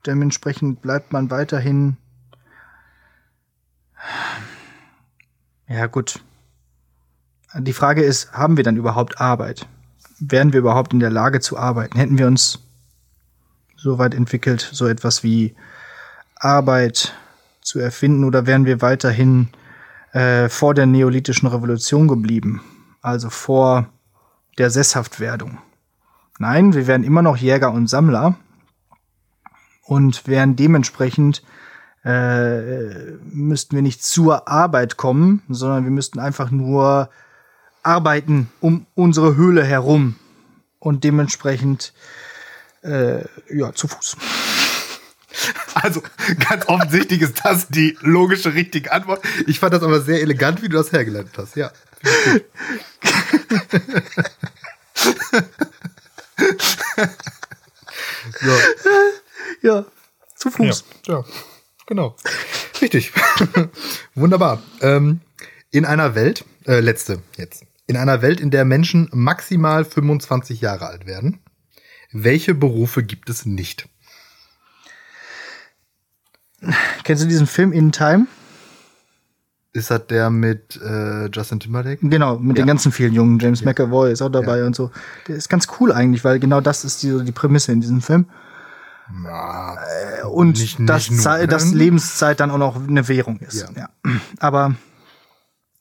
Dementsprechend 0.07 0.83
bleibt 0.83 1.13
man 1.13 1.31
weiterhin. 1.31 1.97
Ja, 5.69 5.87
gut. 5.87 6.21
Die 7.55 7.73
Frage 7.73 8.03
ist, 8.03 8.33
haben 8.33 8.57
wir 8.57 8.65
dann 8.65 8.77
überhaupt 8.77 9.21
Arbeit? 9.21 9.67
Wären 10.19 10.53
wir 10.53 10.61
überhaupt 10.61 10.93
in 10.93 11.01
der 11.01 11.11
Lage 11.11 11.41
zu 11.41 11.57
arbeiten? 11.57 11.99
Hätten 11.99 12.19
wir 12.19 12.27
uns 12.27 12.59
so 13.77 13.99
weit 13.99 14.15
entwickelt, 14.15 14.69
so 14.73 14.87
etwas 14.87 15.23
wie 15.23 15.55
Arbeit 16.37 17.15
zu 17.61 17.79
erfinden, 17.79 18.25
oder 18.25 18.47
wären 18.47 18.65
wir 18.65 18.81
weiterhin 18.81 19.49
äh, 20.13 20.49
vor 20.49 20.75
der 20.75 20.87
neolithischen 20.87 21.49
Revolution 21.49 22.09
geblieben? 22.09 22.61
Also 23.03 23.31
vor 23.31 23.92
der 24.59 24.71
Sesshaftwerdung? 24.71 25.59
Nein, 26.39 26.75
wir 26.75 26.87
wären 26.87 27.05
immer 27.05 27.23
noch 27.23 27.37
Jäger 27.37 27.73
und 27.73 27.89
Sammler 27.89 28.37
und 29.85 30.27
wären 30.27 30.57
dementsprechend 30.57 31.43
äh, 32.05 33.13
müssten 33.31 33.77
wir 33.77 33.83
nicht 33.83 34.03
zur 34.03 34.49
Arbeit 34.49 34.97
kommen, 34.97 35.43
sondern 35.49 35.85
wir 35.85 35.91
müssten 35.91 36.19
einfach 36.19 36.51
nur 36.51 37.11
arbeiten 37.83 38.51
um 38.61 38.87
unsere 38.95 39.37
Höhle 39.37 39.65
herum 39.65 40.17
und 40.79 41.05
dementsprechend 41.05 41.93
äh, 42.83 43.25
ja 43.51 43.73
zu 43.73 43.89
Fuß. 43.89 44.17
Also, 45.75 46.03
ganz 46.51 46.69
offensichtlich 46.69 47.23
ist 47.23 47.41
das 47.43 47.69
die 47.69 47.97
logische, 48.03 48.53
richtige 48.53 48.93
Antwort. 48.93 49.25
Ich 49.47 49.59
fand 49.59 49.73
das 49.73 49.83
aber 49.83 50.03
sehr 50.03 50.21
elegant, 50.21 50.63
wie 50.63 50.69
du 50.69 50.77
das 50.77 50.93
hergeleitet 50.93 51.33
hast. 51.39 51.57
Ja. 51.57 51.73
So. 58.41 58.51
Ja, 59.63 59.85
zu 60.35 60.51
Fuß. 60.51 60.85
Ja, 61.07 61.15
ja, 61.15 61.25
genau. 61.87 62.17
Richtig. 62.81 63.13
Wunderbar. 64.15 64.63
Ähm, 64.81 65.21
in 65.71 65.85
einer 65.85 66.15
Welt, 66.15 66.45
äh, 66.67 66.81
letzte 66.81 67.23
jetzt. 67.37 67.65
In 67.87 67.97
einer 67.97 68.23
Welt, 68.23 68.41
in 68.41 68.51
der 68.51 68.65
Menschen 68.65 69.09
maximal 69.13 69.85
25 69.85 70.61
Jahre 70.61 70.87
alt 70.87 71.07
werden, 71.07 71.41
welche 72.13 72.55
Berufe 72.55 73.03
gibt 73.03 73.31
es 73.31 73.47
nicht? 73.47 73.89
Kennst 77.05 77.25
du 77.25 77.29
diesen 77.29 77.47
Film 77.47 77.73
In 77.73 77.91
Time? 77.93 78.27
Ist 79.75 79.91
das 79.91 80.07
der 80.07 80.29
mit 80.31 80.79
äh, 80.83 81.27
Justin 81.29 81.59
Timberlake? 81.61 82.07
Genau, 82.07 82.39
mit 82.39 82.59
Ja. 82.59 82.63
den 82.65 82.69
ganzen 82.69 82.93
vielen 82.93 83.15
Jungen. 83.15 83.39
James 83.39 83.65
McAvoy 83.65 84.13
ist 84.13 84.21
auch 84.21 84.29
dabei 84.29 84.65
und 84.67 84.77
so. 84.77 84.91
Der 85.29 85.37
ist 85.37 85.49
ganz 85.49 85.67
cool 85.81 85.93
eigentlich, 85.93 86.25
weil 86.25 86.39
genau 86.41 86.61
das 86.61 86.85
ist 86.85 87.03
die, 87.03 87.25
die 87.25 87.33
Prämisse 87.33 87.73
in 87.73 87.81
diesem 87.81 88.03
Film. 88.03 88.27
Ja, 89.25 89.77
Und 90.27 90.59
Nicht- 90.59 90.79
dass, 90.89 91.11
nicht 91.11 91.25
nur, 91.25 91.37
ne? 91.39 91.47
dass 91.47 91.73
Lebenszeit 91.73 92.41
dann 92.41 92.51
auch 92.51 92.59
noch 92.59 92.77
eine 92.89 93.09
Währung 93.09 93.39
ist. 93.41 93.63
Ja. 93.75 93.83
Ja. 93.83 93.89
Aber 94.39 94.75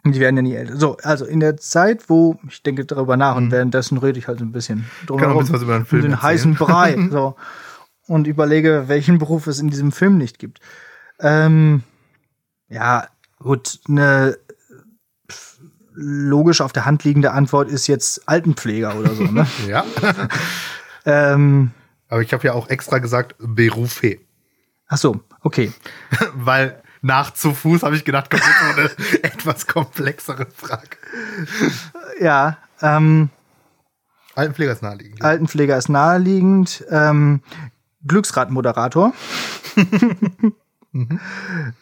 die 0.06 0.19
werden 0.19 0.36
ja 0.38 0.41
nie 0.41 0.56
älter. 0.56 0.77
So, 0.77 0.97
also 1.04 1.25
in 1.25 1.39
der 1.39 1.58
Zeit, 1.58 2.10
wo 2.10 2.39
ich 2.47 2.63
denke 2.63 2.86
darüber 2.86 3.17
nach 3.17 3.36
und 3.36 3.51
währenddessen 3.51 3.97
rede 3.97 4.17
ich 4.19 4.27
halt 4.27 4.39
so 4.39 4.45
ein 4.45 4.51
bisschen 4.51 4.86
Mhm. 5.08 5.15
Auch 5.15 5.21
ein 5.21 5.38
bisschen 5.38 5.56
was 5.56 5.62
über 5.63 5.75
den 5.77 5.86
Film 5.86 6.01
um 6.01 6.08
den 6.08 6.12
erzählen. 6.13 6.32
heißen 6.32 6.56
Brei. 6.56 6.97
so. 7.12 7.36
Und 8.08 8.25
überlege, 8.27 8.86
welchen 8.88 9.19
Beruf 9.19 9.47
es 9.47 9.60
in 9.60 9.69
diesem 9.69 9.91
Film 9.91 10.17
nicht 10.17 10.39
gibt. 10.39 10.60
Ähm, 11.19 11.84
ja, 12.67 13.08
gut, 13.43 13.80
eine 13.88 14.38
logisch 15.93 16.62
auf 16.62 16.73
der 16.73 16.86
Hand 16.86 17.04
liegende 17.04 17.32
Antwort 17.32 17.69
ist 17.69 17.88
jetzt 17.88 18.27
Altenpfleger 18.27 18.95
oder 18.95 19.13
so. 19.13 19.23
Ne? 19.23 19.45
ja. 19.67 19.86
ähm, 21.06 21.71
Aber 22.10 22.21
ich 22.21 22.34
habe 22.34 22.45
ja 22.45 22.54
auch 22.54 22.69
extra 22.69 22.99
gesagt 22.99 23.36
Berufe. 23.39 24.19
ach 24.88 24.97
so, 24.97 25.21
okay. 25.41 25.71
Weil 26.34 26.82
nach 27.01 27.32
zu 27.32 27.54
Fuß 27.54 27.84
habe 27.84 27.95
ich 27.95 28.06
gedacht, 28.06 28.30
kommt 28.30 28.43
jetzt 28.43 28.62
eine 28.62 29.23
etwas 29.23 29.67
komplexere 29.67 30.47
Frage. 30.56 30.97
Ja, 32.19 32.58
ähm, 32.82 33.30
Altenpfleger 34.36 34.71
ist 34.71 34.84
naheliegend. 34.84 35.21
Altenpfleger 35.21 35.77
ist 35.77 35.89
naheliegend. 35.89 36.86
Ähm, 36.89 37.41
Glücksradmoderator. 38.06 39.13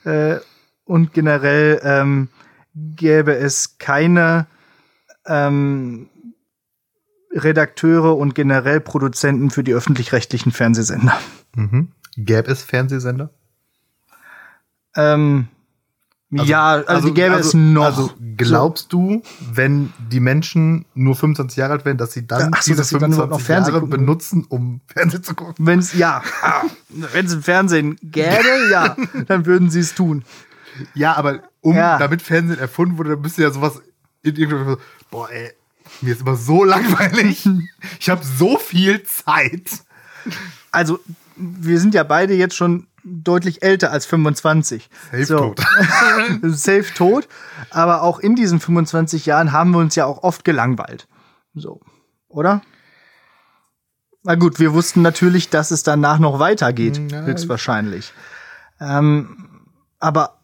äh, 0.03 0.37
und 0.89 1.13
generell 1.13 1.79
ähm, 1.83 2.29
gäbe 2.73 3.35
es 3.35 3.77
keine 3.77 4.47
ähm, 5.27 6.09
Redakteure 7.31 8.17
und 8.17 8.33
generell 8.33 8.79
Produzenten 8.79 9.51
für 9.51 9.63
die 9.63 9.73
öffentlich-rechtlichen 9.73 10.51
Fernsehsender. 10.51 11.15
Mhm. 11.55 11.89
Gäbe 12.17 12.51
es 12.51 12.63
Fernsehsender? 12.63 13.29
Ähm, 14.95 15.47
Also, 16.31 16.45
ja, 16.45 16.71
also, 16.73 16.87
also 16.87 17.07
die 17.07 17.13
gäbe 17.13 17.35
also, 17.35 17.49
es 17.49 17.53
noch. 17.53 17.83
Also 17.83 18.13
glaubst 18.37 18.91
du, 18.91 19.21
wenn 19.51 19.93
die 20.11 20.19
Menschen 20.19 20.85
nur 20.95 21.15
25 21.15 21.57
Jahre 21.57 21.73
alt 21.73 21.85
werden, 21.85 21.97
dass 21.97 22.13
sie 22.13 22.25
dann 22.25 22.51
Ach 22.53 22.63
so, 22.63 22.71
diese 22.71 22.83
25 22.83 23.47
dann 23.47 23.63
Jahre 23.63 23.85
benutzen, 23.87 24.45
um 24.49 24.81
Fernsehen 24.87 25.23
zu 25.23 25.35
gucken? 25.35 25.67
Wenn's 25.67 25.93
ja, 25.93 26.23
wenn 26.89 27.25
es 27.27 27.33
im 27.33 27.43
Fernsehen 27.43 27.95
gäbe, 28.01 28.69
ja, 28.71 28.95
dann 29.27 29.45
würden 29.45 29.69
sie 29.69 29.79
es 29.81 29.93
tun. 29.93 30.23
Ja, 30.93 31.15
aber 31.15 31.43
um 31.61 31.75
ja. 31.75 31.97
damit 31.97 32.21
Fernsehen 32.21 32.59
erfunden 32.59 32.97
wurde, 32.97 33.11
dann 33.11 33.21
müsste 33.21 33.41
ja 33.41 33.51
sowas 33.51 33.81
in 34.23 34.35
irgendeinem 34.35 34.77
boah, 35.09 35.29
ey, 35.29 35.53
mir 36.01 36.13
ist 36.13 36.21
immer 36.21 36.35
so 36.35 36.63
langweilig. 36.63 37.47
Ich 37.99 38.09
habe 38.09 38.23
so 38.23 38.57
viel 38.57 39.03
Zeit. 39.03 39.83
Also, 40.71 40.99
wir 41.35 41.79
sind 41.79 41.93
ja 41.93 42.03
beide 42.03 42.33
jetzt 42.33 42.55
schon 42.55 42.87
deutlich 43.03 43.63
älter 43.63 43.91
als 43.91 44.05
25. 44.05 44.89
Safe 45.11 45.25
so. 45.25 45.37
tot. 45.37 45.59
Safe 46.43 46.85
tot. 46.95 47.27
Aber 47.69 48.03
auch 48.03 48.19
in 48.19 48.35
diesen 48.35 48.59
25 48.59 49.25
Jahren 49.25 49.51
haben 49.51 49.71
wir 49.71 49.79
uns 49.79 49.95
ja 49.95 50.05
auch 50.05 50.23
oft 50.23 50.43
gelangweilt. 50.43 51.07
So. 51.55 51.81
Oder? 52.27 52.61
Na 54.23 54.35
gut, 54.35 54.59
wir 54.59 54.73
wussten 54.73 55.01
natürlich, 55.01 55.49
dass 55.49 55.71
es 55.71 55.83
danach 55.83 56.19
noch 56.19 56.39
weitergeht, 56.39 56.99
ja, 57.09 57.21
höchstwahrscheinlich. 57.21 58.13
Ähm, 58.81 59.61
aber 59.99 60.38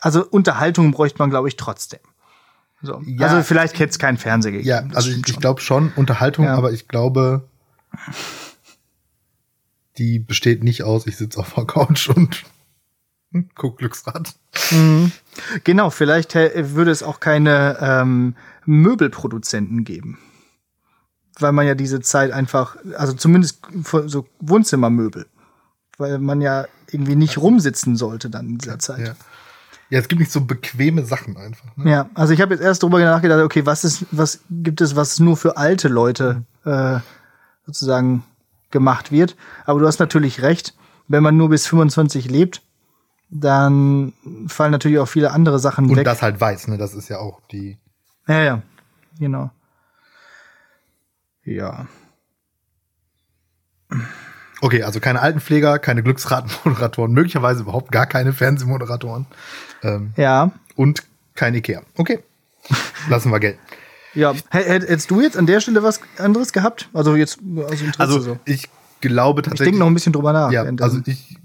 also 0.00 0.26
Unterhaltung 0.26 0.90
bräuchte 0.92 1.18
man, 1.18 1.30
glaube 1.30 1.48
ich, 1.48 1.56
trotzdem. 1.56 2.00
So. 2.82 3.02
Ja, 3.04 3.26
also 3.26 3.42
vielleicht 3.42 3.78
hätte 3.78 3.90
es 3.90 3.98
keinen 3.98 4.16
Fernseher 4.16 4.52
gegeben. 4.52 4.68
Ja, 4.68 4.82
also 4.94 5.10
ich, 5.10 5.18
ich 5.26 5.38
glaube 5.38 5.60
schon 5.60 5.92
Unterhaltung, 5.96 6.46
ja. 6.46 6.54
aber 6.54 6.72
ich 6.72 6.88
glaube, 6.88 7.48
die 9.98 10.18
besteht 10.18 10.64
nicht 10.64 10.82
aus, 10.82 11.06
ich 11.06 11.16
sitze 11.16 11.38
auf 11.38 11.52
der 11.54 11.66
Couch 11.66 12.08
und 12.08 12.44
guck 13.54 13.78
Glücksrad. 13.78 14.34
Mhm. 14.70 15.12
Genau, 15.64 15.90
vielleicht 15.90 16.34
würde 16.34 16.90
es 16.90 17.02
auch 17.02 17.20
keine 17.20 17.78
ähm, 17.80 18.34
Möbelproduzenten 18.64 19.84
geben. 19.84 20.18
Weil 21.38 21.52
man 21.52 21.66
ja 21.66 21.74
diese 21.74 22.00
Zeit 22.00 22.32
einfach, 22.32 22.76
also 22.96 23.12
zumindest 23.12 23.60
so 24.06 24.26
Wohnzimmermöbel, 24.40 25.26
weil 26.00 26.18
man 26.18 26.40
ja 26.40 26.66
irgendwie 26.90 27.16
nicht 27.16 27.38
rumsitzen 27.38 27.96
sollte 27.96 28.30
dann 28.30 28.48
in 28.48 28.58
dieser 28.58 28.78
Zeit. 28.78 29.06
Ja. 29.06 29.14
Ja, 29.90 29.98
es 29.98 30.06
gibt 30.06 30.20
nicht 30.20 30.30
so 30.30 30.40
bequeme 30.40 31.04
Sachen 31.04 31.36
einfach. 31.36 31.76
Ne? 31.76 31.90
Ja, 31.90 32.10
also 32.14 32.32
ich 32.32 32.40
habe 32.40 32.54
jetzt 32.54 32.62
erst 32.62 32.84
drüber 32.84 33.00
nachgedacht, 33.00 33.42
okay, 33.42 33.66
was 33.66 33.84
ist, 33.84 34.06
was 34.12 34.40
gibt 34.48 34.80
es, 34.80 34.94
was 34.94 35.18
nur 35.18 35.36
für 35.36 35.56
alte 35.56 35.88
Leute 35.88 36.44
äh, 36.64 37.00
sozusagen 37.66 38.22
gemacht 38.70 39.10
wird. 39.10 39.36
Aber 39.64 39.80
du 39.80 39.86
hast 39.88 39.98
natürlich 39.98 40.42
recht, 40.42 40.74
wenn 41.08 41.24
man 41.24 41.36
nur 41.36 41.48
bis 41.48 41.66
25 41.66 42.30
lebt, 42.30 42.62
dann 43.30 44.12
fallen 44.46 44.70
natürlich 44.70 44.98
auch 45.00 45.08
viele 45.08 45.32
andere 45.32 45.58
Sachen 45.58 45.86
Und 45.86 45.90
weg. 45.90 45.98
Und 45.98 46.04
das 46.04 46.22
halt 46.22 46.40
weiß, 46.40 46.68
ne? 46.68 46.78
Das 46.78 46.94
ist 46.94 47.08
ja 47.08 47.18
auch 47.18 47.40
die. 47.50 47.78
Ja, 48.28 48.42
ja, 48.42 48.62
genau. 49.18 49.50
Ja. 51.44 51.86
Okay, 54.60 54.82
also 54.82 55.00
keine 55.00 55.20
Altenpfleger, 55.20 55.78
keine 55.78 56.02
Glücksratenmoderatoren, 56.02 57.12
möglicherweise 57.12 57.62
überhaupt 57.62 57.92
gar 57.92 58.06
keine 58.06 58.32
Fernsehmoderatoren. 58.32 59.26
Ähm, 59.82 60.12
ja. 60.16 60.52
Und 60.76 61.02
kein 61.34 61.54
Ikea. 61.54 61.82
Okay. 61.96 62.20
Lassen 63.08 63.30
wir 63.30 63.40
Geld. 63.40 63.58
Ja, 64.14 64.34
hättest 64.50 65.10
du 65.10 65.20
jetzt 65.20 65.36
an 65.36 65.46
der 65.46 65.60
Stelle 65.60 65.82
was 65.82 66.00
anderes 66.18 66.52
gehabt? 66.52 66.88
Also 66.92 67.16
jetzt 67.16 67.38
aus 67.56 67.80
Interesse 67.80 67.98
also 67.98 68.20
so. 68.20 68.38
ich 68.44 68.68
glaube 69.00 69.42
tatsächlich. 69.42 69.60
Ich 69.60 69.70
denke 69.72 69.78
noch 69.78 69.86
ein 69.86 69.94
bisschen 69.94 70.12
drüber 70.12 70.32
nach. 70.32 70.50
Ja, 70.50 70.64
also 70.80 71.00
ich 71.06 71.38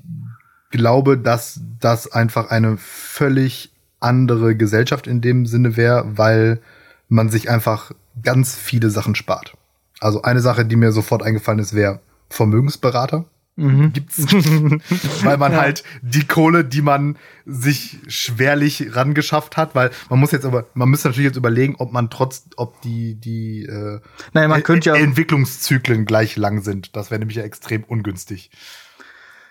glaube, 0.72 1.18
dass 1.18 1.60
das 1.80 2.12
einfach 2.12 2.50
eine 2.50 2.78
völlig 2.78 3.72
andere 4.00 4.56
Gesellschaft 4.56 5.08
in 5.08 5.22
dem 5.22 5.46
Sinne 5.46 5.78
wäre, 5.78 6.06
weil 6.18 6.60
man 7.08 7.30
sich 7.30 7.50
einfach 7.50 7.92
ganz 8.24 8.56
viele 8.56 8.90
Sachen 8.90 9.16
spart. 9.16 9.54
Also 10.00 10.24
eine 10.24 10.42
Sache, 10.42 10.66
die 10.66 10.76
mir 10.76 10.92
sofort 10.92 11.24
eingefallen 11.24 11.60
ist, 11.60 11.74
wäre 11.74 12.00
Vermögensberater. 12.30 13.26
Mhm. 13.58 13.94
Gibt's. 13.94 14.18
weil 15.24 15.38
man 15.38 15.54
ja. 15.54 15.62
halt 15.62 15.84
die 16.02 16.26
Kohle, 16.26 16.66
die 16.66 16.82
man 16.82 17.18
sich 17.46 18.00
schwerlich 18.08 18.96
rangeschafft 18.96 19.56
hat, 19.56 19.76
weil 19.76 19.92
man 20.10 20.20
muss 20.20 20.32
jetzt 20.32 20.46
aber, 20.46 20.66
man 20.74 20.90
müsste 20.90 21.08
natürlich 21.08 21.30
jetzt 21.30 21.38
überlegen, 21.38 21.76
ob 21.78 21.94
man 21.94 22.10
trotz, 22.10 22.48
ob 22.58 22.82
die, 22.82 23.16
die 23.16 23.64
äh, 23.64 24.02
naja, 24.34 24.50
man 24.50 24.64
könnte 24.64 24.90
ja 24.90 24.96
Entwicklungszyklen 24.96 26.06
gleich 26.06 26.36
lang 26.36 26.64
sind. 26.64 26.96
Das 26.96 27.12
wäre 27.12 27.20
nämlich 27.20 27.38
ja 27.38 27.44
extrem 27.44 27.84
ungünstig. 27.86 28.52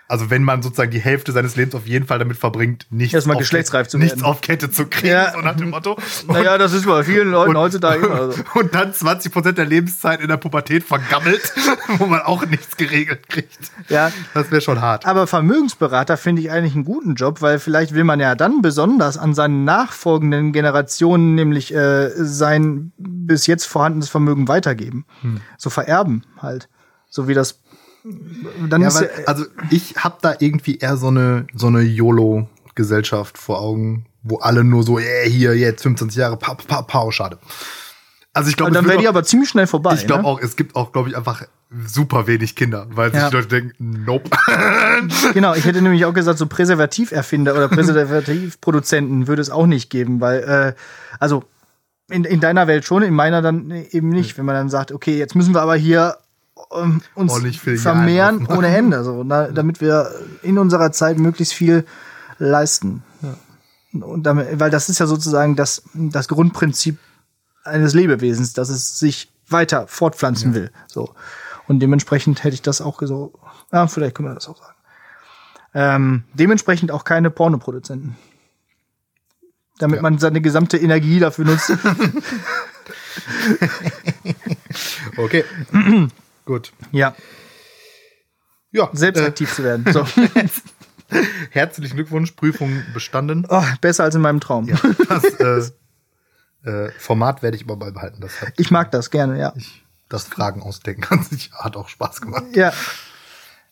Also 0.07 0.29
wenn 0.29 0.43
man 0.43 0.61
sozusagen 0.61 0.91
die 0.91 0.99
Hälfte 0.99 1.31
seines 1.31 1.55
Lebens 1.55 1.73
auf 1.73 1.87
jeden 1.87 2.05
Fall 2.05 2.19
damit 2.19 2.37
verbringt, 2.37 2.85
nichts, 2.91 3.15
Erstmal 3.15 3.37
geschlechtsreif 3.37 3.87
zu 3.87 3.97
nichts 3.97 4.21
auf 4.21 4.41
Kette 4.41 4.69
zu 4.69 4.85
kriegen, 4.85 5.07
ja. 5.07 5.31
so 5.31 5.39
nach 5.39 5.55
dem 5.55 5.71
Motto. 5.71 5.93
Und, 6.27 6.35
naja, 6.35 6.57
das 6.59 6.73
ist 6.73 6.85
bei 6.85 7.03
vielen 7.03 7.31
Leuten 7.31 7.51
und, 7.51 7.57
heutzutage 7.57 8.05
immer 8.05 8.31
so. 8.31 8.43
Und 8.59 8.75
dann 8.75 8.93
20 8.93 9.33
Prozent 9.33 9.57
der 9.57 9.65
Lebenszeit 9.65 10.21
in 10.21 10.27
der 10.27 10.37
Pubertät 10.37 10.83
vergammelt, 10.83 11.53
wo 11.97 12.05
man 12.05 12.21
auch 12.21 12.45
nichts 12.45 12.77
geregelt 12.77 13.27
kriegt. 13.29 13.57
Ja. 13.89 14.11
Das 14.33 14.51
wäre 14.51 14.61
schon 14.61 14.79
hart. 14.79 15.05
Aber 15.05 15.25
Vermögensberater 15.25 16.17
finde 16.17 16.43
ich 16.43 16.51
eigentlich 16.51 16.75
einen 16.75 16.85
guten 16.85 17.15
Job, 17.15 17.41
weil 17.41 17.57
vielleicht 17.57 17.93
will 17.93 18.03
man 18.03 18.19
ja 18.19 18.35
dann 18.35 18.61
besonders 18.61 19.17
an 19.17 19.33
seinen 19.33 19.63
nachfolgenden 19.63 20.53
Generationen 20.53 21.35
nämlich 21.35 21.73
äh, 21.73 22.11
sein 22.15 22.91
bis 22.97 23.47
jetzt 23.47 23.65
vorhandenes 23.65 24.09
Vermögen 24.09 24.47
weitergeben. 24.47 25.05
Hm. 25.21 25.41
So 25.57 25.69
vererben 25.69 26.23
halt. 26.41 26.69
So 27.09 27.27
wie 27.27 27.33
das 27.33 27.61
dann 28.69 28.81
ja, 28.81 28.93
weil, 28.93 29.09
also 29.25 29.45
ich 29.71 29.95
habe 29.97 30.17
da 30.21 30.35
irgendwie 30.39 30.77
eher 30.77 30.97
so 30.97 31.07
eine 31.07 31.47
so 31.53 31.67
eine 31.67 31.81
YOLO 31.81 32.47
Gesellschaft 32.75 33.37
vor 33.37 33.59
Augen, 33.59 34.05
wo 34.23 34.37
alle 34.37 34.63
nur 34.63 34.83
so 34.83 34.99
yeah, 34.99 35.23
hier 35.27 35.57
jetzt 35.57 35.83
25 35.83 36.17
Jahre 36.17 36.37
pa 36.37 36.55
pa 36.55 36.81
pa 36.81 37.11
schade. 37.11 37.37
Also 38.33 38.49
ich 38.49 38.57
glaube, 38.57 38.73
dann 38.73 38.85
wäre 38.85 38.99
die 38.99 39.07
aber 39.07 39.23
ziemlich 39.23 39.49
schnell 39.49 39.65
vorbei. 39.65 39.93
Ich 39.93 40.07
glaube 40.07 40.23
ne? 40.23 40.27
auch, 40.27 40.41
es 40.41 40.57
gibt 40.57 40.75
auch, 40.75 40.91
glaube 40.91 41.07
ich, 41.07 41.15
einfach 41.15 41.43
super 41.85 42.27
wenig 42.27 42.55
Kinder, 42.55 42.85
weil 42.89 43.13
ja. 43.13 43.21
sich 43.21 43.29
die 43.29 43.35
Leute 43.37 43.47
denken, 43.47 44.03
nope. 44.05 44.29
genau, 45.33 45.53
ich 45.55 45.63
hätte 45.63 45.81
nämlich 45.81 46.03
auch 46.03 46.13
gesagt, 46.13 46.37
so 46.37 46.45
Präservativerfinder 46.45 47.55
oder 47.55 47.69
Präservativproduzenten 47.69 49.27
würde 49.27 49.41
es 49.41 49.49
auch 49.49 49.67
nicht 49.67 49.89
geben, 49.89 50.19
weil, 50.19 50.43
äh, 50.43 50.73
also 51.19 51.45
in, 52.09 52.23
in 52.25 52.39
deiner 52.41 52.67
Welt 52.67 52.85
schon, 52.85 53.03
in 53.03 53.13
meiner 53.13 53.41
dann 53.41 53.71
eben 53.71 54.09
nicht. 54.09 54.37
Wenn 54.37 54.45
man 54.45 54.55
dann 54.55 54.69
sagt, 54.69 54.91
okay, 54.91 55.17
jetzt 55.17 55.35
müssen 55.35 55.55
wir 55.55 55.61
aber 55.61 55.75
hier 55.75 56.17
ähm, 56.81 57.01
uns 57.13 57.33
vermehren 57.81 58.47
ohne 58.47 58.67
Ende, 58.67 59.03
so, 59.03 59.23
na, 59.23 59.47
damit 59.47 59.81
wir 59.81 60.11
in 60.41 60.57
unserer 60.57 60.91
Zeit 60.91 61.17
möglichst 61.17 61.53
viel 61.53 61.85
leisten. 62.37 63.03
Ja. 63.21 63.35
Und 64.05 64.23
damit, 64.23 64.59
weil 64.59 64.69
das 64.69 64.89
ist 64.89 64.99
ja 64.99 65.07
sozusagen 65.07 65.55
das, 65.55 65.83
das 65.93 66.27
Grundprinzip 66.27 66.97
eines 67.63 67.93
Lebewesens, 67.93 68.53
dass 68.53 68.69
es 68.69 68.99
sich 68.99 69.31
weiter 69.47 69.87
fortpflanzen 69.87 70.51
ja. 70.51 70.55
will. 70.55 70.71
So. 70.87 71.13
Und 71.67 71.79
dementsprechend 71.79 72.43
hätte 72.43 72.53
ich 72.53 72.61
das 72.61 72.81
auch 72.81 73.01
so, 73.01 73.33
ja, 73.71 73.87
vielleicht 73.87 74.15
können 74.15 74.29
wir 74.29 74.35
das 74.35 74.47
auch 74.47 74.57
sagen. 74.57 74.75
Ähm, 75.73 76.23
dementsprechend 76.33 76.91
auch 76.91 77.03
keine 77.03 77.29
Pornoproduzenten. 77.29 78.15
Damit 79.77 79.97
ja. 79.97 80.01
man 80.01 80.19
seine 80.19 80.39
gesamte 80.41 80.77
Energie 80.77 81.19
dafür 81.19 81.45
nutzt. 81.45 81.71
okay. 85.17 85.43
Gut. 86.45 86.73
Ja. 86.91 87.15
Ja. 88.71 88.89
Selbst 88.93 89.21
äh, 89.21 89.25
aktiv 89.25 89.53
zu 89.53 89.63
werden. 89.63 89.85
So. 89.91 90.05
Herzlichen 91.51 91.95
Glückwunsch, 91.95 92.31
Prüfung 92.31 92.83
bestanden. 92.93 93.45
Oh, 93.47 93.63
besser 93.79 94.03
als 94.03 94.15
in 94.15 94.21
meinem 94.21 94.39
Traum. 94.39 94.67
Ja, 94.67 94.75
das 95.07 95.71
äh, 96.63 96.69
äh, 96.69 96.91
Format 96.97 97.43
werde 97.43 97.57
ich 97.57 97.63
aber 97.63 97.77
beibehalten. 97.77 98.21
Das 98.21 98.41
hat, 98.41 98.53
ich 98.57 98.71
mag 98.71 98.89
das 98.91 99.11
gerne, 99.11 99.39
ja. 99.39 99.53
Ich, 99.55 99.85
das 100.09 100.23
Fragen 100.25 100.63
ausdenken 100.63 101.01
kann 101.01 101.23
sich 101.23 101.51
hat 101.53 101.77
auch 101.77 101.89
Spaß 101.89 102.21
gemacht. 102.21 102.45
Ja. 102.53 102.73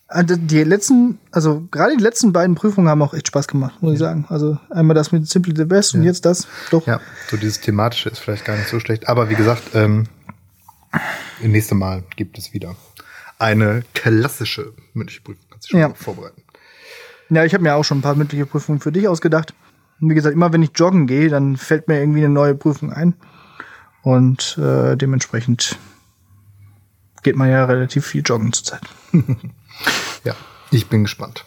Also 0.07 0.35
die 0.35 0.63
letzten, 0.63 1.17
also 1.31 1.67
gerade 1.71 1.97
die 1.97 2.03
letzten 2.03 2.33
beiden 2.33 2.55
Prüfungen 2.55 2.87
haben 2.87 3.01
auch 3.01 3.15
echt 3.15 3.27
Spaß 3.27 3.47
gemacht, 3.47 3.81
muss 3.81 3.93
ich 3.93 3.99
sagen. 3.99 4.25
Also 4.29 4.59
einmal 4.69 4.93
das 4.93 5.11
mit 5.11 5.27
Simply 5.27 5.55
the 5.55 5.65
Best 5.65 5.93
ja. 5.93 5.99
und 5.99 6.05
jetzt 6.05 6.25
das. 6.25 6.47
Doch. 6.69 6.85
Ja, 6.85 7.01
so 7.29 7.37
dieses 7.37 7.61
thematische 7.61 8.09
ist 8.09 8.19
vielleicht 8.19 8.45
gar 8.45 8.55
nicht 8.55 8.69
so 8.69 8.79
schlecht. 8.79 9.09
Aber 9.09 9.29
wie 9.29 9.35
gesagt, 9.35 9.63
ähm, 9.73 10.07
nächste 11.51 11.75
Mal 11.75 12.03
gibt 12.15 12.37
es 12.37 12.53
wieder 12.53 12.75
eine 13.39 13.83
klassische 13.93 14.73
mündliche 14.93 15.21
Prüfung. 15.21 15.45
Kannst 15.49 15.67
du 15.67 15.71
schon 15.71 15.79
ja. 15.79 15.93
vorbereiten. 15.93 16.43
Ja, 17.29 17.45
ich 17.45 17.53
habe 17.53 17.63
mir 17.63 17.75
auch 17.75 17.83
schon 17.83 17.99
ein 17.99 18.01
paar 18.01 18.15
mündliche 18.15 18.45
Prüfungen 18.45 18.79
für 18.79 18.91
dich 18.91 19.07
ausgedacht. 19.07 19.53
Und 19.99 20.09
wie 20.09 20.15
gesagt, 20.15 20.33
immer 20.33 20.51
wenn 20.53 20.63
ich 20.63 20.71
joggen 20.75 21.07
gehe, 21.07 21.29
dann 21.29 21.57
fällt 21.57 21.87
mir 21.87 21.99
irgendwie 21.99 22.19
eine 22.19 22.33
neue 22.33 22.55
Prüfung 22.55 22.91
ein. 22.91 23.15
Und 24.01 24.57
äh, 24.57 24.95
dementsprechend 24.95 25.77
geht 27.23 27.35
man 27.35 27.49
ja 27.49 27.65
relativ 27.65 28.05
viel 28.05 28.21
joggen 28.21 28.51
zurzeit. 28.51 28.81
ja, 30.23 30.35
ich 30.71 30.87
bin 30.87 31.03
gespannt. 31.03 31.45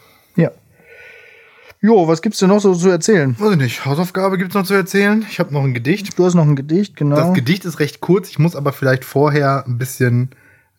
Jo, 1.80 2.08
was 2.08 2.22
gibt's 2.22 2.38
denn 2.38 2.48
noch 2.48 2.60
so 2.60 2.74
zu 2.74 2.88
erzählen? 2.88 3.36
Weiß 3.38 3.52
ich 3.52 3.56
nicht. 3.58 3.84
Hausaufgabe 3.84 4.38
gibt's 4.38 4.54
noch 4.54 4.64
zu 4.64 4.74
erzählen. 4.74 5.24
Ich 5.30 5.38
habe 5.38 5.52
noch 5.52 5.62
ein 5.62 5.74
Gedicht. 5.74 6.18
Du 6.18 6.24
hast 6.24 6.34
noch 6.34 6.44
ein 6.46 6.56
Gedicht, 6.56 6.96
genau. 6.96 7.16
Das 7.16 7.34
Gedicht 7.34 7.64
ist 7.64 7.78
recht 7.80 8.00
kurz. 8.00 8.30
Ich 8.30 8.38
muss 8.38 8.56
aber 8.56 8.72
vielleicht 8.72 9.04
vorher 9.04 9.64
ein 9.66 9.78
bisschen 9.78 10.30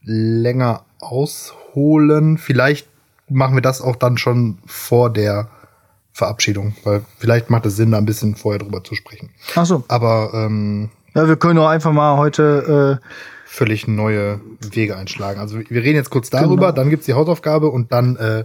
länger 0.04 0.86
ausholen. 1.00 2.38
Vielleicht 2.38 2.88
machen 3.30 3.56
wir 3.56 3.62
das 3.62 3.82
auch 3.82 3.96
dann 3.96 4.18
schon 4.18 4.58
vor 4.66 5.12
der 5.12 5.50
Verabschiedung, 6.14 6.76
weil 6.84 7.04
vielleicht 7.20 7.50
macht 7.52 7.66
es 7.68 7.76
Sinn, 7.76 7.92
da 7.92 8.00
ein 8.00 8.06
bisschen 8.06 8.36
vorher 8.36 8.60
drüber 8.60 8.84
zu 8.84 8.96
sprechen. 8.96 9.30
Ach 9.56 9.66
so. 9.66 9.84
Aber 9.88 10.32
ähm, 10.34 10.90
Ja, 11.14 11.28
wir 11.28 11.36
können 11.36 11.60
auch 11.60 11.68
einfach 11.68 11.92
mal 11.94 12.18
heute. 12.18 13.00
Äh, 13.04 13.08
völlig 13.46 13.88
neue 13.88 14.42
Wege 14.72 14.98
einschlagen. 14.98 15.40
Also 15.40 15.58
wir 15.60 15.84
reden 15.84 15.96
jetzt 15.96 16.10
kurz 16.10 16.30
darüber, 16.30 16.56
Genau. 16.68 16.72
dann 16.74 16.90
gibt's 16.90 17.06
die 17.06 17.14
Hausaufgabe 17.14 17.70
und 17.70 17.92
dann 17.92 18.16
äh, 18.18 18.44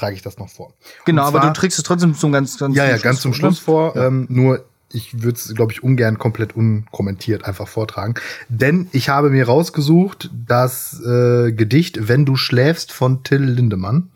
trage 0.00 0.14
ich 0.16 0.22
das 0.22 0.38
noch 0.38 0.48
vor. 0.48 0.72
genau, 1.04 1.22
Und 1.22 1.28
aber 1.28 1.40
zwar- 1.40 1.52
du 1.52 1.60
trägst 1.60 1.78
es 1.78 1.84
trotzdem 1.84 2.14
zum 2.14 2.32
ganz, 2.32 2.58
ganz 2.58 2.76
Ja, 2.76 2.86
ja, 2.86 2.96
ganz 2.98 3.20
zum 3.20 3.32
vor, 3.32 3.38
Schluss 3.38 3.58
ne? 3.60 3.64
vor. 3.64 3.96
Ähm, 3.96 4.26
nur 4.28 4.64
ich 4.92 5.22
würde 5.22 5.36
es, 5.36 5.54
glaube 5.54 5.70
ich, 5.72 5.84
ungern 5.84 6.18
komplett 6.18 6.56
unkommentiert 6.56 7.44
einfach 7.44 7.68
vortragen. 7.68 8.14
Denn 8.48 8.88
ich 8.90 9.08
habe 9.08 9.30
mir 9.30 9.46
rausgesucht 9.46 10.30
das 10.46 11.00
äh, 11.06 11.52
Gedicht 11.52 12.08
Wenn 12.08 12.24
du 12.24 12.34
schläfst 12.36 12.90
von 12.92 13.22
Till 13.22 13.42
Lindemann. 13.44 14.10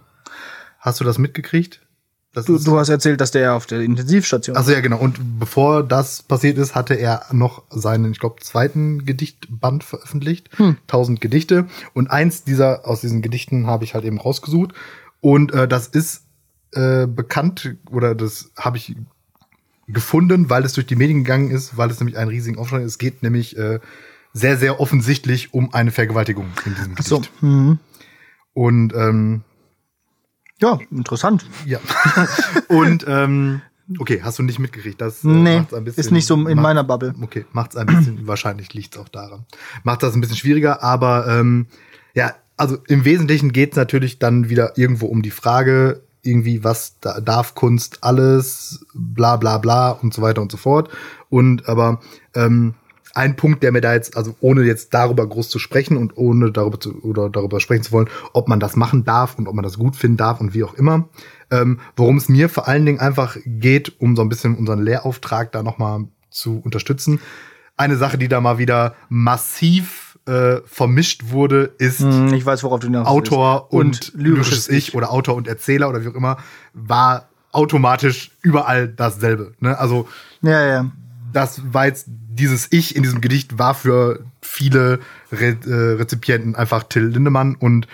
Hast 0.80 0.98
du 1.00 1.04
das 1.04 1.18
mitgekriegt? 1.18 1.80
Das 2.32 2.46
Du, 2.46 2.58
du 2.58 2.76
hast 2.76 2.88
erzählt, 2.88 3.20
dass 3.20 3.30
der 3.30 3.54
auf 3.54 3.66
der 3.66 3.82
Intensivstation. 3.82 4.56
also 4.56 4.72
ja, 4.72 4.80
genau. 4.80 4.98
Und 4.98 5.38
bevor 5.38 5.84
das 5.84 6.24
passiert 6.24 6.58
ist, 6.58 6.74
hatte 6.74 6.94
er 6.94 7.26
noch 7.30 7.62
seinen, 7.70 8.10
ich 8.10 8.18
glaube, 8.18 8.40
zweiten 8.42 9.04
Gedichtband 9.06 9.84
veröffentlicht. 9.84 10.50
Hm. 10.58 10.76
1000 10.88 11.20
Gedichte. 11.20 11.66
Und 11.92 12.10
eins 12.10 12.42
dieser, 12.42 12.88
aus 12.88 13.00
diesen 13.02 13.22
Gedichten 13.22 13.68
habe 13.68 13.84
ich 13.84 13.94
halt 13.94 14.04
eben 14.04 14.18
rausgesucht. 14.20 14.72
Und 15.24 15.52
äh, 15.54 15.66
das 15.66 15.86
ist 15.86 16.24
äh, 16.72 17.06
bekannt, 17.06 17.76
oder 17.90 18.14
das 18.14 18.50
habe 18.58 18.76
ich 18.76 18.94
gefunden, 19.88 20.50
weil 20.50 20.66
es 20.66 20.74
durch 20.74 20.86
die 20.86 20.96
Medien 20.96 21.24
gegangen 21.24 21.50
ist, 21.50 21.78
weil 21.78 21.90
es 21.90 21.98
nämlich 21.98 22.18
einen 22.18 22.28
riesigen 22.28 22.58
Aufschrei 22.58 22.80
ist. 22.80 22.84
Es 22.92 22.98
geht 22.98 23.22
nämlich 23.22 23.56
äh, 23.56 23.80
sehr, 24.34 24.58
sehr 24.58 24.80
offensichtlich 24.80 25.54
um 25.54 25.72
eine 25.72 25.92
Vergewaltigung 25.92 26.48
in 26.66 26.74
diesem 26.74 26.94
Gedicht. 26.94 27.08
so. 27.08 27.22
Mhm. 27.40 27.78
Und 28.52 28.92
ähm, 28.94 29.44
Ja, 30.60 30.78
interessant. 30.90 31.46
ja. 31.64 31.78
Und 32.68 33.06
ähm, 33.08 33.62
okay, 33.98 34.20
hast 34.22 34.38
du 34.38 34.42
nicht 34.42 34.58
mitgekriegt? 34.58 35.00
Das 35.00 35.24
äh, 35.24 35.28
Nee, 35.28 35.58
macht's 35.60 35.72
ein 35.72 35.84
bisschen, 35.84 36.00
ist 36.02 36.10
nicht 36.10 36.26
so 36.26 36.34
in 36.34 36.42
macht- 36.42 36.56
meiner 36.56 36.84
Bubble. 36.84 37.14
Okay, 37.22 37.46
macht's 37.52 37.76
ein 37.76 37.86
bisschen, 37.86 38.26
wahrscheinlich 38.26 38.74
liegt's 38.74 38.98
auch 38.98 39.08
daran. 39.08 39.46
Macht 39.84 40.02
das 40.02 40.14
ein 40.14 40.20
bisschen 40.20 40.36
schwieriger, 40.36 40.82
aber 40.82 41.26
ähm, 41.28 41.66
ja, 42.14 42.34
also 42.56 42.78
im 42.86 43.04
Wesentlichen 43.04 43.52
geht's 43.52 43.76
natürlich 43.76 44.18
dann 44.18 44.48
wieder 44.48 44.76
irgendwo 44.78 45.06
um 45.06 45.22
die 45.22 45.30
Frage, 45.30 46.02
irgendwie, 46.22 46.64
was 46.64 46.98
da, 47.00 47.20
darf 47.20 47.54
Kunst 47.54 47.98
alles, 48.02 48.86
bla 48.94 49.36
bla 49.36 49.58
bla 49.58 49.90
und 49.90 50.14
so 50.14 50.22
weiter 50.22 50.42
und 50.42 50.50
so 50.50 50.56
fort. 50.56 50.88
Und 51.28 51.68
aber 51.68 52.00
ähm, 52.34 52.74
ein 53.14 53.36
Punkt, 53.36 53.62
der 53.62 53.70
mir 53.70 53.80
da 53.80 53.94
jetzt, 53.94 54.16
also 54.16 54.34
ohne 54.40 54.62
jetzt 54.62 54.92
darüber 54.92 55.26
groß 55.26 55.48
zu 55.48 55.58
sprechen 55.58 55.96
und 55.96 56.16
ohne 56.16 56.50
darüber 56.50 56.80
zu 56.80 57.00
oder 57.02 57.30
darüber 57.30 57.60
sprechen 57.60 57.84
zu 57.84 57.92
wollen, 57.92 58.08
ob 58.32 58.48
man 58.48 58.58
das 58.58 58.74
machen 58.74 59.04
darf 59.04 59.38
und 59.38 59.46
ob 59.46 59.54
man 59.54 59.62
das 59.62 59.78
gut 59.78 59.96
finden 59.96 60.16
darf 60.16 60.40
und 60.40 60.54
wie 60.54 60.64
auch 60.64 60.74
immer, 60.74 61.08
ähm, 61.50 61.78
worum 61.96 62.16
es 62.16 62.28
mir 62.28 62.48
vor 62.48 62.66
allen 62.66 62.84
Dingen 62.84 62.98
einfach 62.98 63.36
geht, 63.46 64.00
um 64.00 64.16
so 64.16 64.22
ein 64.22 64.28
bisschen 64.28 64.56
unseren 64.56 64.82
Lehrauftrag 64.82 65.52
da 65.52 65.62
nochmal 65.62 66.06
zu 66.30 66.60
unterstützen. 66.64 67.20
Eine 67.76 67.96
Sache, 67.96 68.18
die 68.18 68.28
da 68.28 68.40
mal 68.40 68.58
wieder 68.58 68.94
massiv 69.08 70.03
äh, 70.26 70.60
vermischt 70.64 71.30
wurde, 71.30 71.72
ist 71.78 72.00
Hm, 72.00 72.32
Ich 72.34 72.44
weiß, 72.46 72.62
worauf 72.64 72.80
du 72.80 72.86
hinaus 72.86 73.06
Autor 73.06 73.68
willst. 73.70 74.12
und, 74.14 74.22
lyrisches 74.22 74.68
Ich 74.68 74.94
oder 74.94 75.10
Autor 75.12 75.34
und 75.34 75.46
Erzähler 75.48 75.88
oder 75.88 76.02
wie 76.02 76.08
auch 76.08 76.14
immer, 76.14 76.38
war 76.72 77.28
automatisch 77.52 78.30
überall 78.42 78.88
dasselbe. 78.88 79.52
Ne? 79.60 79.78
Also 79.78 80.08
Ja, 80.42 80.64
ja. 80.66 80.90
das 81.32 81.60
war 81.72 81.86
jetzt 81.86 82.06
dieses 82.08 82.68
Ich 82.72 82.96
in 82.96 83.02
diesem 83.02 83.20
Gedicht 83.20 83.58
war 83.58 83.74
für 83.74 84.20
viele 84.40 84.98
Re 85.30 85.56
äh, 85.66 85.96
Rezipienten 85.98 86.54
einfach 86.56 86.84
Till 86.84 87.04
Lindemann 87.04 87.54
und 87.54 87.86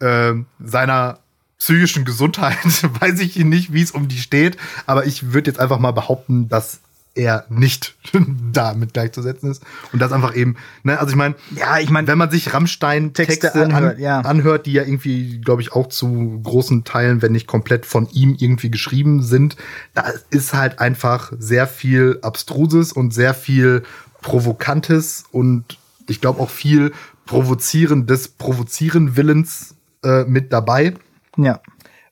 äh, 0.00 0.32
seiner 0.58 1.18
psychischen 1.58 2.04
Gesundheit 2.04 2.56
weiß 3.00 3.20
ich 3.20 3.36
nicht, 3.36 3.72
wie 3.72 3.82
es 3.82 3.92
um 3.92 4.08
die 4.08 4.18
steht, 4.18 4.56
aber 4.86 5.06
ich 5.06 5.32
würde 5.32 5.50
jetzt 5.50 5.60
einfach 5.60 5.78
mal 5.78 5.92
behaupten, 5.92 6.48
dass 6.48 6.80
er 7.14 7.44
nicht 7.48 7.94
damit 8.52 8.94
gleichzusetzen 8.94 9.50
ist 9.50 9.62
und 9.92 10.00
das 10.00 10.12
einfach 10.12 10.34
eben, 10.34 10.56
ne, 10.82 10.98
also 10.98 11.10
ich 11.10 11.16
meine, 11.16 11.34
Ja, 11.54 11.78
ich 11.78 11.90
meine, 11.90 12.06
wenn 12.06 12.18
man 12.18 12.30
sich 12.30 12.52
Rammstein-Texte 12.52 13.40
Texte 13.40 13.62
anhört, 13.64 13.96
an, 13.96 14.02
ja. 14.02 14.20
anhört, 14.20 14.66
die 14.66 14.72
ja 14.72 14.82
irgendwie, 14.82 15.40
glaube 15.40 15.62
ich, 15.62 15.72
auch 15.72 15.88
zu 15.88 16.40
großen 16.42 16.84
Teilen, 16.84 17.22
wenn 17.22 17.32
nicht 17.32 17.46
komplett 17.46 17.86
von 17.86 18.08
ihm 18.12 18.36
irgendwie 18.38 18.70
geschrieben 18.70 19.22
sind, 19.22 19.56
da 19.94 20.04
ist 20.30 20.54
halt 20.54 20.78
einfach 20.78 21.32
sehr 21.38 21.66
viel 21.66 22.18
Abstruses 22.22 22.92
und 22.92 23.12
sehr 23.12 23.34
viel 23.34 23.82
Provokantes 24.22 25.24
und 25.30 25.78
ich 26.08 26.20
glaube 26.20 26.40
auch 26.40 26.50
viel 26.50 26.92
Provozierendes, 27.26 28.28
Provozieren 28.28 29.16
Willens 29.16 29.74
äh, 30.02 30.24
mit 30.24 30.52
dabei. 30.52 30.94
ja. 31.36 31.60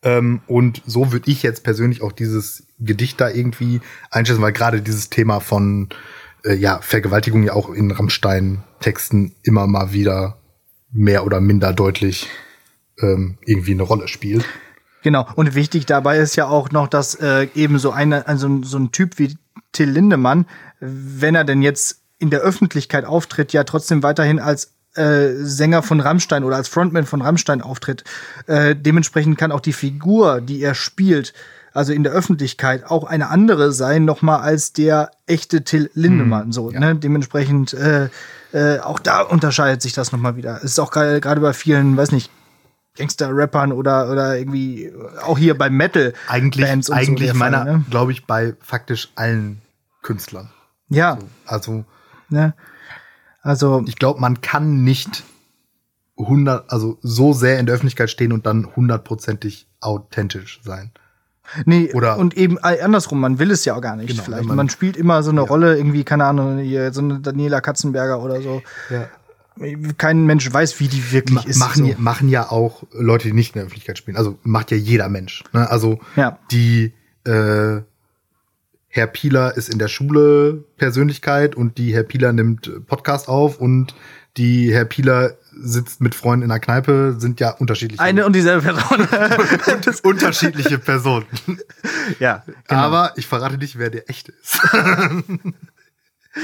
Ähm, 0.03 0.41
und 0.47 0.83
so 0.87 1.13
würde 1.13 1.31
ich 1.31 1.43
jetzt 1.43 1.63
persönlich 1.63 2.03
auch 2.03 2.13
dieses 2.13 2.67
Gedicht 2.79 3.21
da 3.21 3.29
irgendwie 3.29 3.81
einschätzen, 4.11 4.43
weil 4.43 4.53
gerade 4.53 4.81
dieses 4.81 5.11
Thema 5.11 5.41
von 5.41 5.89
äh, 6.45 6.55
ja, 6.55 6.81
Vergewaltigung 6.81 7.43
ja 7.43 7.53
auch 7.53 7.71
in 7.71 7.91
Rammstein-Texten 7.91 9.35
immer 9.43 9.67
mal 9.67 9.93
wieder 9.93 10.39
mehr 10.93 11.25
oder 11.25 11.41
minder 11.41 11.73
deutlich 11.73 12.29
ähm, 13.01 13.39
irgendwie 13.45 13.73
eine 13.73 13.83
Rolle 13.83 14.09
spielt. 14.09 14.45
Genau. 15.03 15.27
Und 15.35 15.55
wichtig 15.55 15.87
dabei 15.87 16.19
ist 16.19 16.37
ja 16.37 16.47
auch 16.47 16.71
noch, 16.71 16.89
dass 16.89 17.15
äh, 17.15 17.49
eben 17.55 17.79
so 17.79 17.91
eine, 17.91 18.27
also 18.27 18.63
so 18.63 18.79
ein 18.79 18.93
Typ 18.93 19.19
wie 19.19 19.37
Till 19.73 19.91
Lindemann, 19.91 20.47
wenn 20.81 21.35
er 21.35 21.45
denn 21.45 21.63
jetzt 21.63 22.01
in 22.19 22.31
der 22.31 22.41
Öffentlichkeit 22.41 23.05
auftritt, 23.05 23.53
ja 23.53 23.65
trotzdem 23.65 24.03
weiterhin 24.03 24.39
als 24.39 24.75
äh, 24.95 25.29
Sänger 25.35 25.83
von 25.83 26.01
Rammstein 26.01 26.45
oder 26.45 26.57
als 26.57 26.69
Frontman 26.69 27.07
von 27.07 27.23
Rammstein 27.23 27.63
auftritt. 27.63 28.05
Äh, 28.47 28.75
dementsprechend 28.77 29.39
kann 29.39 29.53
auch 29.53 29.61
die 29.61 29.73
Figur, 29.73 30.41
die 30.41 30.61
er 30.63 30.75
spielt, 30.75 31.33
also 31.73 31.93
in 31.93 32.03
der 32.03 32.13
Öffentlichkeit 32.13 32.85
auch 32.85 33.05
eine 33.05 33.29
andere 33.29 33.73
sein, 33.73 34.05
noch 34.05 34.23
mal 34.23 34.39
als 34.39 34.73
der 34.73 35.13
echte 35.27 35.63
Till 35.63 35.91
Lindemann. 35.95 36.53
so, 36.53 36.71
ne? 36.71 36.97
Dementsprechend 36.97 37.73
äh, 37.75 38.09
äh, 38.53 38.81
auch 38.81 38.99
da 38.99 39.21
unterscheidet 39.21 39.81
sich 39.81 39.93
das 39.93 40.11
noch 40.11 40.19
mal 40.19 40.37
wieder. 40.37 40.57
Es 40.57 40.65
ist 40.65 40.81
auch 40.81 40.91
gerade 40.91 41.41
bei 41.41 41.53
vielen, 41.53 41.97
weiß 41.97 42.11
nicht, 42.11 42.31
Gangster-Rappern 42.97 43.73
oder 43.73 44.11
oder 44.11 44.37
irgendwie 44.37 44.93
auch 45.25 45.39
hier 45.39 45.57
bei 45.57 45.71
Metal 45.71 46.13
Eigentlich, 46.29 46.67
Bands 46.67 46.89
und 46.89 46.97
so 46.97 47.01
eigentlich 47.01 47.31
der 47.31 47.39
Fall, 47.39 47.51
meiner, 47.53 47.65
ne? 47.65 47.85
glaube 47.89 48.11
ich, 48.11 48.27
bei 48.27 48.57
faktisch 48.61 49.13
allen 49.15 49.63
Künstlern. 50.03 50.51
Ja, 50.89 51.19
Also 51.47 51.85
ne? 52.29 52.55
Also 53.43 53.83
ich 53.87 53.97
glaube, 53.97 54.21
man 54.21 54.41
kann 54.41 54.85
nicht 54.85 55.25
100, 56.19 56.71
also 56.71 56.99
so 57.03 57.33
sehr 57.33 57.59
in 57.59 57.67
der 57.67 57.75
Öffentlichkeit 57.75 58.11
stehen 58.11 58.33
und 58.33 58.45
dann 58.47 58.69
hundertprozentig 58.77 59.67
authentisch 59.81 60.61
sein. 60.63 60.91
nee, 61.65 61.91
oder- 61.95 62.19
und 62.19 62.37
eben 62.37 62.59
äh, 62.59 62.81
andersrum, 62.83 63.19
man 63.21 63.39
will 63.39 63.51
es 63.51 63.65
ja 63.65 63.75
auch 63.75 63.81
gar 63.81 63.97
nicht 63.97 64.09
Genau, 64.11 64.23
vielleicht. 64.23 64.45
Man, 64.45 64.57
man- 64.57 64.69
spielt 64.69 64.97
immer 64.97 65.23
so 65.23 65.31
eine 65.31 65.41
Rolle, 65.41 65.77
irgendwie, 65.77 66.05
keine 66.05 66.27
Ahnung, 66.27 66.59
hier, 66.59 66.93
so 66.93 67.01
eine 67.01 67.21
Daniela 67.21 67.61
Katzenberger 67.61 68.23
oder 68.23 68.41
so. 68.43 68.63
Ja. 68.91 69.09
Kein 69.99 70.25
Mensch 70.27 70.51
weiß, 70.53 70.79
wie 70.81 70.89
die 70.89 71.11
wirklich 71.13 71.35
Ma 71.35 71.43
ist. 71.43 71.59
machen, 71.59 71.85
so. 71.85 71.91
ja, 71.91 71.95
machen 71.99 72.29
ja 72.29 72.51
auch 72.51 72.85
Leute, 72.93 73.29
die 73.29 73.35
nicht 73.35 73.51
in 73.51 73.55
der 73.55 73.65
Öffentlichkeit 73.65 73.99
spielen. 73.99 74.17
Also 74.17 74.39
macht 74.43 74.71
ja 74.71 74.77
jeder 74.77 75.09
Mensch. 75.09 75.43
Ne? 75.53 75.69
Also 75.69 75.99
Ja. 76.17 76.39
die 76.51 76.93
äh, 77.25 77.81
Herr 78.93 79.07
Pieler 79.07 79.57
ist 79.57 79.73
in 79.73 79.79
der 79.79 79.87
Schule 79.89 80.65
Persönlichkeit 80.77 81.55
und 81.55 81.79
die 81.79 81.95
Herr 81.95 82.03
Pieler 82.03 82.33
nimmt 82.33 82.87
Podcast 82.87 83.29
auf 83.29 83.61
und 83.61 83.95
die 84.37 84.73
Herr 84.75 84.85
Pieler 84.85 85.37
sitzt 85.53 86.01
mit 86.01 86.15
Freunden 86.15 86.43
in 86.43 86.49
der 86.49 86.59
Kneipe, 86.59 87.15
sind 87.19 87.39
ja 87.39 87.51
unterschiedliche, 87.51 88.03
Eine 88.03 88.27
und 88.27 88.35
dieselbe 88.35 88.63
Person. 88.63 89.07
unterschiedliche 90.03 90.79
Personen. 90.79 91.27
ja, 92.19 92.45
genau. 92.67 92.81
Aber 92.81 93.13
ich 93.17 93.27
verrate 93.27 93.59
nicht, 93.59 93.79
wer 93.79 93.91
der 93.91 94.11
echte 94.11 94.33
ist. 94.33 94.61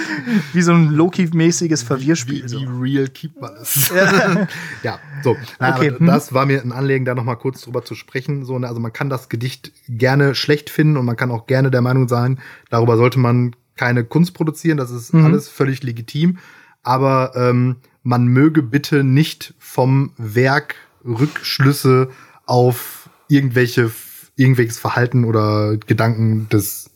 wie 0.52 0.62
so 0.62 0.72
ein 0.72 0.90
Loki-mäßiges 0.90 1.82
Verwirrspiel. 1.82 2.44
wie, 2.44 2.48
so. 2.48 2.60
wie 2.60 2.66
real 2.96 3.08
keep 3.08 3.40
man 3.40 3.54
es. 3.60 3.90
Ja. 4.82 4.98
so. 5.22 5.36
Na, 5.58 5.76
Okay, 5.76 5.88
aber 5.90 5.98
hm. 5.98 6.06
Das 6.06 6.32
war 6.32 6.46
mir 6.46 6.60
ein 6.62 6.72
Anliegen, 6.72 7.04
da 7.04 7.14
noch 7.14 7.24
mal 7.24 7.36
kurz 7.36 7.60
drüber 7.62 7.84
zu 7.84 7.94
sprechen. 7.94 8.44
So, 8.44 8.58
ne, 8.58 8.68
also 8.68 8.80
man 8.80 8.92
kann 8.92 9.08
das 9.10 9.28
Gedicht 9.28 9.72
gerne 9.88 10.34
schlecht 10.34 10.70
finden 10.70 10.96
und 10.96 11.04
man 11.06 11.16
kann 11.16 11.30
auch 11.30 11.46
gerne 11.46 11.70
der 11.70 11.82
Meinung 11.82 12.08
sein, 12.08 12.38
darüber 12.70 12.96
sollte 12.96 13.18
man 13.18 13.54
keine 13.76 14.04
Kunst 14.04 14.34
produzieren. 14.34 14.78
Das 14.78 14.90
ist 14.90 15.12
Mhm. 15.12 15.24
alles 15.24 15.48
völlig 15.48 15.82
legitim. 15.82 16.38
Aber 16.82 17.32
ähm, 17.34 17.76
man 18.02 18.26
möge 18.26 18.62
bitte 18.62 19.02
nicht 19.04 19.54
vom 19.58 20.12
Werk 20.16 20.76
Rückschlüsse 21.04 22.08
auf 22.46 23.08
irgendwelche 23.28 23.90
irgendwelches 24.36 24.78
Verhalten 24.78 25.24
oder 25.24 25.76
Gedanken 25.78 26.48
des 26.50 26.90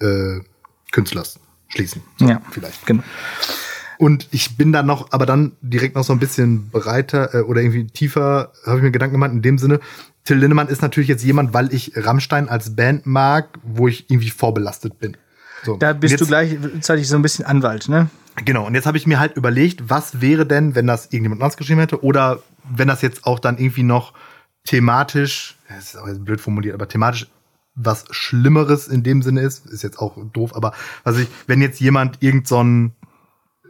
äh, 0.00 0.40
Künstlers 0.90 1.38
schließen. 1.68 2.02
So, 2.18 2.28
Ja. 2.28 2.40
vielleicht. 2.50 2.86
Genau. 2.86 3.02
Und 3.98 4.28
ich 4.30 4.56
bin 4.58 4.72
dann 4.72 4.86
noch, 4.86 5.12
aber 5.12 5.24
dann 5.26 5.52
direkt 5.62 5.94
noch 5.94 6.04
so 6.04 6.12
ein 6.12 6.18
bisschen 6.18 6.68
breiter 6.70 7.34
äh, 7.34 7.40
oder 7.40 7.62
irgendwie 7.62 7.86
tiefer, 7.86 8.52
habe 8.66 8.76
ich 8.78 8.82
mir 8.82 8.90
Gedanken 8.90 9.14
gemacht, 9.14 9.32
in 9.32 9.42
dem 9.42 9.58
Sinne, 9.58 9.80
Till 10.24 10.36
Lindemann 10.38 10.68
ist 10.68 10.82
natürlich 10.82 11.08
jetzt 11.08 11.24
jemand, 11.24 11.54
weil 11.54 11.72
ich 11.72 11.92
Rammstein 11.96 12.48
als 12.48 12.74
Band 12.76 13.06
mag, 13.06 13.48
wo 13.62 13.88
ich 13.88 14.10
irgendwie 14.10 14.30
vorbelastet 14.30 14.98
bin. 14.98 15.16
So, 15.64 15.76
Da 15.76 15.92
bist 15.92 16.12
jetzt, 16.12 16.20
du 16.20 16.26
gleichzeitig 16.26 17.08
so 17.08 17.16
ein 17.16 17.22
bisschen 17.22 17.44
Anwalt, 17.46 17.88
ne? 17.88 18.10
Genau, 18.44 18.66
und 18.66 18.74
jetzt 18.74 18.86
habe 18.86 18.98
ich 18.98 19.06
mir 19.06 19.18
halt 19.18 19.36
überlegt, 19.36 19.88
was 19.88 20.20
wäre 20.20 20.44
denn, 20.44 20.74
wenn 20.74 20.86
das 20.86 21.06
irgendjemand 21.06 21.40
anders 21.40 21.56
geschrieben 21.56 21.80
hätte 21.80 22.02
oder 22.04 22.42
wenn 22.68 22.88
das 22.88 23.00
jetzt 23.00 23.24
auch 23.24 23.38
dann 23.38 23.56
irgendwie 23.56 23.82
noch 23.84 24.12
thematisch, 24.66 25.56
das 25.68 25.94
ist 25.94 25.96
auch 25.96 26.06
jetzt 26.06 26.24
blöd 26.24 26.40
formuliert, 26.40 26.74
aber 26.74 26.88
thematisch 26.88 27.28
was 27.76 28.04
Schlimmeres 28.10 28.88
in 28.88 29.02
dem 29.02 29.20
Sinne 29.22 29.42
ist, 29.42 29.66
ist 29.66 29.82
jetzt 29.82 29.98
auch 29.98 30.16
doof, 30.32 30.56
aber 30.56 30.72
was 31.04 31.18
ich, 31.18 31.28
wenn 31.46 31.60
jetzt 31.60 31.78
jemand 31.80 32.22
irgend 32.22 32.48
so 32.48 32.62
ein 32.62 32.92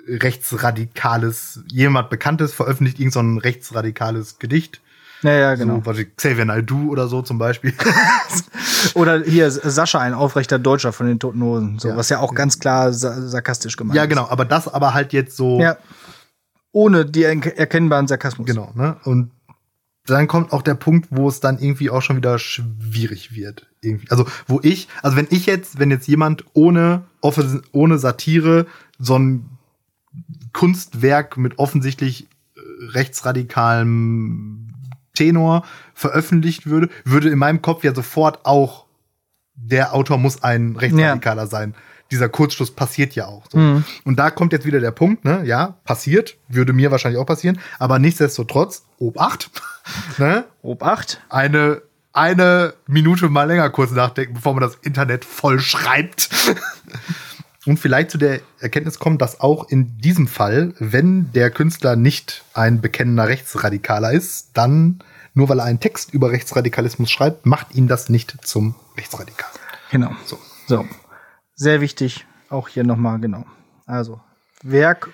rechtsradikales, 0.09 1.61
jemand 1.71 2.11
Bekanntes 2.11 2.53
veröffentlicht 2.55 2.99
irgend 3.01 3.13
so 3.13 3.21
ein 3.21 3.39
rechtsradikales 3.39 4.39
Gedicht, 4.39 4.81
Ja, 5.23 5.33
ja, 5.33 5.55
genau. 5.55 5.77
so, 5.77 5.87
was 5.87 5.99
ich, 5.99 6.15
Xavier 6.17 6.45
Naidoo 6.45 6.91
oder 6.91 7.09
so 7.09 7.23
zum 7.23 7.39
Beispiel. 7.39 7.73
Oder 8.95 9.23
hier 9.25 9.51
Sascha, 9.51 9.99
ein 9.99 10.15
aufrechter 10.15 10.59
Deutscher 10.59 10.93
von 10.93 11.07
den 11.07 11.19
Toten 11.19 11.43
Hosen. 11.43 11.79
So, 11.79 11.89
Ja. 11.89 11.97
was 11.97 12.09
ja 12.11 12.21
auch 12.21 12.35
ganz 12.35 12.59
klar 12.61 12.93
sa 12.93 13.21
sarkastisch 13.23 13.77
gemeint 13.77 13.97
ja, 13.97 14.05
ist. 14.05 14.11
genau, 14.11 14.29
aber 14.29 14.45
das 14.45 14.69
aber 14.69 14.95
halt 14.95 15.13
jetzt 15.13 15.37
so, 15.37 15.61
Ja. 15.61 15.77
Ohne 16.73 17.07
die 17.07 17.25
er 17.25 17.31
erkennbaren 17.59 18.07
Sarkasmus. 18.07 18.47
genau, 18.47 18.71
ne? 18.75 18.97
Und 19.05 19.31
dann 20.11 20.29
kommt 20.29 20.53
auch 20.53 20.63
der 20.63 20.75
Punkt, 20.75 21.09
wo 21.11 21.29
es 21.29 21.41
dann 21.41 21.59
irgendwie 21.59 21.91
auch 21.91 22.03
schon 22.03 22.17
wieder 22.17 22.39
schwierig 22.39 23.35
wird. 23.35 23.67
Irgendwie. 23.81 24.11
Also, 24.11 24.27
wo 24.47 24.61
ich, 24.63 24.89
also 25.03 25.17
wenn 25.17 25.27
ich 25.31 25.47
jetzt, 25.47 25.79
wenn 25.79 25.91
jetzt 25.91 26.09
jemand 26.09 26.45
ohne, 26.55 27.05
ohne 27.73 27.99
Satire 27.99 28.67
so 28.99 29.19
ein 29.19 29.51
Kunstwerk 30.53 31.37
mit 31.37 31.59
offensichtlich 31.59 32.29
äh, 32.57 32.61
rechtsradikalem 32.93 34.75
Tenor 35.15 35.65
veröffentlicht 35.95 36.67
würde, 36.67 36.89
würde 37.05 37.29
in 37.31 37.39
meinem 37.39 37.63
Kopf 37.63 37.85
ja 37.85 37.95
sofort 37.95 38.45
auch 38.47 38.87
der 39.57 39.95
Autor 39.95 40.19
muss 40.19 40.43
ein 40.43 40.77
Rechtsradikaler 40.77 41.47
sein. 41.47 41.75
Dieser 42.11 42.29
Kurzschluss 42.29 42.71
passiert 42.71 43.15
ja 43.15 43.27
auch. 43.27 43.45
So. 43.51 43.59
Mhm. 43.59 43.85
Und 44.05 44.19
da 44.19 44.31
kommt 44.31 44.53
jetzt 44.53 44.67
wieder 44.67 44.81
der 44.81 44.93
Punkt, 44.93 45.25
ne? 45.25 45.43
Ja, 45.45 45.77
passiert, 45.85 46.37
würde 46.49 46.73
mir 46.73 46.91
wahrscheinlich 46.91 47.21
auch 47.21 47.27
passieren, 47.27 47.59
aber 47.79 47.99
nichtsdestotrotz, 47.99 48.85
Obacht, 48.99 49.51
ne? 50.19 50.45
Obacht. 50.63 51.21
Eine, 51.29 51.83
eine 52.13 52.75
Minute 52.87 53.29
mal 53.29 53.45
länger 53.45 53.71
kurz 53.71 53.91
nachdenken, 53.91 54.35
bevor 54.35 54.55
man 54.55 54.63
das 54.63 54.77
Internet 54.83 55.25
voll 55.25 55.61
schreibt. 55.61 56.31
Und 57.67 57.79
vielleicht 57.81 58.13
zu 58.13 58.19
der 58.19 58.41
Erkenntnis 58.61 59.01
kommen, 59.01 59.19
dass 59.19 59.41
auch 59.41 59.69
in 59.69 59.99
diesem 59.99 60.29
Fall, 60.29 60.73
wenn 60.79 61.33
der 61.33 61.51
Künstler 61.51 61.97
nicht 61.97 62.45
ein 62.55 62.81
bekennender 62.81 63.27
Rechtsradikaler 63.27 64.13
ist, 64.13 64.51
dann, 64.55 65.01
nur 65.35 65.49
weil 65.49 65.59
er 65.59 65.65
einen 65.65 65.81
Text 65.81 66.15
über 66.15 66.31
Rechtsradikalismus 66.31 67.11
schreibt, 67.11 67.45
macht 67.45 67.75
ihn 67.75 67.89
das 67.89 68.09
nicht 68.09 68.37
zum 68.47 68.77
Rechtsradikal. 68.97 69.51
Genau. 69.91 70.13
So. 70.25 70.39
So. 70.69 70.87
Sehr 71.57 71.81
wichtig, 71.81 72.27
auch 72.51 72.69
hier 72.69 72.85
nochmal, 72.85 73.19
genau. 73.19 73.45
Also, 73.87 74.21
Werk, 74.63 75.09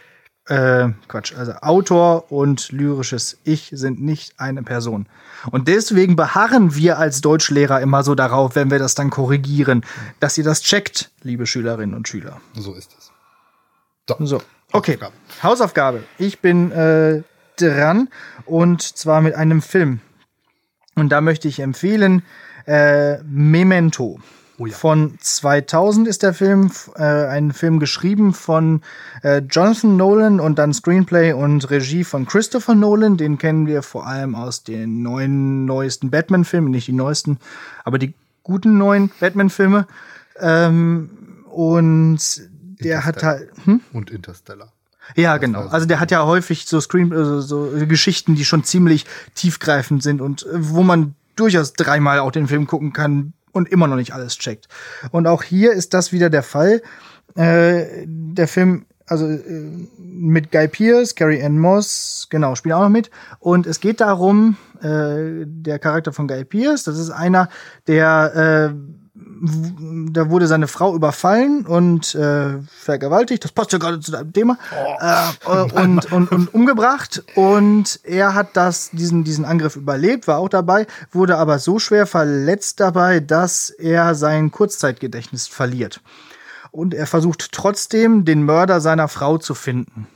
äh, 0.49 0.89
Quatsch, 1.07 1.35
also 1.37 1.53
Autor 1.61 2.33
und 2.33 2.73
lyrisches 2.73 3.39
Ich 3.45 3.71
sind 3.73 4.03
nicht 4.03 4.41
eine 4.41 4.65
Person. 4.65 5.07
Und 5.53 5.69
deswegen 5.69 6.17
beharren 6.17 6.75
wir 6.75 6.99
als 6.99 7.21
Deutschlehrer 7.21 7.81
immer 7.81 8.03
so 8.03 8.17
darauf, 8.17 8.57
wenn 8.57 8.73
wir 8.73 8.81
das 8.81 8.97
dann 8.97 9.11
korrigieren, 9.11 9.85
dass 10.19 10.37
ihr 10.37 10.45
das 10.45 10.63
checkt, 10.63 11.13
liebe 11.23 11.47
Schülerinnen 11.47 11.95
und 11.95 12.09
Schüler. 12.09 12.41
So 12.55 12.75
ist 12.75 12.93
es. 12.99 13.13
So, 14.19 14.43
okay. 14.73 14.99
Hausaufgabe. 15.01 15.15
Hausaufgabe. 15.45 16.03
Ich 16.19 16.41
bin 16.41 16.73
äh, 16.73 17.23
dran 17.57 18.09
und 18.47 18.83
zwar 18.83 19.21
mit 19.21 19.37
einem 19.37 19.63
Film. 19.63 20.01
Und 20.97 21.11
da 21.11 21.21
möchte 21.21 21.47
ich 21.47 21.61
empfehlen 21.61 22.25
äh, 22.67 23.23
Memento. 23.23 24.19
Oh 24.63 24.67
ja. 24.67 24.77
Von 24.77 25.19
2000 25.19 26.07
ist 26.07 26.23
der 26.23 26.35
Film, 26.35 26.71
äh, 26.95 27.03
ein 27.03 27.53
Film 27.53 27.81
geschrieben 27.81 28.33
von 28.33 28.83
äh, 29.25 29.39
Jonathan 29.39 29.97
Nolan 29.97 30.39
und 30.39 30.57
dann 30.57 30.73
Screenplay 30.73 31.33
und 31.33 31.69
Regie 31.69 32.05
von 32.05 32.27
Christopher 32.27 32.77
Nolan. 32.77 33.17
Den 33.17 33.39
kennen 33.39 33.67
wir 33.67 33.83
vor 33.83 34.07
allem 34.07 34.37
aus 34.37 34.63
den 34.63 35.03
neuen, 35.03 35.65
neuesten 35.65 36.11
Batman-Filmen, 36.11 36.71
nicht 36.71 36.87
die 36.87 36.93
neuesten, 36.93 37.39
aber 37.83 37.99
die 37.99 38.15
guten 38.45 38.79
neuen 38.79 39.11
Batman-Filme. 39.19 39.89
Ähm, 40.39 41.11
und 41.51 42.21
der 42.85 43.05
hat 43.05 43.25
halt. 43.25 43.51
Hm? 43.65 43.81
Und 43.93 44.13
Interstellar. 44.13 44.71
Ja, 45.17 45.39
genau. 45.39 45.67
Also 45.67 45.87
der 45.87 45.99
hat 45.99 46.13
ja 46.13 46.25
häufig 46.25 46.67
so 46.67 46.81
Screen, 46.81 47.13
also 47.13 47.41
so 47.41 47.69
Geschichten, 47.89 48.37
die 48.37 48.45
schon 48.45 48.63
ziemlich 48.63 49.07
tiefgreifend 49.35 50.05
sind 50.05 50.21
und 50.21 50.47
äh, 50.47 50.51
wo 50.53 50.85
man 50.85 51.17
durchaus 51.35 51.73
dreimal 51.73 52.21
auch 52.21 52.31
den 52.31 52.47
Film 52.47 52.69
gucken 52.69 52.93
kann 52.93 53.33
und 53.53 53.69
immer 53.69 53.87
noch 53.87 53.97
nicht 53.97 54.15
alles 54.15 54.37
checkt. 54.37 54.69
Und 55.11 55.27
auch 55.27 55.43
hier 55.43 55.73
ist 55.73 55.95
das 55.95 56.13
wieder 56.13 56.31
der 56.31 56.43
Fall. 56.43 56.83
Äh, 57.35 58.05
der 58.07 58.49
Film, 58.49 58.85
also 59.07 59.27
äh, 59.27 59.41
mit 59.99 60.51
Guy 60.51 60.69
Pearce, 60.69 61.15
Carrie 61.15 61.43
Ann 61.43 61.59
Moss, 61.59 62.27
genau, 62.31 62.55
spielen 62.55 62.75
auch 62.75 62.83
noch 62.83 62.89
mit. 62.89 63.11
Und 63.39 63.67
es 63.67 63.81
geht 63.81 64.01
darum, 64.01 64.57
äh, 64.81 65.45
der 65.47 65.79
Charakter 65.79 66.13
von 66.13 66.29
Guy 66.29 66.45
Pearce, 66.45 66.85
das 66.85 66.99
ist 66.99 67.11
einer, 67.11 67.49
der 67.87 68.73
äh, 68.73 69.02
da 69.45 70.31
wurde 70.31 70.47
seine 70.47 70.69
Frau 70.69 70.95
überfallen 70.95 71.67
und 71.67 72.15
äh, 72.15 72.61
vergewaltigt. 72.69 73.43
Das 73.43 73.51
passt 73.51 73.73
ja 73.73 73.79
gerade 73.79 73.99
zu 73.99 74.13
deinem 74.13 74.33
Thema. 74.33 74.57
äh, 75.01 75.31
äh, 75.47 75.83
und, 75.83 76.13
und, 76.13 76.31
und 76.31 76.55
umgebracht. 76.55 77.25
Und 77.35 77.99
er 78.05 78.35
hat 78.35 78.57
das, 78.57 78.91
diesen, 78.93 79.25
diesen 79.25 79.45
Angriff 79.45 79.75
überlebt, 79.75 80.29
war 80.29 80.39
auch 80.39 80.49
dabei, 80.49 80.87
wurde 81.11 81.39
aber 81.39 81.59
so 81.59 81.81
schwer 81.81 82.07
verletzt 82.07 82.79
dabei, 82.79 83.19
dass 83.19 83.71
er 83.71 84.15
sein 84.15 84.53
Kurzzeitgedächtnis 84.53 85.49
verliert. 85.49 86.01
Und 86.71 86.95
er 86.95 87.09
versucht 87.09 87.51
trotzdem, 87.51 88.25
den 88.25 88.45
Mörder 88.45 88.81
seiner 88.81 89.09
Frau 89.09 89.39
zu 89.39 89.55
finden. 89.55 90.07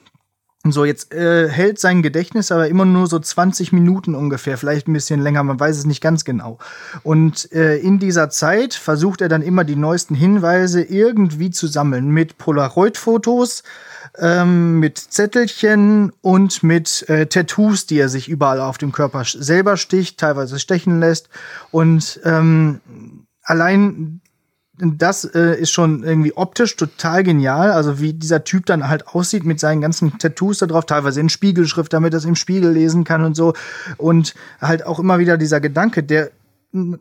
So, 0.73 0.85
jetzt 0.85 1.12
äh, 1.12 1.49
hält 1.49 1.79
sein 1.79 2.03
Gedächtnis 2.03 2.53
aber 2.53 2.69
immer 2.69 2.85
nur 2.85 3.07
so 3.07 3.19
20 3.19 3.73
Minuten 3.73 4.14
ungefähr, 4.14 4.59
vielleicht 4.59 4.89
ein 4.89 4.93
bisschen 4.93 5.21
länger, 5.21 5.43
man 5.43 5.59
weiß 5.59 5.77
es 5.79 5.87
nicht 5.87 6.01
ganz 6.01 6.25
genau. 6.25 6.59
Und 7.03 7.53
äh, 7.53 7.77
in 7.79 7.99
dieser 7.99 8.31
Zeit 8.31 8.75
versucht 8.75 9.21
er 9.21 9.29
dann 9.29 9.43
immer 9.43 9.64
die 9.64 9.77
neuesten 9.77 10.14
Hinweise 10.14 10.83
irgendwie 10.83 11.51
zu 11.51 11.67
sammeln 11.67 12.09
mit 12.09 12.39
Polaroid-Fotos, 12.39 13.62
ähm, 14.19 14.79
mit 14.79 14.99
Zettelchen 14.99 16.12
und 16.21 16.62
mit 16.62 17.09
äh, 17.09 17.27
Tattoos, 17.27 17.87
die 17.87 17.99
er 17.99 18.09
sich 18.09 18.29
überall 18.29 18.61
auf 18.61 18.79
dem 18.79 18.93
Körper 18.93 19.25
selber 19.25 19.77
sticht, 19.77 20.19
teilweise 20.19 20.59
stechen 20.59 21.01
lässt. 21.01 21.29
Und 21.71 22.21
ähm, 22.25 22.81
allein 23.43 24.21
das 24.79 25.24
äh, 25.24 25.59
ist 25.59 25.70
schon 25.70 26.05
irgendwie 26.05 26.35
optisch 26.37 26.77
total 26.77 27.22
genial. 27.22 27.70
Also 27.70 28.01
wie 28.01 28.12
dieser 28.12 28.45
Typ 28.45 28.66
dann 28.66 28.89
halt 28.89 29.09
aussieht 29.09 29.45
mit 29.45 29.59
seinen 29.61 29.81
ganzen 29.81 30.18
Tattoos 30.18 30.59
da 30.59 30.66
drauf, 30.66 30.85
teilweise 30.85 31.20
in 31.20 31.29
Spiegelschrift, 31.29 31.93
damit 31.93 32.12
er 32.12 32.18
es 32.18 32.24
im 32.24 32.37
Spiegel 32.37 32.72
lesen 32.72 33.05
kann 33.05 33.24
und 33.24 33.35
so. 33.35 33.55
Und 33.97 34.35
halt 34.61 34.85
auch 34.85 34.99
immer 34.99 35.18
wieder 35.18 35.39
dieser 35.39 35.61
Gedanke, 35.61 36.03
der 36.03 36.31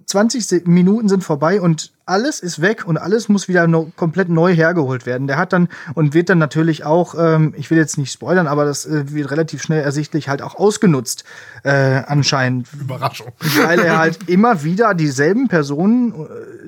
20 0.05 0.47
Se- 0.47 0.61
Minuten 0.65 1.09
sind 1.09 1.23
vorbei 1.23 1.59
und 1.59 1.91
alles 2.05 2.39
ist 2.39 2.61
weg 2.61 2.85
und 2.85 2.97
alles 2.97 3.29
muss 3.29 3.47
wieder 3.47 3.67
no 3.67 3.91
komplett 3.95 4.29
neu 4.29 4.53
hergeholt 4.53 5.05
werden. 5.05 5.27
Der 5.27 5.37
hat 5.37 5.53
dann 5.53 5.69
und 5.95 6.13
wird 6.13 6.29
dann 6.29 6.37
natürlich 6.37 6.83
auch, 6.83 7.15
ähm, 7.17 7.53
ich 7.57 7.71
will 7.71 7.77
jetzt 7.77 7.97
nicht 7.97 8.11
spoilern, 8.11 8.47
aber 8.47 8.65
das 8.65 8.85
äh, 8.85 9.11
wird 9.13 9.31
relativ 9.31 9.63
schnell 9.63 9.81
ersichtlich 9.81 10.29
halt 10.29 10.41
auch 10.41 10.55
ausgenutzt 10.55 11.23
äh, 11.63 12.03
anscheinend, 12.05 12.67
Überraschung. 12.73 13.31
weil 13.63 13.79
er 13.79 13.97
halt 13.97 14.19
immer 14.29 14.63
wieder 14.63 14.93
dieselben 14.93 15.47
Personen 15.47 16.13
äh, 16.13 16.25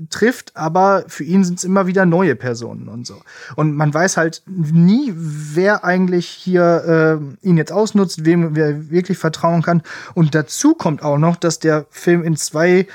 trifft, 0.10 0.56
aber 0.56 1.04
für 1.08 1.24
ihn 1.24 1.44
sind 1.44 1.60
es 1.60 1.64
immer 1.64 1.86
wieder 1.86 2.06
neue 2.06 2.36
Personen 2.36 2.88
und 2.88 3.06
so. 3.06 3.22
Und 3.56 3.76
man 3.76 3.94
weiß 3.94 4.18
halt 4.18 4.42
nie, 4.48 5.14
wer 5.16 5.84
eigentlich 5.84 6.28
hier 6.28 7.20
äh, 7.44 7.48
ihn 7.48 7.58
jetzt 7.58 7.72
ausnutzt, 7.72 8.26
wem 8.26 8.56
wer 8.56 8.90
wirklich 8.90 9.18
vertrauen 9.18 9.62
kann. 9.62 9.84
Und 10.16 10.34
dazu 10.34 10.74
kommt 10.74 11.04
auch 11.04 11.18
noch, 11.18 11.36
dass 11.36 11.60
der 11.60 11.86
Film 11.92 12.24
in 12.24 12.36
zwei 12.38 12.88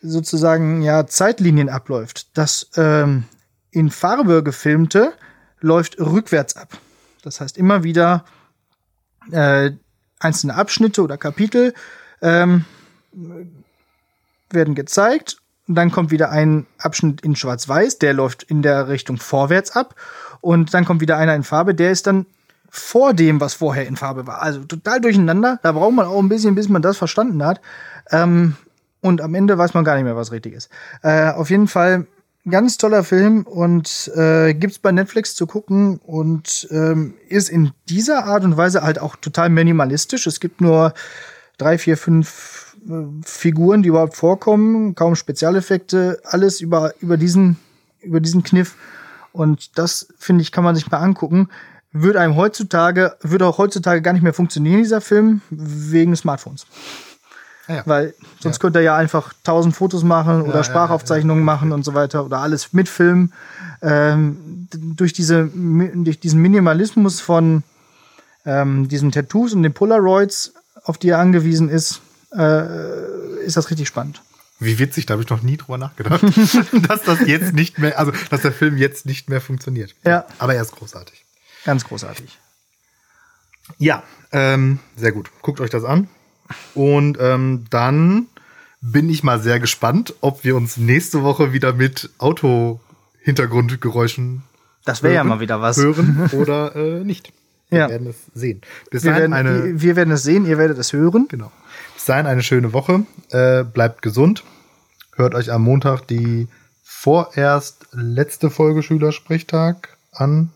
sozusagen 0.00 0.82
ja 0.82 1.06
Zeitlinien 1.06 1.68
abläuft. 1.68 2.36
Das 2.36 2.70
ähm, 2.76 3.24
in 3.70 3.90
Farbe 3.90 4.42
gefilmte 4.42 5.12
läuft 5.60 5.98
rückwärts 5.98 6.56
ab. 6.56 6.78
Das 7.22 7.40
heißt 7.40 7.58
immer 7.58 7.82
wieder 7.82 8.24
äh, 9.32 9.72
einzelne 10.20 10.54
Abschnitte 10.54 11.02
oder 11.02 11.16
Kapitel 11.16 11.74
ähm, 12.22 12.64
werden 14.50 14.74
gezeigt. 14.74 15.38
Und 15.66 15.74
dann 15.74 15.90
kommt 15.90 16.10
wieder 16.10 16.30
ein 16.30 16.66
Abschnitt 16.78 17.20
in 17.20 17.36
Schwarz-Weiß, 17.36 17.98
der 17.98 18.14
läuft 18.14 18.42
in 18.44 18.62
der 18.62 18.88
Richtung 18.88 19.18
vorwärts 19.18 19.72
ab. 19.72 19.94
Und 20.40 20.72
dann 20.72 20.84
kommt 20.84 21.00
wieder 21.00 21.18
einer 21.18 21.34
in 21.34 21.42
Farbe, 21.42 21.74
der 21.74 21.90
ist 21.90 22.06
dann 22.06 22.24
vor 22.70 23.12
dem, 23.12 23.40
was 23.40 23.54
vorher 23.54 23.86
in 23.86 23.96
Farbe 23.96 24.26
war. 24.26 24.42
Also 24.42 24.64
total 24.64 25.00
durcheinander. 25.00 25.58
Da 25.62 25.72
braucht 25.72 25.92
man 25.92 26.06
auch 26.06 26.18
ein 26.18 26.28
bisschen, 26.28 26.54
bis 26.54 26.68
man 26.68 26.82
das 26.82 26.96
verstanden 26.96 27.44
hat. 27.44 27.60
Ähm, 28.10 28.56
und 29.00 29.20
am 29.20 29.34
Ende 29.34 29.56
weiß 29.58 29.74
man 29.74 29.84
gar 29.84 29.94
nicht 29.94 30.04
mehr, 30.04 30.16
was 30.16 30.32
richtig 30.32 30.54
ist. 30.54 30.70
Äh, 31.02 31.30
auf 31.30 31.50
jeden 31.50 31.68
Fall 31.68 32.06
ganz 32.50 32.78
toller 32.78 33.04
Film 33.04 33.42
und 33.42 34.10
äh, 34.14 34.54
gibt's 34.54 34.78
bei 34.78 34.92
Netflix 34.92 35.34
zu 35.34 35.46
gucken 35.46 35.98
und 35.98 36.68
ähm, 36.70 37.14
ist 37.28 37.48
in 37.48 37.72
dieser 37.88 38.24
Art 38.24 38.44
und 38.44 38.56
Weise 38.56 38.82
halt 38.82 38.98
auch 39.00 39.16
total 39.16 39.50
minimalistisch. 39.50 40.26
Es 40.26 40.40
gibt 40.40 40.60
nur 40.60 40.94
drei, 41.58 41.78
vier, 41.78 41.96
fünf 41.96 42.76
äh, 42.88 42.92
Figuren, 43.24 43.82
die 43.82 43.90
überhaupt 43.90 44.16
vorkommen, 44.16 44.94
kaum 44.94 45.14
Spezialeffekte, 45.14 46.20
alles 46.24 46.60
über, 46.60 46.94
über, 47.00 47.16
diesen, 47.16 47.58
über 48.00 48.20
diesen 48.20 48.42
Kniff. 48.42 48.76
Und 49.32 49.78
das, 49.78 50.08
finde 50.18 50.42
ich, 50.42 50.52
kann 50.52 50.64
man 50.64 50.74
sich 50.74 50.90
mal 50.90 50.98
angucken. 50.98 51.48
Würde 51.92 52.20
einem 52.20 52.36
heutzutage, 52.36 53.16
würde 53.20 53.46
auch 53.46 53.58
heutzutage 53.58 54.02
gar 54.02 54.12
nicht 54.12 54.22
mehr 54.22 54.34
funktionieren, 54.34 54.78
dieser 54.78 55.00
Film, 55.00 55.42
wegen 55.50 56.16
Smartphones. 56.16 56.66
Ja. 57.68 57.82
weil 57.84 58.14
sonst 58.40 58.56
ja. 58.56 58.60
könnte 58.60 58.78
er 58.80 58.84
ja 58.84 58.96
einfach 58.96 59.32
tausend 59.44 59.76
Fotos 59.76 60.02
machen 60.02 60.42
oder 60.42 60.64
Sprachaufzeichnungen 60.64 61.44
machen 61.44 61.72
und 61.72 61.84
so 61.84 61.94
weiter 61.94 62.24
oder 62.24 62.38
alles 62.38 62.72
mitfilmen. 62.72 63.32
Ähm, 63.82 64.68
durch, 64.70 65.12
diese, 65.12 65.50
durch 65.54 66.18
diesen 66.18 66.40
Minimalismus 66.40 67.20
von 67.20 67.62
ähm, 68.44 68.88
diesen 68.88 69.12
Tattoos 69.12 69.52
und 69.52 69.62
den 69.62 69.74
Polaroids, 69.74 70.54
auf 70.84 70.98
die 70.98 71.10
er 71.10 71.18
angewiesen 71.18 71.68
ist, 71.68 72.00
äh, 72.34 73.44
ist 73.44 73.56
das 73.56 73.70
richtig 73.70 73.86
spannend. 73.88 74.22
Wie 74.60 74.78
witzig, 74.80 75.06
da 75.06 75.12
habe 75.12 75.22
ich 75.22 75.28
noch 75.28 75.42
nie 75.42 75.56
drüber 75.56 75.78
nachgedacht, 75.78 76.22
dass 76.88 77.02
das 77.02 77.20
jetzt 77.26 77.52
nicht 77.52 77.78
mehr, 77.78 77.98
also 77.98 78.12
dass 78.30 78.42
der 78.42 78.52
Film 78.52 78.76
jetzt 78.76 79.06
nicht 79.06 79.30
mehr 79.30 79.40
funktioniert. 79.40 79.94
Ja. 80.04 80.26
Aber 80.38 80.54
er 80.54 80.62
ist 80.62 80.72
großartig. 80.72 81.24
Ganz 81.64 81.84
großartig. 81.84 82.38
Ja, 83.78 84.02
ähm, 84.32 84.80
sehr 84.96 85.12
gut. 85.12 85.30
Guckt 85.42 85.60
euch 85.60 85.70
das 85.70 85.84
an. 85.84 86.08
Und 86.74 87.18
ähm, 87.20 87.66
dann 87.70 88.26
bin 88.80 89.10
ich 89.10 89.22
mal 89.22 89.40
sehr 89.40 89.60
gespannt, 89.60 90.14
ob 90.20 90.42
wir 90.44 90.56
uns 90.56 90.76
nächste 90.76 91.22
Woche 91.22 91.52
wieder 91.52 91.72
mit 91.72 92.10
Auto-Hintergrundgeräuschen 92.18 94.42
das 94.88 95.02
wäre 95.02 95.14
ja 95.14 95.24
mal 95.24 95.38
wieder 95.38 95.60
was. 95.60 95.76
hören 95.76 96.30
oder 96.32 96.74
äh, 96.74 97.04
nicht. 97.04 97.30
Wir 97.68 97.80
ja. 97.80 97.88
werden 97.90 98.06
es 98.06 98.16
sehen. 98.32 98.62
Bis 98.90 99.04
wir, 99.04 99.14
werden, 99.14 99.34
eine, 99.34 99.82
wir 99.82 99.96
werden 99.96 100.12
es 100.12 100.22
sehen, 100.22 100.46
ihr 100.46 100.56
werdet 100.56 100.78
es 100.78 100.94
hören. 100.94 101.26
Genau. 101.28 101.52
Bis 101.94 102.06
dahin 102.06 102.24
eine 102.24 102.42
schöne 102.42 102.72
Woche. 102.72 103.04
Äh, 103.28 103.64
bleibt 103.64 104.00
gesund. 104.00 104.44
Hört 105.14 105.34
euch 105.34 105.52
am 105.52 105.62
Montag 105.62 106.06
die 106.06 106.48
vorerst 106.82 107.86
letzte 107.92 108.48
Folge 108.48 108.82
Schülersprechtag 108.82 109.98
an. 110.12 110.48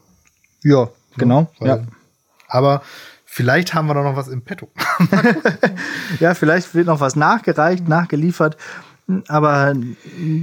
Ja, 0.63 0.89
genau. 1.19 1.51
Weil, 1.59 1.69
ja. 1.69 1.83
Aber 2.49 2.81
vielleicht 3.33 3.73
haben 3.73 3.87
wir 3.87 3.95
da 3.95 4.03
noch 4.03 4.15
was 4.15 4.29
im 4.29 4.43
Petto. 4.43 4.69
ja, 6.21 6.35
vielleicht 6.35 6.75
wird 6.75 6.87
noch 6.87 7.01
was 7.01 7.17
nachgereicht, 7.17 7.89
nachgeliefert. 7.89 8.59
Aber 9.27 9.73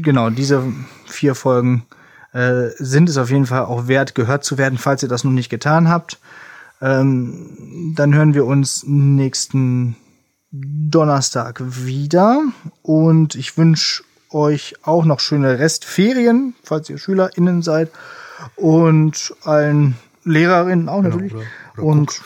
genau, 0.02 0.32
diese 0.32 0.64
vier 1.06 1.36
Folgen 1.36 1.86
äh, 2.34 2.70
sind 2.78 3.08
es 3.08 3.18
auf 3.18 3.30
jeden 3.30 3.46
Fall 3.46 3.66
auch 3.66 3.88
wert, 3.88 4.16
gehört 4.16 4.44
zu 4.44 4.58
werden, 4.58 4.80
falls 4.80 5.04
ihr 5.04 5.10
das 5.10 5.24
noch 5.24 5.32
nicht 5.32 5.50
getan 5.50 5.88
habt. 5.88 6.20
Ähm, 6.82 7.94
dann 7.96 8.16
hören 8.16 8.34
wir 8.34 8.46
uns 8.46 8.84
nächsten 8.88 9.96
Donnerstag 10.52 11.62
wieder. 11.64 12.42
Und 12.82 13.36
ich 13.36 13.56
wünsche 13.56 14.04
euch 14.32 14.74
auch 14.82 15.06
noch 15.06 15.20
schöne 15.20 15.60
Restferien, 15.60 16.56
falls 16.64 16.90
ihr 16.90 16.98
SchülerInnen 16.98 17.62
seid. 17.62 17.92
Und 18.56 19.36
allen 19.44 19.96
Lehrerinnen 20.30 20.90
auch 20.90 21.02
genau, 21.02 21.16
natürlich. 21.16 21.34
Oder, 21.34 21.44
oder 21.78 21.84
und, 21.84 22.22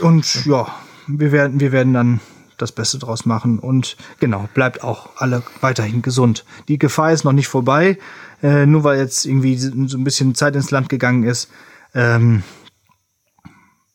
und 0.00 0.46
ja, 0.46 0.66
wir 1.06 1.32
werden, 1.32 1.60
wir 1.60 1.72
werden 1.72 1.92
dann 1.92 2.20
das 2.58 2.72
Beste 2.72 2.98
draus 2.98 3.26
machen. 3.26 3.58
Und 3.58 3.96
genau, 4.20 4.48
bleibt 4.54 4.82
auch 4.82 5.10
alle 5.16 5.42
weiterhin 5.60 6.02
gesund. 6.02 6.44
Die 6.68 6.78
Gefahr 6.78 7.12
ist 7.12 7.24
noch 7.24 7.32
nicht 7.32 7.48
vorbei, 7.48 7.98
äh, 8.42 8.66
nur 8.66 8.84
weil 8.84 8.98
jetzt 8.98 9.26
irgendwie 9.26 9.56
so 9.56 9.70
ein 9.72 10.04
bisschen 10.04 10.34
Zeit 10.34 10.56
ins 10.56 10.70
Land 10.70 10.88
gegangen 10.88 11.24
ist. 11.24 11.50
Ähm, 11.94 12.42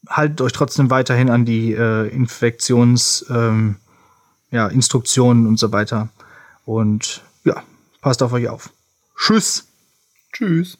haltet 0.07 0.41
euch 0.41 0.51
trotzdem 0.53 0.89
weiterhin 0.89 1.29
an 1.29 1.45
die 1.45 1.73
äh, 1.73 2.07
Infektions 2.07 3.25
ähm, 3.29 3.77
ja, 4.51 4.67
Instruktionen 4.67 5.47
und 5.47 5.57
so 5.57 5.71
weiter. 5.71 6.09
Und 6.65 7.23
ja, 7.43 7.63
passt 8.01 8.21
auf 8.21 8.33
euch 8.33 8.49
auf. 8.49 8.69
Tschüss. 9.17 9.67
Tschüss. 10.33 10.77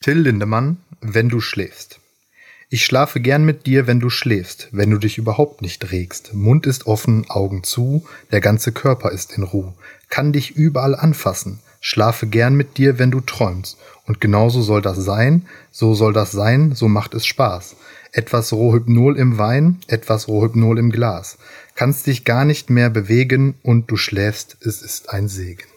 Till 0.00 0.18
Lindemann, 0.18 0.78
wenn 1.00 1.28
du 1.28 1.40
schläfst. 1.40 2.00
Ich 2.68 2.84
schlafe 2.84 3.20
gern 3.20 3.44
mit 3.44 3.66
dir, 3.66 3.86
wenn 3.86 4.00
du 4.00 4.10
schläfst, 4.10 4.68
wenn 4.72 4.90
du 4.90 4.98
dich 4.98 5.18
überhaupt 5.18 5.62
nicht 5.62 5.92
regst. 5.92 6.34
Mund 6.34 6.66
ist 6.66 6.86
offen, 6.88 7.30
Augen 7.30 7.62
zu, 7.62 8.04
der 8.32 8.40
ganze 8.40 8.72
Körper 8.72 9.12
ist 9.12 9.32
in 9.36 9.44
Ruhe, 9.44 9.74
kann 10.08 10.32
dich 10.32 10.56
überall 10.56 10.96
anfassen, 10.96 11.60
Schlafe 11.80 12.26
gern 12.26 12.56
mit 12.56 12.78
dir, 12.78 12.98
wenn 12.98 13.12
du 13.12 13.20
träumst. 13.20 13.78
Und 14.06 14.20
genauso 14.20 14.62
soll 14.62 14.82
das 14.82 14.96
sein, 14.96 15.46
so 15.70 15.94
soll 15.94 16.12
das 16.12 16.32
sein, 16.32 16.72
so 16.74 16.88
macht 16.88 17.14
es 17.14 17.24
Spaß. 17.26 17.76
Etwas 18.10 18.52
Rohhypnol 18.52 19.16
im 19.16 19.38
Wein, 19.38 19.78
etwas 19.86 20.26
Rohhypnol 20.26 20.78
im 20.78 20.90
Glas. 20.90 21.38
Kannst 21.76 22.08
dich 22.08 22.24
gar 22.24 22.44
nicht 22.44 22.70
mehr 22.70 22.90
bewegen 22.90 23.54
und 23.62 23.90
du 23.90 23.96
schläfst, 23.96 24.56
es 24.62 24.82
ist 24.82 25.10
ein 25.10 25.28
Segen. 25.28 25.75